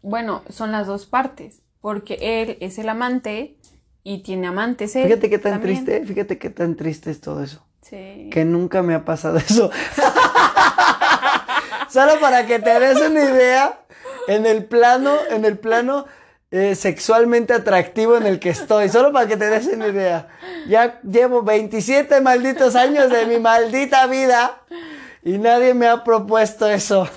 bueno, 0.00 0.40
son 0.48 0.72
las 0.72 0.86
dos 0.86 1.04
partes, 1.04 1.60
porque 1.82 2.16
él 2.18 2.56
es 2.62 2.78
el 2.78 2.88
amante 2.88 3.58
y 4.04 4.22
tiene 4.22 4.46
amantes 4.46 4.96
él 4.96 5.04
Fíjate 5.04 5.28
qué 5.28 5.38
tan 5.38 5.60
también. 5.60 5.84
triste, 5.84 6.06
fíjate 6.06 6.38
qué 6.38 6.48
tan 6.48 6.76
triste 6.76 7.10
es 7.10 7.20
todo 7.20 7.44
eso. 7.44 7.62
Sí. 7.82 8.30
Que 8.32 8.46
nunca 8.46 8.82
me 8.82 8.94
ha 8.94 9.04
pasado 9.04 9.36
eso. 9.36 9.70
Solo 11.90 12.18
para 12.20 12.46
que 12.46 12.58
te 12.58 12.80
des 12.80 13.02
una 13.02 13.22
idea, 13.22 13.84
en 14.28 14.46
el 14.46 14.64
plano, 14.64 15.14
en 15.28 15.44
el 15.44 15.58
plano 15.58 16.06
eh, 16.50 16.74
sexualmente 16.74 17.52
atractivo 17.52 18.16
en 18.16 18.26
el 18.26 18.38
que 18.40 18.50
estoy. 18.50 18.88
Solo 18.88 19.12
para 19.12 19.26
que 19.26 19.36
te 19.36 19.48
des 19.48 19.66
una 19.66 19.88
idea. 19.88 20.28
Ya 20.68 21.00
llevo 21.02 21.42
27 21.42 22.20
malditos 22.20 22.74
años 22.74 23.10
de 23.10 23.26
mi 23.26 23.38
maldita 23.38 24.06
vida 24.06 24.62
y 25.22 25.38
nadie 25.38 25.74
me 25.74 25.88
ha 25.88 26.04
propuesto 26.04 26.68
eso. 26.68 27.08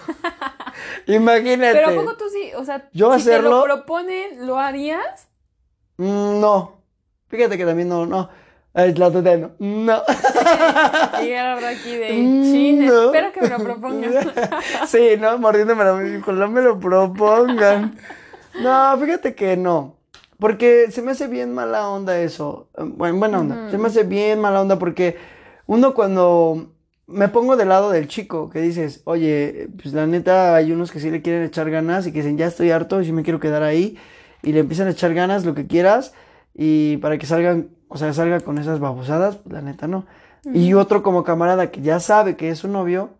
Imagínate. 1.07 1.73
Pero 1.73 1.89
¿a 1.89 1.95
poco 1.95 2.17
tú 2.17 2.25
sí, 2.29 2.51
o 2.55 2.65
sea, 2.65 2.89
Yo 2.93 3.17
si 3.19 3.25
te 3.25 3.41
lo 3.41 3.63
proponen, 3.63 4.45
¿lo 4.45 4.57
harías? 4.59 5.27
Mm, 5.97 6.39
no. 6.39 6.81
Fíjate 7.29 7.57
que 7.57 7.65
también 7.65 7.87
no, 7.87 8.05
no. 8.05 8.29
Ay, 8.73 8.93
la 8.93 9.09
no. 9.09 9.51
No. 9.59 10.01
Y 11.21 11.25
Gerardo 11.25 11.67
aquí 11.67 11.95
de 11.97 12.13
Mm, 12.13 12.43
chin, 12.43 12.85
no. 12.85 13.05
espero 13.05 13.31
que 13.33 13.41
me 13.41 13.49
lo 13.49 13.59
propongan. 13.59 14.31
sí, 14.87 15.15
no, 15.19 15.37
mordiéndome 15.37 15.83
la 15.83 15.99
dijo, 15.99 16.31
no 16.31 16.47
me 16.47 16.61
lo 16.61 16.79
propongan. 16.79 17.97
No, 18.59 18.97
fíjate 18.97 19.35
que 19.35 19.57
no. 19.57 19.97
Porque 20.39 20.87
se 20.91 21.01
me 21.01 21.11
hace 21.11 21.27
bien 21.27 21.53
mala 21.53 21.87
onda 21.89 22.19
eso. 22.19 22.69
Eh, 22.77 22.83
Bueno, 22.85 23.17
buena 23.19 23.39
onda. 23.39 23.69
Se 23.69 23.77
me 23.77 23.87
hace 23.87 24.03
bien 24.03 24.39
mala 24.39 24.61
onda 24.61 24.79
porque 24.79 25.17
uno 25.67 25.93
cuando 25.93 26.71
me 27.07 27.27
pongo 27.27 27.57
del 27.57 27.69
lado 27.69 27.91
del 27.91 28.07
chico, 28.07 28.49
que 28.49 28.61
dices, 28.61 29.01
oye, 29.05 29.69
pues 29.81 29.93
la 29.93 30.07
neta 30.07 30.55
hay 30.55 30.71
unos 30.71 30.91
que 30.91 30.99
sí 30.99 31.11
le 31.11 31.21
quieren 31.21 31.43
echar 31.43 31.69
ganas 31.69 32.07
y 32.07 32.11
que 32.11 32.19
dicen, 32.19 32.37
ya 32.37 32.47
estoy 32.47 32.71
harto 32.71 33.01
y 33.01 33.05
sí 33.05 33.11
me 33.11 33.23
quiero 33.23 33.39
quedar 33.39 33.63
ahí. 33.63 33.97
Y 34.41 34.53
le 34.53 34.59
empiezan 34.61 34.87
a 34.87 34.91
echar 34.91 35.13
ganas, 35.13 35.45
lo 35.45 35.53
que 35.53 35.67
quieras. 35.67 36.13
Y 36.55 36.97
para 36.97 37.17
que 37.17 37.25
salgan, 37.25 37.69
o 37.87 37.97
sea, 37.97 38.11
salga 38.13 38.39
con 38.39 38.57
esas 38.57 38.79
babosadas, 38.79 39.37
pues 39.37 39.53
la 39.53 39.61
neta 39.61 39.87
no. 39.87 40.05
Y 40.53 40.73
otro 40.73 41.03
como 41.03 41.23
camarada 41.23 41.69
que 41.69 41.81
ya 41.81 41.99
sabe 41.99 42.35
que 42.35 42.49
es 42.49 42.57
su 42.59 42.67
novio, 42.67 43.11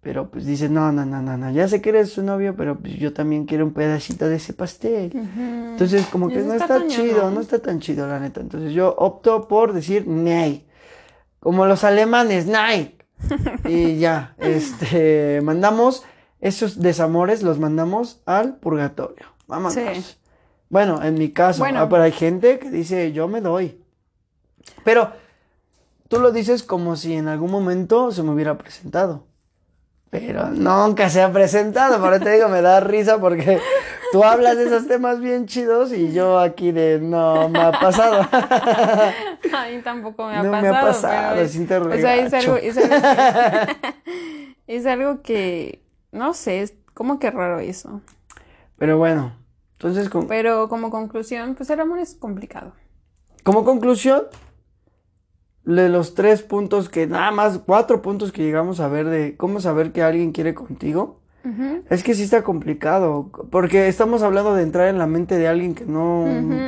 pero 0.00 0.30
pues 0.30 0.46
dice, 0.46 0.68
no, 0.68 0.92
no, 0.92 1.04
no, 1.04 1.20
no, 1.20 1.36
no, 1.36 1.50
ya 1.50 1.66
sé 1.66 1.80
que 1.82 1.88
eres 1.88 2.10
su 2.10 2.22
novio, 2.22 2.54
pero 2.56 2.78
pues 2.78 2.94
yo 2.94 3.12
también 3.12 3.44
quiero 3.44 3.64
un 3.64 3.72
pedacito 3.72 4.28
de 4.28 4.36
ese 4.36 4.52
pastel. 4.52 5.10
Entonces, 5.12 6.06
como 6.06 6.28
que 6.28 6.38
eso 6.38 6.48
no 6.48 6.54
está 6.54 6.86
chido, 6.86 7.24
¿no? 7.24 7.30
no 7.32 7.40
está 7.40 7.58
tan 7.58 7.80
chido, 7.80 8.06
la 8.06 8.20
neta. 8.20 8.40
Entonces 8.40 8.72
yo 8.72 8.94
opto 8.96 9.48
por 9.48 9.72
decir, 9.72 10.06
nay. 10.06 10.66
Como 11.40 11.66
los 11.66 11.82
alemanes, 11.84 12.46
nay. 12.46 12.96
Y 13.64 13.96
ya, 13.98 14.34
este, 14.38 15.40
mandamos 15.42 16.04
esos 16.40 16.80
desamores, 16.80 17.42
los 17.42 17.58
mandamos 17.58 18.22
al 18.26 18.56
purgatorio. 18.56 19.26
Vámonos. 19.46 19.74
Sí. 19.74 20.16
Bueno, 20.68 21.02
en 21.02 21.14
mi 21.14 21.30
caso, 21.30 21.60
Bueno. 21.60 21.80
ah, 21.80 21.88
pero 21.88 22.02
hay 22.02 22.12
gente 22.12 22.58
que 22.58 22.70
dice, 22.70 23.12
yo 23.12 23.28
me 23.28 23.40
doy. 23.40 23.80
Pero 24.84 25.12
tú 26.08 26.18
lo 26.20 26.32
dices 26.32 26.62
como 26.62 26.96
si 26.96 27.14
en 27.14 27.28
algún 27.28 27.50
momento 27.50 28.10
se 28.12 28.22
me 28.22 28.30
hubiera 28.30 28.58
presentado. 28.58 29.26
Pero 30.24 30.46
nunca 30.50 31.08
se 31.10 31.22
ha 31.22 31.32
presentado, 31.32 32.00
por 32.00 32.14
eso 32.14 32.24
te 32.24 32.30
digo, 32.32 32.48
me 32.48 32.62
da 32.62 32.80
risa 32.80 33.18
porque 33.20 33.60
tú 34.12 34.22
hablas 34.24 34.56
de 34.56 34.64
esos 34.64 34.86
temas 34.86 35.20
bien 35.20 35.46
chidos 35.46 35.92
y 35.92 36.12
yo 36.12 36.38
aquí 36.38 36.72
de 36.72 36.98
no 37.00 37.48
me 37.48 37.60
ha 37.60 37.72
pasado. 37.72 38.22
A 38.32 39.68
mí 39.68 39.80
tampoco 39.82 40.26
me 40.26 40.36
ha 40.36 40.42
No 40.42 40.50
me 40.50 40.70
pasado. 40.70 40.76
ha 40.76 40.80
pasado, 40.86 41.40
es- 41.40 41.52
siento 41.52 41.82
o 41.82 41.92
sea, 41.92 42.16
es 42.16 42.32
algo, 42.34 42.56
es 42.56 42.76
algo 42.76 42.96
que, 43.00 43.76
es 44.66 44.86
algo 44.86 45.22
que, 45.22 45.82
no 46.12 46.34
sé, 46.34 46.62
es 46.62 46.74
como 46.94 47.18
que 47.18 47.30
raro 47.30 47.58
eso. 47.60 48.00
Pero 48.78 48.98
bueno, 48.98 49.32
entonces 49.72 50.08
con- 50.08 50.26
Pero 50.26 50.68
como 50.68 50.90
conclusión, 50.90 51.54
pues 51.54 51.70
el 51.70 51.80
amor 51.80 51.98
es 51.98 52.14
complicado. 52.14 52.72
como 53.42 53.64
conclusión, 53.64 54.24
de 55.66 55.88
los 55.90 56.14
tres 56.14 56.42
puntos 56.42 56.88
que, 56.88 57.06
nada 57.06 57.30
más 57.32 57.58
cuatro 57.58 58.00
puntos 58.00 58.32
que 58.32 58.42
llegamos 58.42 58.80
a 58.80 58.88
ver 58.88 59.06
de 59.08 59.36
cómo 59.36 59.60
saber 59.60 59.92
que 59.92 60.02
alguien 60.02 60.32
quiere 60.32 60.54
contigo, 60.54 61.18
es 61.90 62.02
que 62.02 62.14
sí 62.14 62.24
está 62.24 62.42
complicado, 62.42 63.30
porque 63.52 63.86
estamos 63.86 64.22
hablando 64.22 64.54
de 64.56 64.64
entrar 64.64 64.88
en 64.88 64.98
la 64.98 65.06
mente 65.06 65.38
de 65.38 65.46
alguien 65.46 65.76
que 65.76 65.84
no 65.84 66.24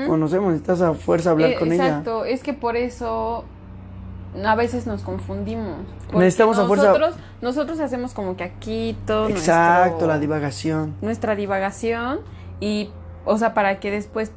conocemos, 0.06 0.52
necesitas 0.52 0.82
a 0.82 0.94
fuerza 0.94 1.30
hablar 1.30 1.50
Eh, 1.50 1.56
con 1.58 1.72
ella. 1.72 1.86
Exacto, 1.86 2.24
es 2.24 2.44
que 2.44 2.52
por 2.52 2.76
eso 2.76 3.44
a 4.44 4.54
veces 4.54 4.86
nos 4.86 5.02
confundimos. 5.02 5.78
Necesitamos 6.12 6.58
a 6.58 6.66
fuerza- 6.66 6.86
nosotros, 6.88 7.14
nosotros 7.42 7.80
hacemos 7.80 8.14
como 8.14 8.36
que 8.36 8.44
aquí 8.44 8.96
todo 9.04 9.28
Exacto, 9.28 9.88
nuestro- 9.90 10.06
la 10.08 10.18
divagación. 10.20 10.94
nuestra 11.02 11.34
divagación 11.34 12.20
y, 12.60 12.90
o 13.24 13.36
sea, 13.36 13.54
para 13.54 13.80
que 13.80 13.90
después 13.90 14.30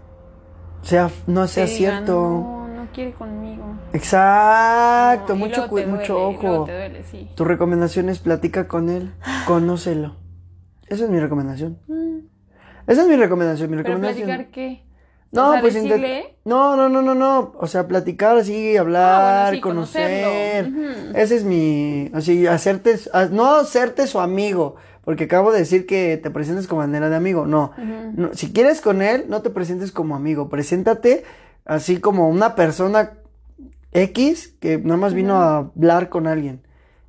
Sea, 0.81 1.11
no 1.27 1.47
sea 1.47 1.65
digan, 1.65 1.77
cierto. 1.77 2.13
no 2.13 2.60
quiere 2.93 3.13
conmigo. 3.13 3.63
Exacto, 3.93 5.33
No, 5.33 5.39
mucho, 5.39 5.61
mucho 5.61 5.69
duele, 5.69 5.87
luego 6.07 6.27
ojo. 6.59 6.65
te 6.65 6.71
duele, 6.73 7.03
sí. 7.03 7.29
Tu 7.35 7.43
recomendación 7.45 8.09
es 8.09 8.19
platica 8.19 8.67
con 8.67 8.89
él, 8.89 9.13
conócelo. 9.45 10.15
Esa 10.87 11.05
es 11.05 11.09
mi 11.09 11.19
recomendación. 11.19 11.79
Mm, 11.87 12.19
Esa 12.87 13.01
es 13.03 13.07
mi 13.07 13.15
recomendación, 13.15 13.69
mi 13.69 13.77
Pero 13.81 13.99
platicar 13.99 14.47
qué? 14.51 14.83
No, 15.33 15.53
pues 15.61 15.75
decirle, 15.75 16.35
No, 16.43 16.75
no, 16.75 16.89
no, 16.89 17.01
no, 17.01 17.15
no. 17.15 17.53
O 17.57 17.65
sea, 17.67 17.87
platicar 17.87 18.35
así, 18.37 18.75
hablar, 18.75 19.21
Ah, 19.21 19.41
bueno, 19.43 19.55
sí, 19.55 19.61
conocer. 19.61 20.67
Ujú. 20.67 20.83
Ese 21.17 21.35
es 21.37 21.43
mi. 21.45 22.11
Así, 22.13 22.47
hacerte. 22.47 22.95
a- 23.13 23.25
No 23.27 23.55
hacerte 23.55 24.07
su 24.07 24.19
amigo. 24.19 24.75
Porque 25.05 25.23
acabo 25.23 25.53
de 25.53 25.59
decir 25.59 25.85
que 25.85 26.19
te 26.21 26.29
presentes 26.31 26.67
como 26.67 26.81
manera 26.81 27.09
de 27.09 27.15
amigo. 27.15 27.45
No. 27.47 27.71
No, 28.15 28.33
Si 28.33 28.51
quieres 28.51 28.81
con 28.81 29.01
él, 29.01 29.25
no 29.29 29.41
te 29.41 29.49
presentes 29.51 29.93
como 29.93 30.15
amigo. 30.17 30.49
Preséntate 30.49 31.23
así 31.71 32.01
como 32.01 32.27
una 32.27 32.53
persona 32.53 33.13
X 33.93 34.55
que 34.59 34.77
nada 34.77 34.97
más 34.97 35.13
vino 35.13 35.37
a 35.37 35.57
hablar 35.57 36.09
con 36.09 36.27
alguien. 36.27 36.61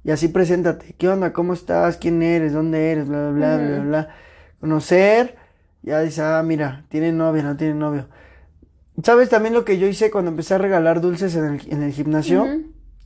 Y 0.05 0.13
así 0.13 0.29
preséntate. 0.29 0.95
¿Qué 0.97 1.09
onda? 1.09 1.33
¿Cómo 1.33 1.53
estás? 1.53 1.97
¿Quién 1.97 2.23
eres? 2.23 2.53
¿Dónde 2.53 2.93
eres? 2.93 3.09
Bla, 3.09 3.31
bla, 3.31 3.57
bla, 3.57 3.67
bla, 3.67 3.79
bla. 3.81 4.09
Conocer. 4.61 5.35
Ya 5.83 6.01
dices, 6.01 6.21
ah, 6.21 6.41
mira, 6.45 6.85
tiene 6.91 7.11
novia, 7.11 7.43
no 7.43 7.57
tiene 7.57 7.75
novio. 7.75 8.07
¿Sabes 9.03 9.29
también 9.31 9.53
lo 9.53 9.65
que 9.65 9.79
yo 9.79 9.89
hice 9.89 10.13
cuando 10.13 10.31
empecé 10.31 10.55
a 10.55 10.59
regalar 10.59 11.01
dulces 11.01 11.35
en 11.35 11.45
el, 11.45 11.73
en 11.73 11.83
el 11.83 11.93
gimnasio? 11.93 12.47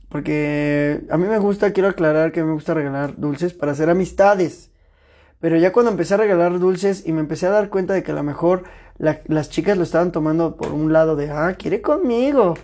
Porque 0.09 1.07
a 1.09 1.17
mí 1.17 1.25
me 1.25 1.39
gusta, 1.39 1.73
quiero 1.73 1.89
aclarar 1.89 2.31
que 2.31 2.43
me 2.43 2.53
gusta 2.53 2.75
regalar 2.75 3.17
dulces 3.17 3.53
para 3.53 3.71
hacer 3.71 3.89
amistades. 3.89 4.69
Pero 5.39 5.55
ya 5.57 5.71
cuando 5.71 5.91
empecé 5.91 6.15
a 6.15 6.17
regalar 6.17 6.59
dulces 6.59 7.03
y 7.05 7.13
me 7.13 7.21
empecé 7.21 7.47
a 7.47 7.51
dar 7.51 7.69
cuenta 7.69 7.93
de 7.93 8.03
que 8.03 8.11
a 8.11 8.15
lo 8.15 8.23
mejor 8.23 8.63
la- 8.97 9.19
las 9.27 9.49
chicas 9.49 9.77
lo 9.77 9.83
estaban 9.83 10.11
tomando 10.11 10.55
por 10.57 10.73
un 10.73 10.91
lado 10.93 11.15
de, 11.15 11.29
ah, 11.31 11.55
quiere 11.57 11.81
conmigo. 11.81 12.55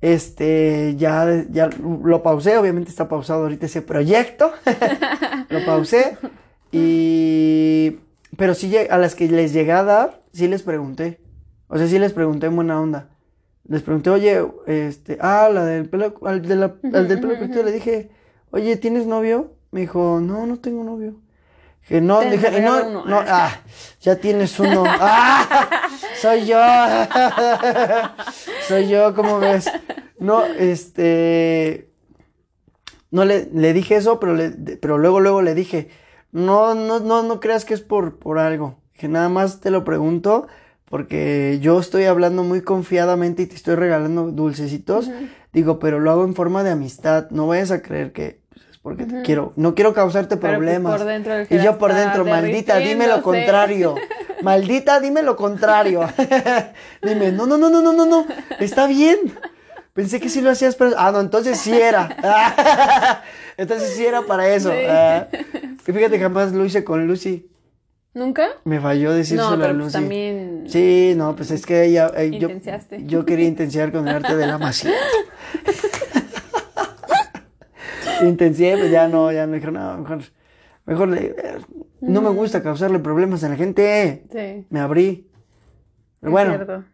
Este, 0.00 0.96
ya, 0.96 1.44
ya 1.50 1.70
lo 2.02 2.22
pausé, 2.24 2.56
obviamente 2.58 2.90
está 2.90 3.08
pausado 3.08 3.42
ahorita 3.42 3.66
ese 3.66 3.82
proyecto. 3.82 4.50
lo 5.48 5.64
pausé. 5.64 6.16
Y, 6.72 7.98
pero 8.36 8.54
sí, 8.54 8.74
a 8.76 8.98
las 8.98 9.14
que 9.14 9.28
les 9.28 9.52
llegué 9.52 9.72
a 9.72 9.84
dar, 9.84 10.22
sí 10.32 10.48
les 10.48 10.62
pregunté. 10.62 11.20
O 11.68 11.78
sea, 11.78 11.86
sí 11.86 11.98
les 11.98 12.12
pregunté 12.12 12.46
en 12.46 12.56
buena 12.56 12.80
onda. 12.80 13.08
Les 13.68 13.82
pregunté, 13.82 14.10
oye, 14.10 14.44
este, 14.66 15.18
ah, 15.20 15.48
la 15.52 15.64
del 15.64 15.88
pelo, 15.88 16.14
al, 16.24 16.42
de 16.42 16.56
la- 16.56 16.74
al 16.92 17.06
del 17.08 17.20
pelo 17.20 17.38
cortito, 17.38 17.62
le 17.62 17.70
dije, 17.72 18.10
oye, 18.50 18.76
¿tienes 18.76 19.06
novio? 19.06 19.52
Me 19.70 19.80
dijo, 19.82 20.20
no, 20.20 20.46
no 20.46 20.58
tengo 20.58 20.82
novio. 20.82 21.14
Dije, 21.82 22.00
no, 22.00 22.20
Te 22.20 22.30
dije, 22.30 22.60
no, 22.60 22.86
uno. 22.86 23.04
no, 23.04 23.18
ah, 23.26 23.50
ya 24.00 24.16
tienes 24.16 24.58
uno. 24.58 24.84
¡Ah! 24.86 25.88
Soy 26.20 26.46
yo. 26.46 26.60
Soy 28.68 28.88
yo, 28.88 29.14
¿cómo 29.14 29.38
ves? 29.38 29.70
No, 30.18 30.44
este, 30.44 31.90
no 33.10 33.24
le, 33.24 33.48
le 33.52 33.72
dije 33.72 33.96
eso, 33.96 34.20
pero, 34.20 34.34
le, 34.34 34.50
pero 34.50 34.98
luego, 34.98 35.20
luego 35.20 35.42
le 35.42 35.54
dije, 35.54 35.90
no, 36.30 36.74
no, 36.74 37.00
no, 37.00 37.22
no 37.22 37.40
creas 37.40 37.64
que 37.64 37.74
es 37.74 37.80
por, 37.80 38.18
por 38.18 38.38
algo. 38.38 38.80
Que 38.94 39.08
nada 39.08 39.28
más 39.28 39.60
te 39.60 39.70
lo 39.70 39.84
pregunto 39.84 40.46
porque 40.84 41.58
yo 41.62 41.80
estoy 41.80 42.04
hablando 42.04 42.44
muy 42.44 42.60
confiadamente 42.60 43.42
y 43.42 43.46
te 43.46 43.56
estoy 43.56 43.76
regalando 43.76 44.30
dulcecitos. 44.30 45.10
Digo, 45.52 45.78
pero 45.78 46.00
lo 46.00 46.10
hago 46.10 46.24
en 46.24 46.34
forma 46.34 46.62
de 46.62 46.70
amistad. 46.70 47.30
No 47.30 47.46
vayas 47.46 47.70
a 47.70 47.80
creer 47.80 48.12
que 48.12 48.41
pues, 48.82 48.96
porque 48.98 49.22
quiero. 49.22 49.52
No 49.56 49.74
quiero 49.74 49.94
causarte 49.94 50.36
pues, 50.36 50.52
problemas. 50.52 50.98
por 50.98 51.06
dentro 51.06 51.34
el 51.34 51.46
y 51.48 51.62
yo 51.62 51.78
por 51.78 51.94
dentro, 51.94 52.24
maldita, 52.24 52.78
dime 52.78 53.06
lo 53.06 53.22
contrario. 53.22 53.94
Maldita, 54.42 54.98
dime 54.98 55.22
lo 55.22 55.36
contrario. 55.36 56.00
dime, 57.02 57.30
no, 57.30 57.46
no, 57.46 57.56
no, 57.58 57.70
no, 57.70 57.80
no, 57.80 57.92
no, 57.92 58.06
no. 58.06 58.26
Está 58.58 58.88
bien. 58.88 59.18
Pensé 59.92 60.18
que 60.20 60.28
sí 60.28 60.40
lo 60.40 60.50
hacías, 60.50 60.74
pero. 60.74 60.92
Ah, 60.96 61.12
no, 61.12 61.20
entonces 61.20 61.58
sí 61.58 61.72
era. 61.72 63.22
entonces 63.56 63.94
sí 63.94 64.04
era 64.04 64.22
para 64.22 64.48
eso. 64.48 64.70
Sí. 64.72 64.78
Ah, 64.88 65.28
y 65.86 65.92
fíjate, 65.92 66.18
jamás 66.18 66.52
lo 66.52 66.64
hice 66.64 66.82
con 66.82 67.06
Lucy. 67.06 67.48
¿Nunca? 68.14 68.48
Me 68.64 68.80
falló 68.80 69.12
decírselo 69.12 69.50
No, 69.50 69.56
a 69.56 69.58
pero 69.60 69.72
Lucy. 69.74 69.82
pues 69.84 69.92
también 69.92 70.64
Sí, 70.66 71.14
no, 71.16 71.34
pues 71.36 71.50
es 71.50 71.64
que 71.64 71.84
ella. 71.84 72.10
eh, 72.16 72.38
yo 73.06 73.24
quería 73.24 73.46
intenciar 73.46 73.92
con 73.92 74.06
el 74.08 74.16
arte 74.16 74.36
de 74.36 74.46
la 74.46 74.58
masía. 74.58 74.90
Intencié, 78.28 78.76
pues 78.76 78.90
ya 78.90 79.08
no, 79.08 79.30
ya 79.32 79.46
no 79.46 79.54
dije, 79.54 79.70
no, 79.70 79.98
mejor. 79.98 80.20
Mejor 80.84 81.08
le- 81.08 81.26
eh, 81.38 81.58
no 82.00 82.20
me 82.22 82.30
gusta 82.30 82.62
causarle 82.62 82.98
problemas 82.98 83.44
a 83.44 83.48
la 83.48 83.56
gente. 83.56 84.24
Sí. 84.32 84.66
Me 84.70 84.80
abrí. 84.80 85.30
Pero 86.20 86.28
es 86.28 86.32
bueno, 86.32 86.50
cierto. 86.54 86.84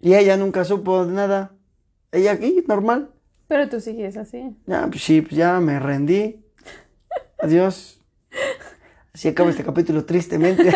y 0.00 0.14
ella 0.14 0.36
nunca 0.36 0.64
supo 0.64 1.04
nada. 1.04 1.52
Ella 2.12 2.32
aquí, 2.32 2.64
normal. 2.66 3.10
Pero 3.48 3.68
tú 3.68 3.80
sigues 3.80 4.16
así. 4.16 4.56
Ya, 4.66 4.86
pues 4.86 5.02
sí, 5.02 5.20
pues 5.22 5.34
ya 5.34 5.60
me 5.60 5.78
rendí. 5.78 6.42
Adiós. 7.40 8.00
Así 9.12 9.28
acaba 9.28 9.50
este 9.50 9.64
capítulo 9.64 10.04
tristemente. 10.04 10.70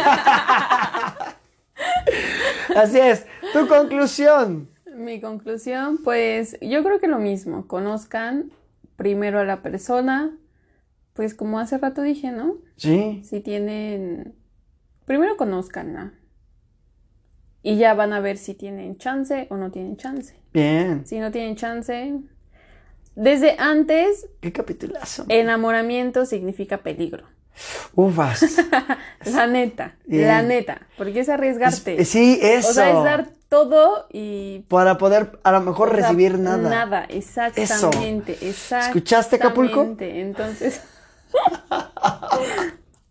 Así 2.77 2.99
es. 2.99 3.27
Tu 3.53 3.67
conclusión. 3.69 4.69
Mi 4.97 5.21
conclusión, 5.21 5.99
pues 6.03 6.57
yo 6.61 6.83
creo 6.85 7.01
que 7.01 7.09
lo 7.09 7.19
mismo. 7.19 7.67
Conozcan 7.67 8.51
primero 9.03 9.41
a 9.41 9.45
la 9.45 9.63
persona, 9.63 10.31
pues 11.13 11.35
como 11.35 11.59
hace 11.59 11.77
rato 11.77 12.03
dije, 12.03 12.31
¿no? 12.31 12.59
Sí. 12.77 13.21
Si 13.25 13.41
tienen, 13.41 14.37
primero 15.07 15.37
conozcanla. 15.37 16.13
Y 17.65 17.79
ya 17.79 17.95
van 17.95 18.13
a 18.13 18.21
ver 18.21 18.39
si 18.39 18.55
tienen 18.55 18.99
chance 18.99 19.49
o 19.51 19.57
no 19.57 19.73
tienen 19.73 19.97
chance. 19.97 20.37
Bien. 20.53 21.05
Si 21.05 21.19
no 21.19 21.33
tienen 21.33 21.57
chance, 21.57 22.15
desde 23.17 23.57
antes, 23.59 24.29
Qué 24.41 24.53
capitulazo. 24.53 25.25
enamoramiento 25.29 26.25
significa 26.25 26.85
peligro. 26.85 27.27
Ufas. 27.95 28.45
La 29.27 29.47
neta, 29.47 29.95
Bien. 30.07 30.29
la 30.29 30.43
neta, 30.43 30.81
porque 30.97 31.21
es 31.21 31.29
arriesgarte. 31.29 32.01
Es- 32.01 32.09
sí, 32.09 32.39
eso. 32.43 32.71
O 32.71 32.73
sea, 32.73 32.99
es 32.99 33.05
dar 33.05 33.29
todo 33.49 34.07
y 34.13 34.61
Para 34.69 34.99
poder 34.99 35.39
a 35.45 35.53
lo 35.53 35.61
mejor 35.61 35.91
o 35.91 35.95
sea, 35.95 36.03
recibir 36.09 36.39
nada. 36.39 36.69
Nada, 36.69 37.05
exactamente, 37.09 38.33
exactamente. 38.41 38.49
¿Escuchaste, 38.49 39.37
Acapulco? 39.37 39.97
Entonces, 40.01 40.81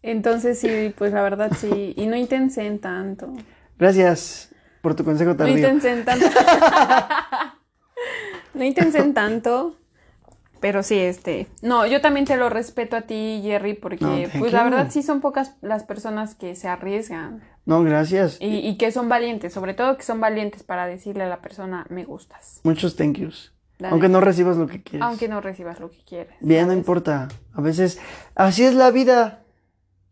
entonces 0.02 0.60
sí, 0.60 0.94
pues 0.98 1.14
la 1.14 1.22
verdad 1.22 1.52
sí, 1.58 1.94
y 1.96 2.08
no 2.08 2.16
intensen 2.16 2.80
tanto. 2.80 3.34
Gracias 3.78 4.50
por 4.82 4.96
tu 4.96 5.04
consejo 5.04 5.32
No 5.32 5.38
tardío. 5.38 5.58
intensen 5.58 6.06
tanto. 6.06 6.26
no 8.54 8.64
intensen 8.64 9.14
tanto. 9.14 9.76
Pero 10.62 10.84
sí, 10.84 10.98
este. 10.98 11.48
No, 11.62 11.86
yo 11.86 12.00
también 12.00 12.26
te 12.26 12.38
lo 12.38 12.48
respeto 12.50 12.96
a 12.96 13.02
ti, 13.02 13.42
Jerry, 13.44 13.74
porque, 13.74 14.06
No, 14.06 14.16
pues 14.40 14.54
la 14.54 14.64
verdad 14.64 14.88
sí 14.92 15.04
son 15.04 15.20
pocas 15.20 15.56
las 15.62 15.84
personas 15.84 16.36
que 16.36 16.56
se 16.56 16.68
arriesgan 16.70 17.44
No, 17.66 17.84
gracias. 17.84 18.38
y, 18.40 18.60
y 18.60 18.78
que 18.78 18.92
son 18.92 19.10
valientes, 19.10 19.52
sobre 19.54 19.74
todo 19.74 19.98
que 19.98 20.04
son 20.04 20.22
valientes 20.22 20.64
para 20.64 20.86
decirle 20.88 21.24
a 21.24 21.28
la 21.30 21.42
persona, 21.42 21.86
me 21.90 22.06
gustas. 22.06 22.62
Muchos 22.64 22.96
thank 22.96 23.18
yous. 23.18 23.52
Aunque 23.84 24.08
no 24.10 24.22
recibas 24.22 24.56
lo 24.58 24.68
que 24.68 24.84
quieres. 24.84 25.02
Aunque 25.02 25.28
no 25.28 25.42
recibas 25.42 25.80
lo 25.80 25.90
que 25.90 25.98
quieres. 26.08 26.36
Bien, 26.40 26.68
no 26.68 26.74
importa. 26.74 27.28
A 27.56 27.62
veces, 27.62 28.00
así 28.36 28.64
es 28.64 28.76
la 28.76 28.92
vida. 28.92 29.40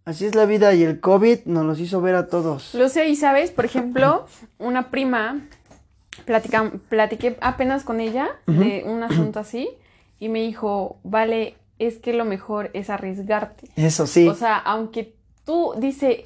Así 0.06 0.26
es 0.26 0.34
la 0.34 0.46
vida 0.46 0.74
y 0.74 0.82
el 0.84 1.00
COVID 1.00 1.42
nos 1.46 1.64
los 1.68 1.80
hizo 1.80 2.02
ver 2.02 2.16
a 2.16 2.26
todos. 2.30 2.74
Lo 2.74 2.90
sé, 2.90 3.08
y 3.10 3.16
sabes, 3.16 3.52
por 3.52 3.66
ejemplo, 3.66 4.26
una 4.58 4.90
prima, 4.90 5.42
platica- 6.26 6.72
platiqué 6.90 7.38
apenas 7.42 7.84
con 7.84 8.00
ella 8.00 8.30
de 8.48 8.84
un 8.88 9.04
asunto 9.04 9.40
así, 9.40 9.70
y 10.20 10.30
me 10.30 10.42
dijo, 10.42 11.00
vale, 11.04 11.56
es 11.78 11.98
que 11.98 12.14
lo 12.14 12.26
mejor 12.26 12.70
es 12.74 12.90
arriesgarte. 12.90 13.70
Eso 13.76 14.06
sí. 14.08 14.28
O 14.28 14.36
sea, 14.36 14.58
aunque 14.58 15.16
tú 15.46 15.74
dice, 15.78 16.26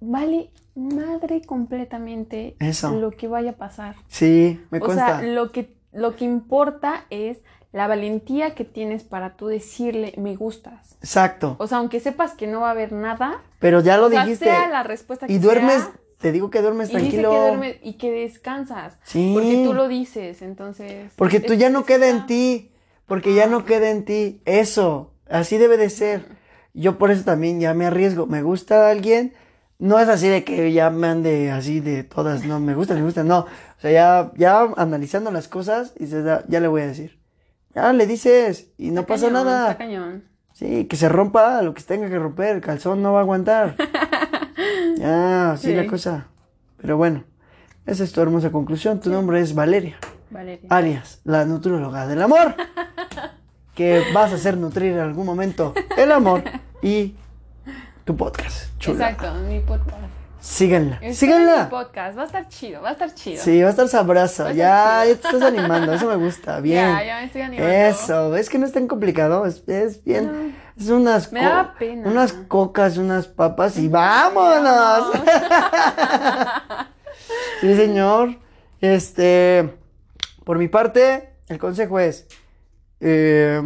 vale 0.00 0.50
madre 0.74 1.42
completamente 1.42 2.56
Eso. 2.60 2.92
lo 2.92 3.10
que 3.10 3.28
vaya 3.28 3.50
a 3.50 3.54
pasar. 3.56 3.96
sí, 4.08 4.60
me 4.70 4.78
o 4.78 4.82
consta. 4.82 5.20
sea, 5.20 5.22
lo 5.28 5.50
que, 5.52 5.74
lo 5.92 6.16
que 6.16 6.24
importa 6.24 7.04
es 7.10 7.38
la 7.72 7.86
valentía 7.86 8.54
que 8.54 8.64
tienes 8.64 9.04
para 9.04 9.36
tú 9.36 9.46
decirle 9.48 10.14
me 10.16 10.34
gustas. 10.36 10.96
Exacto. 11.00 11.56
O 11.58 11.66
sea, 11.66 11.78
aunque 11.78 12.00
sepas 12.00 12.32
que 12.34 12.46
no 12.46 12.60
va 12.60 12.68
a 12.68 12.72
haber 12.72 12.92
nada, 12.92 13.42
Pero 13.58 13.80
ya 13.80 13.96
lo 13.96 14.06
o 14.06 14.10
sea, 14.10 14.24
dijiste. 14.24 14.46
sea 14.46 14.68
la 14.68 14.82
respuesta 14.82 15.26
que 15.26 15.32
y 15.32 15.38
duermes, 15.38 15.82
sea, 15.82 15.92
te 16.18 16.32
digo 16.32 16.50
que 16.50 16.62
duermes 16.62 16.90
y 16.90 16.92
dice 16.96 17.00
tranquilo. 17.00 17.30
que 17.30 17.36
duermes 17.38 17.76
y 17.82 17.92
que 17.94 18.10
descansas. 18.10 18.98
Sí. 19.04 19.32
Porque 19.34 19.62
tú 19.64 19.72
lo 19.74 19.86
dices, 19.88 20.42
entonces. 20.42 21.12
Porque 21.16 21.40
tú 21.40 21.54
ya 21.54 21.70
no 21.70 21.84
queda 21.84 22.08
en 22.08 22.26
ti. 22.26 22.69
Porque 23.10 23.34
ya 23.34 23.48
no 23.48 23.64
queda 23.64 23.90
en 23.90 24.04
ti. 24.04 24.40
Eso. 24.44 25.10
Así 25.28 25.58
debe 25.58 25.76
de 25.76 25.90
ser. 25.90 26.26
Yo 26.74 26.96
por 26.96 27.10
eso 27.10 27.24
también 27.24 27.58
ya 27.58 27.74
me 27.74 27.84
arriesgo. 27.86 28.26
Me 28.28 28.40
gusta 28.40 28.88
alguien. 28.88 29.34
No 29.80 29.98
es 29.98 30.08
así 30.08 30.28
de 30.28 30.44
que 30.44 30.72
ya 30.72 30.90
me 30.90 31.08
ande 31.08 31.50
así 31.50 31.80
de 31.80 32.04
todas. 32.04 32.44
No, 32.44 32.60
me 32.60 32.76
gusta, 32.76 32.94
me 32.94 33.02
gusta. 33.02 33.24
No. 33.24 33.40
O 33.40 33.80
sea, 33.80 33.90
ya, 33.90 34.32
ya 34.36 34.60
analizando 34.76 35.32
las 35.32 35.48
cosas, 35.48 35.92
y 35.98 36.06
ya, 36.06 36.44
ya 36.46 36.60
le 36.60 36.68
voy 36.68 36.82
a 36.82 36.86
decir. 36.86 37.18
Ya 37.74 37.92
le 37.92 38.06
dices 38.06 38.68
y 38.78 38.92
no 38.92 39.00
Está 39.00 39.14
pasa 39.14 39.26
cañón, 39.26 39.44
nada. 39.44 39.70
Está 39.72 39.78
cañón. 39.78 40.24
Sí, 40.52 40.84
que 40.84 40.94
se 40.94 41.08
rompa 41.08 41.62
lo 41.62 41.74
que 41.74 41.82
tenga 41.82 42.08
que 42.08 42.18
romper. 42.18 42.54
El 42.54 42.62
calzón 42.62 43.02
no 43.02 43.12
va 43.12 43.18
a 43.18 43.22
aguantar. 43.22 43.74
ya, 44.98 45.52
así 45.52 45.68
Sí. 45.70 45.74
la 45.74 45.86
cosa. 45.88 46.28
Pero 46.76 46.96
bueno, 46.96 47.24
esa 47.86 48.04
es 48.04 48.12
tu 48.12 48.20
hermosa 48.20 48.52
conclusión. 48.52 49.00
Tu 49.00 49.10
nombre 49.10 49.40
es 49.40 49.52
Valeria, 49.52 49.96
Valeria. 50.30 50.66
alias 50.70 51.20
la 51.24 51.44
nutróloga 51.44 52.06
del 52.06 52.22
amor. 52.22 52.54
que 53.74 54.04
vas 54.12 54.32
a 54.32 54.34
hacer 54.34 54.56
nutrir 54.56 54.92
en 54.92 55.00
algún 55.00 55.24
momento 55.26 55.74
el 55.96 56.12
amor 56.12 56.42
y 56.82 57.14
tu 58.04 58.16
podcast. 58.16 58.76
Chula. 58.78 59.10
Exacto, 59.10 59.34
mi 59.40 59.60
podcast. 59.60 59.96
Síganla. 60.40 60.98
Mi 61.00 61.12
Síganla. 61.14 61.68
podcast. 61.68 62.16
Va 62.16 62.22
a 62.22 62.26
estar 62.26 62.48
chido, 62.48 62.80
va 62.82 62.90
a 62.90 62.92
estar 62.92 63.14
chido. 63.14 63.42
Sí, 63.42 63.60
va 63.60 63.68
a 63.68 63.70
estar 63.70 63.88
sabroso. 63.88 64.46
A 64.46 64.52
Ya, 64.52 65.04
ya 65.04 65.14
te 65.14 65.28
estás 65.28 65.42
animando. 65.42 65.92
Eso 65.92 66.06
me 66.08 66.16
gusta. 66.16 66.60
Bien. 66.62 66.90
Ya, 66.96 67.04
ya 67.04 67.16
me 67.18 67.24
estoy 67.24 67.42
animando. 67.42 67.72
Eso, 67.72 68.36
es 68.36 68.48
que 68.50 68.58
no 68.58 68.66
es 68.66 68.72
tan 68.72 68.86
complicado, 68.88 69.44
es, 69.46 69.62
es 69.68 70.02
bien, 70.02 70.56
es 70.78 70.88
unas, 70.88 71.30
Me 71.32 71.42
daba 71.42 71.74
pena. 71.78 72.08
unas 72.08 72.32
cocas, 72.32 72.96
unas 72.96 73.26
papas 73.28 73.76
y 73.78 73.88
vámonos. 73.88 75.12
sí, 77.60 77.76
señor. 77.76 78.36
Este, 78.80 79.78
por 80.44 80.58
mi 80.58 80.68
parte, 80.68 81.30
el 81.48 81.58
consejo 81.58 81.98
es, 81.98 82.26
eh, 83.00 83.62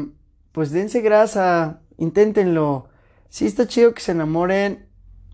pues 0.53 0.71
dense 0.71 1.01
grasa, 1.01 1.81
inténtenlo. 1.99 2.89
Sí 3.29 3.47
está 3.47 3.67
chido 3.67 3.95
que 3.95 4.01
se 4.01 4.13
enamoren. 4.13 4.87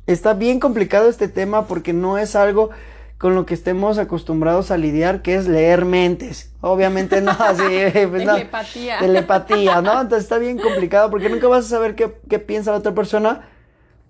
Está 0.06 0.34
bien 0.34 0.60
complicado 0.60 1.08
este 1.08 1.28
tema 1.28 1.66
porque 1.66 1.92
no 1.92 2.18
es 2.18 2.34
algo 2.34 2.70
con 3.18 3.34
lo 3.34 3.44
que 3.44 3.52
estemos 3.52 3.98
acostumbrados 3.98 4.70
a 4.70 4.78
lidiar, 4.78 5.20
que 5.20 5.34
es 5.34 5.46
leer 5.46 5.84
mentes. 5.84 6.52
Obviamente 6.62 7.20
no, 7.20 7.30
así, 7.38 7.62
pues 8.08 8.24
no. 8.24 8.34
Telepatía. 8.34 8.98
Telepatía, 8.98 9.82
¿no? 9.82 10.00
Entonces 10.00 10.24
está 10.24 10.38
bien 10.38 10.58
complicado 10.58 11.10
porque 11.10 11.28
nunca 11.28 11.46
vas 11.46 11.66
a 11.66 11.68
saber 11.68 11.94
qué, 11.94 12.16
qué 12.30 12.38
piensa 12.38 12.70
la 12.70 12.78
otra 12.78 12.94
persona. 12.94 13.46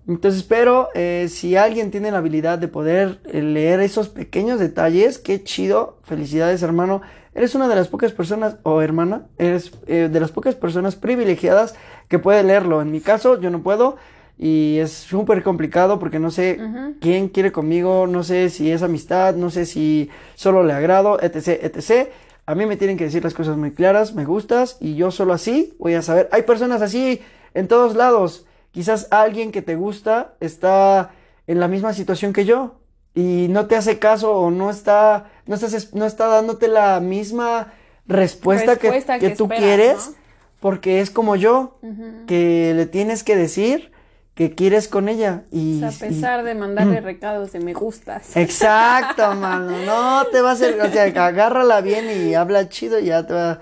Entonces, 0.07 0.43
pero 0.43 0.89
eh, 0.95 1.27
si 1.29 1.55
alguien 1.55 1.91
tiene 1.91 2.09
la 2.11 2.19
habilidad 2.19 2.57
de 2.57 2.67
poder 2.67 3.19
eh, 3.25 3.41
leer 3.41 3.81
esos 3.81 4.09
pequeños 4.09 4.59
detalles, 4.59 5.17
qué 5.19 5.43
chido. 5.43 5.99
Felicidades, 6.03 6.63
hermano. 6.63 7.01
Eres 7.33 7.55
una 7.55 7.67
de 7.67 7.75
las 7.75 7.87
pocas 7.87 8.11
personas, 8.11 8.57
o 8.63 8.81
hermana, 8.81 9.27
eres 9.37 9.71
eh, 9.87 10.09
de 10.11 10.19
las 10.19 10.31
pocas 10.31 10.55
personas 10.55 10.95
privilegiadas 10.95 11.75
que 12.09 12.19
puede 12.19 12.43
leerlo. 12.43 12.81
En 12.81 12.91
mi 12.91 12.99
caso, 12.99 13.39
yo 13.39 13.49
no 13.49 13.63
puedo. 13.63 13.97
Y 14.37 14.79
es 14.79 14.91
súper 14.91 15.43
complicado 15.43 15.99
porque 15.99 16.17
no 16.17 16.31
sé 16.31 16.59
quién 16.99 17.29
quiere 17.29 17.51
conmigo, 17.51 18.07
no 18.07 18.23
sé 18.23 18.49
si 18.49 18.71
es 18.71 18.81
amistad, 18.81 19.35
no 19.35 19.51
sé 19.51 19.67
si 19.67 20.09
solo 20.33 20.63
le 20.63 20.73
agrado, 20.73 21.21
etc, 21.21 21.59
etc. 21.61 22.09
A 22.47 22.55
mí 22.55 22.65
me 22.65 22.75
tienen 22.75 22.97
que 22.97 23.03
decir 23.03 23.23
las 23.23 23.35
cosas 23.35 23.55
muy 23.55 23.71
claras, 23.71 24.15
me 24.15 24.25
gustas 24.25 24.77
y 24.79 24.95
yo 24.95 25.11
solo 25.11 25.33
así 25.33 25.75
voy 25.77 25.93
a 25.93 26.01
saber. 26.01 26.27
Hay 26.31 26.41
personas 26.41 26.81
así 26.81 27.21
en 27.53 27.67
todos 27.67 27.95
lados. 27.95 28.47
Quizás 28.71 29.07
alguien 29.11 29.51
que 29.51 29.61
te 29.61 29.75
gusta 29.75 30.33
está 30.39 31.11
en 31.45 31.59
la 31.59 31.67
misma 31.67 31.93
situación 31.93 32.33
que 32.33 32.45
yo 32.45 32.77
y 33.13 33.47
no 33.49 33.67
te 33.67 33.75
hace 33.75 33.99
caso 33.99 34.33
o 34.33 34.49
no 34.49 34.69
está, 34.69 35.29
no 35.51 35.55
estás, 35.55 35.93
no 35.93 36.05
está 36.05 36.27
dándote 36.27 36.67
la 36.67 36.99
misma 37.01 37.73
respuesta, 38.07 38.77
que- 38.77 38.87
Respuesta 38.87 39.19
que, 39.19 39.29
que 39.29 39.35
tú 39.35 39.43
esperas, 39.43 39.61
quieres 39.63 40.07
¿no? 40.09 40.15
porque 40.61 41.01
es 41.01 41.11
como 41.11 41.35
yo, 41.35 41.77
que 42.27 42.73
le 42.75 42.85
tienes 42.85 43.23
que 43.23 43.35
decir 43.35 43.91
que 44.33 44.55
quieres 44.55 44.87
con 44.87 45.09
ella 45.09 45.43
y, 45.51 45.83
O 45.83 45.89
sea, 45.91 46.07
a 46.07 46.09
y- 46.09 46.13
pesar 46.15 46.43
de 46.43 46.55
mandarle 46.55 47.01
recados 47.11 47.51
de 47.51 47.59
me 47.59 47.73
gustas. 47.73 48.35
Exacto, 48.37 49.33
mano. 49.35 49.71
No 49.85 50.25
te 50.31 50.41
va 50.41 50.51
a 50.51 50.53
hacer, 50.53 50.79
o 50.81 50.89
sea, 50.89 51.03
agárrala 51.25 51.81
bien 51.81 52.05
y 52.09 52.33
habla 52.33 52.69
chido 52.69 52.99
y 52.99 53.05
ya 53.05 53.27
te 53.27 53.33
va, 53.33 53.59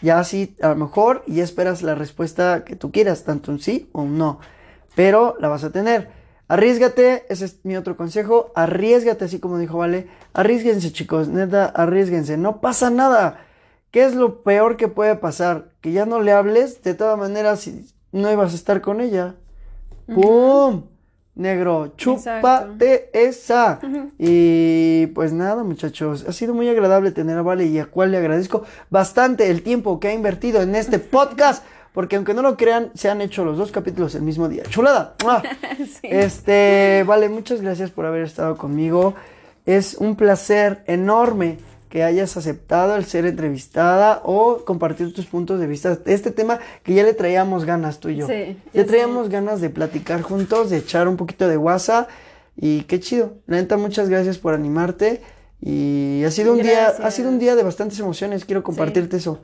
ya 0.00 0.20
así 0.20 0.56
a 0.62 0.68
lo 0.68 0.76
mejor 0.76 1.24
y 1.26 1.40
esperas 1.40 1.82
la 1.82 1.94
respuesta 1.96 2.64
que 2.64 2.76
tú 2.76 2.92
quieras, 2.92 3.24
tanto 3.24 3.50
un 3.50 3.58
sí 3.60 3.88
o 3.92 4.02
un 4.02 4.16
no. 4.16 4.38
Pero 4.94 5.36
la 5.40 5.48
vas 5.48 5.64
a 5.64 5.72
tener. 5.72 6.21
Arriesgate, 6.48 7.24
ese 7.28 7.46
es 7.46 7.60
mi 7.64 7.76
otro 7.76 7.96
consejo. 7.96 8.52
Arriesgate, 8.54 9.24
así 9.24 9.38
como 9.38 9.58
dijo 9.58 9.78
Vale. 9.78 10.08
Arriesguense, 10.34 10.92
chicos, 10.92 11.28
neta, 11.28 11.66
arriesguense. 11.66 12.36
No 12.36 12.60
pasa 12.60 12.90
nada. 12.90 13.40
¿Qué 13.90 14.04
es 14.04 14.14
lo 14.14 14.42
peor 14.42 14.76
que 14.76 14.88
puede 14.88 15.16
pasar? 15.16 15.70
Que 15.80 15.92
ya 15.92 16.06
no 16.06 16.20
le 16.20 16.32
hables, 16.32 16.82
de 16.82 16.94
todas 16.94 17.18
maneras, 17.18 17.60
si 17.60 17.86
no 18.10 18.32
ibas 18.32 18.52
a 18.52 18.56
estar 18.56 18.80
con 18.80 19.00
ella. 19.00 19.34
¡Pum! 20.06 20.84
Negro, 21.34 21.94
chúpate 21.96 23.08
esa. 23.14 23.80
Y 24.18 25.06
pues 25.08 25.32
nada, 25.32 25.64
muchachos, 25.64 26.26
ha 26.28 26.32
sido 26.32 26.52
muy 26.52 26.68
agradable 26.68 27.10
tener 27.10 27.38
a 27.38 27.42
Vale 27.42 27.64
y 27.66 27.78
a 27.78 27.86
cual 27.86 28.10
le 28.10 28.18
agradezco 28.18 28.64
bastante 28.90 29.48
el 29.50 29.62
tiempo 29.62 29.98
que 29.98 30.08
ha 30.08 30.14
invertido 30.14 30.60
en 30.60 30.74
este 30.74 30.98
podcast, 30.98 31.64
porque 31.92 32.16
aunque 32.16 32.34
no 32.34 32.42
lo 32.42 32.56
crean, 32.56 32.90
se 32.94 33.10
han 33.10 33.20
hecho 33.20 33.44
los 33.44 33.58
dos 33.58 33.70
capítulos 33.70 34.14
el 34.14 34.22
mismo 34.22 34.48
día. 34.48 34.64
¡Chulada! 34.68 35.14
Este, 36.02 37.04
Vale, 37.06 37.28
muchas 37.28 37.60
gracias 37.60 37.90
por 37.90 38.06
haber 38.06 38.22
estado 38.22 38.56
conmigo. 38.56 39.14
Es 39.66 39.94
un 39.94 40.16
placer 40.16 40.82
enorme 40.86 41.58
que 41.88 42.02
hayas 42.02 42.36
aceptado 42.38 42.96
el 42.96 43.04
ser 43.04 43.26
entrevistada 43.26 44.22
o 44.24 44.64
compartir 44.64 45.12
tus 45.12 45.26
puntos 45.26 45.60
de 45.60 45.66
vista 45.66 45.98
este 46.06 46.30
tema 46.30 46.58
que 46.82 46.94
ya 46.94 47.02
le 47.02 47.12
traíamos 47.12 47.66
ganas 47.66 48.00
tú 48.00 48.08
y 48.08 48.16
yo. 48.16 48.26
Sí, 48.26 48.56
ya 48.72 48.86
traíamos 48.86 49.28
ganas 49.28 49.60
de 49.60 49.68
platicar 49.68 50.22
juntos, 50.22 50.70
de 50.70 50.78
echar 50.78 51.06
un 51.06 51.18
poquito 51.18 51.48
de 51.48 51.56
guasa 51.56 52.08
y 52.56 52.84
qué 52.84 52.98
chido. 52.98 53.34
La 53.46 53.58
neta, 53.58 53.76
muchas 53.76 54.08
gracias 54.08 54.38
por 54.38 54.54
animarte 54.54 55.20
y 55.60 56.22
ha 56.24 56.30
sido 56.30 56.54
un 56.54 56.62
día, 56.62 56.88
ha 56.88 57.10
sido 57.10 57.28
un 57.28 57.38
día 57.38 57.54
de 57.54 57.62
bastantes 57.62 58.00
emociones. 58.00 58.46
Quiero 58.46 58.62
compartirte 58.62 59.18
eso 59.18 59.40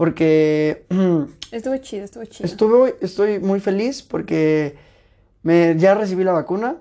porque 0.00 0.86
Estuvo 1.52 1.76
chido, 1.76 2.04
estuvo 2.06 2.24
chido. 2.24 2.46
Estuve, 2.46 2.96
estoy 3.02 3.38
muy 3.38 3.60
feliz 3.60 4.00
porque 4.02 4.78
me, 5.42 5.74
ya 5.76 5.94
recibí 5.94 6.24
la 6.24 6.32
vacuna, 6.32 6.76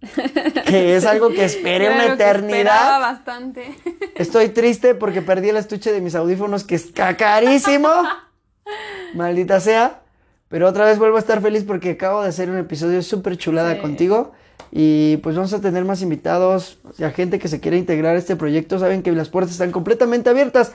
que 0.66 0.94
es 0.94 1.04
algo 1.04 1.30
que 1.30 1.44
esperé 1.44 1.88
una 1.92 2.06
que 2.06 2.12
eternidad. 2.12 3.00
bastante. 3.00 3.74
Estoy 4.14 4.50
triste 4.50 4.94
porque 4.94 5.20
perdí 5.20 5.48
el 5.48 5.56
estuche 5.56 5.90
de 5.92 6.00
mis 6.00 6.14
audífonos, 6.14 6.62
que 6.62 6.76
es 6.76 6.92
ca- 6.94 7.16
carísimo. 7.16 7.88
Maldita 9.14 9.58
sea. 9.58 10.02
Pero 10.48 10.68
otra 10.68 10.84
vez 10.84 10.96
vuelvo 10.98 11.16
a 11.16 11.20
estar 11.20 11.40
feliz 11.42 11.64
porque 11.64 11.90
acabo 11.90 12.22
de 12.22 12.28
hacer 12.28 12.50
un 12.50 12.58
episodio 12.58 13.02
súper 13.02 13.36
chulada 13.36 13.74
Sí. 13.74 13.80
contigo. 13.80 14.30
Y 14.70 15.16
pues 15.24 15.34
vamos 15.34 15.52
a 15.54 15.60
tener 15.60 15.84
más 15.84 16.02
invitados, 16.02 16.78
o 16.88 16.92
sea, 16.92 17.10
gente 17.10 17.40
que 17.40 17.48
se 17.48 17.58
quiera 17.58 17.76
integrar 17.76 18.14
a 18.14 18.18
este 18.20 18.36
proyecto. 18.36 18.78
Saben 18.78 19.02
que 19.02 19.10
las 19.10 19.28
puertas 19.28 19.50
están 19.52 19.72
completamente 19.72 20.30
abiertas. 20.30 20.72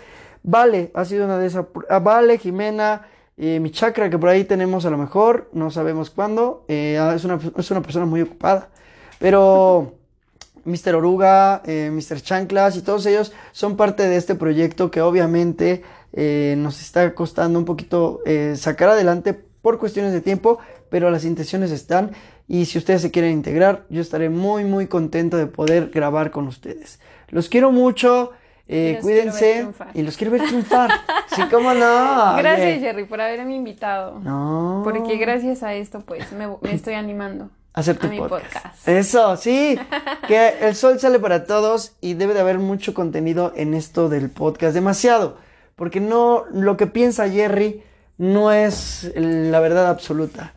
Vale, 0.48 0.92
ha 0.94 1.06
sido 1.06 1.26
una 1.26 1.40
de 1.40 1.48
esas. 1.48 1.66
ah, 1.90 1.98
Vale, 2.00 2.38
Jimena, 2.38 3.08
eh, 3.36 3.60
mi 3.60 3.72
chakra 3.72 4.12
que 4.12 4.20
por 4.20 4.30
ahí 4.30 4.44
tenemos 4.44 4.86
a 4.86 4.92
lo 4.92 4.98
mejor, 4.98 5.50
no 5.54 5.72
sabemos 5.72 6.12
cuándo. 6.12 6.66
eh, 6.68 7.00
ah, 7.00 7.14
es, 7.16 7.24
una, 7.26 7.40
es 7.58 7.72
una 7.72 7.82
persona 7.82 8.06
muy 8.06 8.22
ocupada. 8.22 8.70
Pero 9.18 9.96
Mr. 10.66 10.96
Oruga, 10.96 11.64
eh, 11.66 11.90
Mr. 11.92 12.22
Chanclas 12.22 12.78
y 12.78 12.84
todos 12.84 13.08
ellos 13.08 13.34
son 13.54 13.76
parte 13.76 14.08
de 14.08 14.18
este 14.18 14.36
proyecto 14.36 14.92
que 14.92 15.02
obviamente 15.02 15.82
eh, 16.14 16.54
nos 16.60 16.80
está 16.80 17.16
costando 17.16 17.58
un 17.58 17.66
poquito 17.66 18.22
sacar 18.56 18.90
adelante 18.90 19.34
por 19.34 19.80
cuestiones 19.80 20.14
de 20.14 20.22
tiempo, 20.22 20.60
pero 20.92 21.10
las 21.10 21.26
intenciones 21.26 21.72
están 21.72 22.12
y 22.48 22.66
si 22.66 22.78
ustedes 22.78 23.02
se 23.02 23.10
quieren 23.10 23.32
integrar, 23.32 23.86
yo 23.90 24.00
estaré 24.00 24.30
muy 24.30 24.64
muy 24.64 24.86
contento 24.86 25.38
de 25.38 25.48
poder 25.48 25.90
grabar 25.90 26.30
con 26.30 26.48
ustedes. 26.48 27.00
Los 27.30 27.50
quiero 27.50 27.72
mucho, 27.72 28.32
eh, 28.68 29.00
cuídense 29.02 29.54
triunfar. 29.54 29.88
y 29.94 30.02
los 30.02 30.18
quiero 30.18 30.32
ver 30.32 30.42
triunfar. 30.44 30.92
sí, 31.36 31.42
cómo 31.52 31.74
no. 31.74 32.36
Gracias, 32.38 32.68
Oye. 32.68 32.80
Jerry, 32.80 33.06
por 33.06 33.22
haberme 33.22 33.56
invitado. 33.56 34.20
No. 34.20 34.82
Porque 34.84 35.18
gracias 35.18 35.62
a 35.64 35.74
esto, 35.74 36.00
pues, 36.02 36.32
me, 36.32 36.48
me 36.62 36.74
estoy 36.74 36.96
animando. 36.96 37.50
hacer 37.74 37.98
tu 37.98 38.08
a 38.08 38.10
mi 38.10 38.18
podcast. 38.18 38.54
podcast. 38.54 38.88
Eso, 38.88 39.38
sí, 39.38 39.78
que 40.28 40.56
el 40.62 40.76
sol 40.76 41.00
sale 41.00 41.20
para 41.20 41.46
todos 41.46 41.94
y 42.02 42.16
debe 42.16 42.34
de 42.34 42.40
haber 42.40 42.58
mucho 42.58 42.94
contenido 42.94 43.54
en 43.56 43.74
esto 43.76 44.10
del 44.10 44.30
podcast, 44.32 44.74
demasiado, 44.74 45.38
porque 45.76 46.00
no 46.00 46.46
lo 46.52 46.76
que 46.78 46.88
piensa 46.88 47.30
Jerry 47.30 47.84
no 48.18 48.52
es 48.52 49.12
la 49.16 49.60
verdad 49.60 49.88
absoluta. 49.90 50.55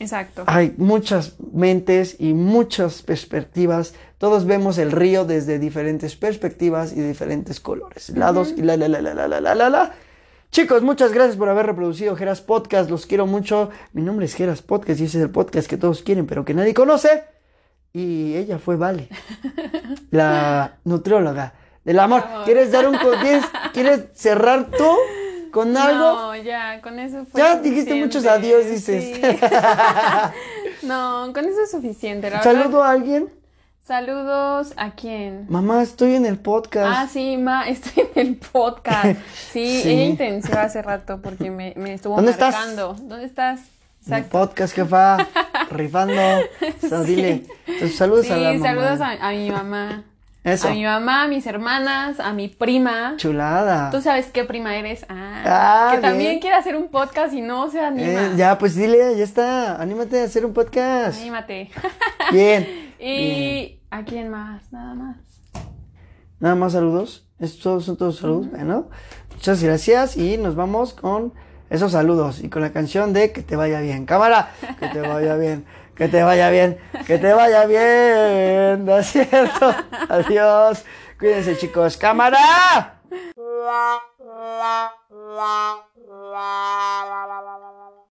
Exacto. 0.00 0.44
Hay 0.46 0.74
muchas 0.78 1.34
mentes 1.52 2.16
y 2.18 2.32
muchas 2.32 3.02
perspectivas. 3.02 3.94
Todos 4.16 4.46
vemos 4.46 4.78
el 4.78 4.92
río 4.92 5.26
desde 5.26 5.58
diferentes 5.58 6.16
perspectivas 6.16 6.94
y 6.94 7.00
diferentes 7.02 7.60
colores, 7.60 8.08
lados 8.16 8.54
y 8.56 8.62
la 8.62 8.78
la 8.78 8.88
la 8.88 9.02
la 9.02 9.12
la 9.12 9.28
la 9.28 9.40
la 9.40 9.54
la 9.54 9.68
la. 9.68 9.94
Chicos, 10.50 10.82
muchas 10.82 11.12
gracias 11.12 11.36
por 11.36 11.50
haber 11.50 11.66
reproducido 11.66 12.16
Geras 12.16 12.40
Podcast. 12.40 12.88
Los 12.90 13.04
quiero 13.04 13.26
mucho. 13.26 13.68
Mi 13.92 14.00
nombre 14.00 14.24
es 14.24 14.34
Geras 14.34 14.62
Podcast 14.62 15.00
y 15.00 15.04
ese 15.04 15.18
es 15.18 15.24
el 15.24 15.30
podcast 15.30 15.68
que 15.68 15.76
todos 15.76 16.02
quieren, 16.02 16.26
pero 16.26 16.46
que 16.46 16.54
nadie 16.54 16.72
conoce. 16.72 17.24
Y 17.92 18.34
ella 18.36 18.58
fue 18.58 18.76
Vale, 18.76 19.08
la 20.10 20.78
nutrióloga 20.84 21.52
del 21.84 21.98
amor. 21.98 22.24
¿Quieres 22.46 22.72
dar 22.72 22.88
un 22.88 22.96
¿quieres, 22.96 23.44
quieres 23.74 24.04
cerrar 24.14 24.70
tú 24.70 24.96
con 25.50 25.76
algo? 25.76 25.98
No, 26.14 26.36
ya, 26.36 26.80
con 26.82 26.98
eso 26.98 27.24
fue 27.30 27.40
Ya 27.40 27.56
dijiste 27.56 27.94
muchos 27.94 28.24
adiós, 28.26 28.66
dices. 28.66 29.16
Sí. 29.16 29.22
no, 30.86 31.30
con 31.34 31.44
eso 31.44 31.62
es 31.62 31.70
suficiente. 31.70 32.30
La 32.30 32.42
¿Saludo 32.42 32.64
verdad, 32.78 32.82
a 32.82 32.90
alguien? 32.90 33.28
Saludos 33.86 34.72
a 34.76 34.92
quién. 34.92 35.46
Mamá, 35.48 35.82
estoy 35.82 36.14
en 36.14 36.24
el 36.26 36.38
podcast. 36.38 36.92
Ah, 36.96 37.08
sí, 37.12 37.36
ma, 37.36 37.68
estoy 37.68 38.04
en 38.14 38.28
el 38.28 38.36
podcast. 38.36 39.18
Sí, 39.52 39.80
Sí. 39.82 39.90
ella 39.90 40.04
intenció 40.04 40.58
hace 40.58 40.80
rato 40.82 41.20
porque 41.20 41.50
me, 41.50 41.74
me 41.76 41.94
estuvo 41.94 42.14
¿Dónde 42.16 42.30
estás? 42.30 42.54
marcando. 42.54 42.94
¿Dónde 42.94 43.24
estás? 43.24 43.60
En 44.06 44.14
el 44.14 44.20
Exacto. 44.20 44.38
podcast, 44.38 44.74
jefa. 44.74 45.18
Rifando. 45.70 46.14
O 46.84 46.88
sea, 46.88 47.00
dile. 47.02 47.44
Saludos 47.94 48.26
Sí, 48.26 48.32
a 48.32 48.36
la 48.36 48.52
mamá. 48.52 48.66
saludos 48.66 49.00
a, 49.00 49.28
a 49.28 49.30
mi 49.32 49.50
mamá. 49.50 50.04
Eso. 50.42 50.68
A 50.68 50.70
mi 50.70 50.84
mamá, 50.84 51.24
a 51.24 51.28
mis 51.28 51.46
hermanas, 51.46 52.18
a 52.18 52.32
mi 52.32 52.48
prima. 52.48 53.14
Chulada. 53.18 53.90
¿Tú 53.90 54.00
sabes 54.00 54.26
qué 54.32 54.44
prima 54.44 54.74
eres? 54.76 55.04
Ah, 55.08 55.42
Ah, 55.44 55.92
que 55.94 56.00
también 56.00 56.40
quiere 56.40 56.56
hacer 56.56 56.76
un 56.76 56.88
podcast 56.88 57.34
y 57.34 57.42
no 57.42 57.70
se 57.70 57.80
anima. 57.80 58.08
Eh, 58.08 58.32
ya, 58.36 58.56
pues 58.56 58.74
dile, 58.74 59.16
ya 59.18 59.24
está. 59.24 59.80
Anímate 59.80 60.20
a 60.20 60.24
hacer 60.24 60.46
un 60.46 60.54
podcast. 60.54 61.20
Anímate. 61.20 61.70
Bien. 62.32 62.66
y 62.98 63.14
Bien. 63.14 63.80
¿a 63.90 64.04
quién 64.04 64.28
más? 64.30 64.72
Nada 64.72 64.94
más. 64.94 65.16
Nada 66.38 66.54
más 66.54 66.72
saludos. 66.72 67.26
Estos 67.38 67.84
son 67.84 67.96
todos 67.98 68.16
saludos. 68.18 68.50
Bueno, 68.50 68.88
muchas 69.34 69.62
gracias 69.62 70.16
y 70.16 70.38
nos 70.38 70.54
vamos 70.54 70.94
con 70.94 71.34
esos 71.68 71.92
saludos 71.92 72.40
y 72.42 72.48
con 72.48 72.62
la 72.62 72.72
canción 72.72 73.12
de 73.12 73.30
Que 73.32 73.42
te 73.42 73.56
vaya 73.56 73.80
bien. 73.80 74.06
Cámara, 74.06 74.50
que 74.78 74.88
te 74.88 75.00
vaya 75.00 75.36
bien. 75.36 75.64
Que 76.00 76.08
te 76.08 76.22
vaya 76.22 76.48
bien. 76.48 76.80
Que 77.06 77.18
te 77.18 77.30
vaya 77.34 77.66
bien. 77.66 78.86
¿No 78.86 79.00
es 79.00 79.08
cierto? 79.08 79.74
Adiós. 80.08 80.82
Cuídense, 81.18 81.58
chicos. 81.58 81.98
Cámara. 81.98 83.02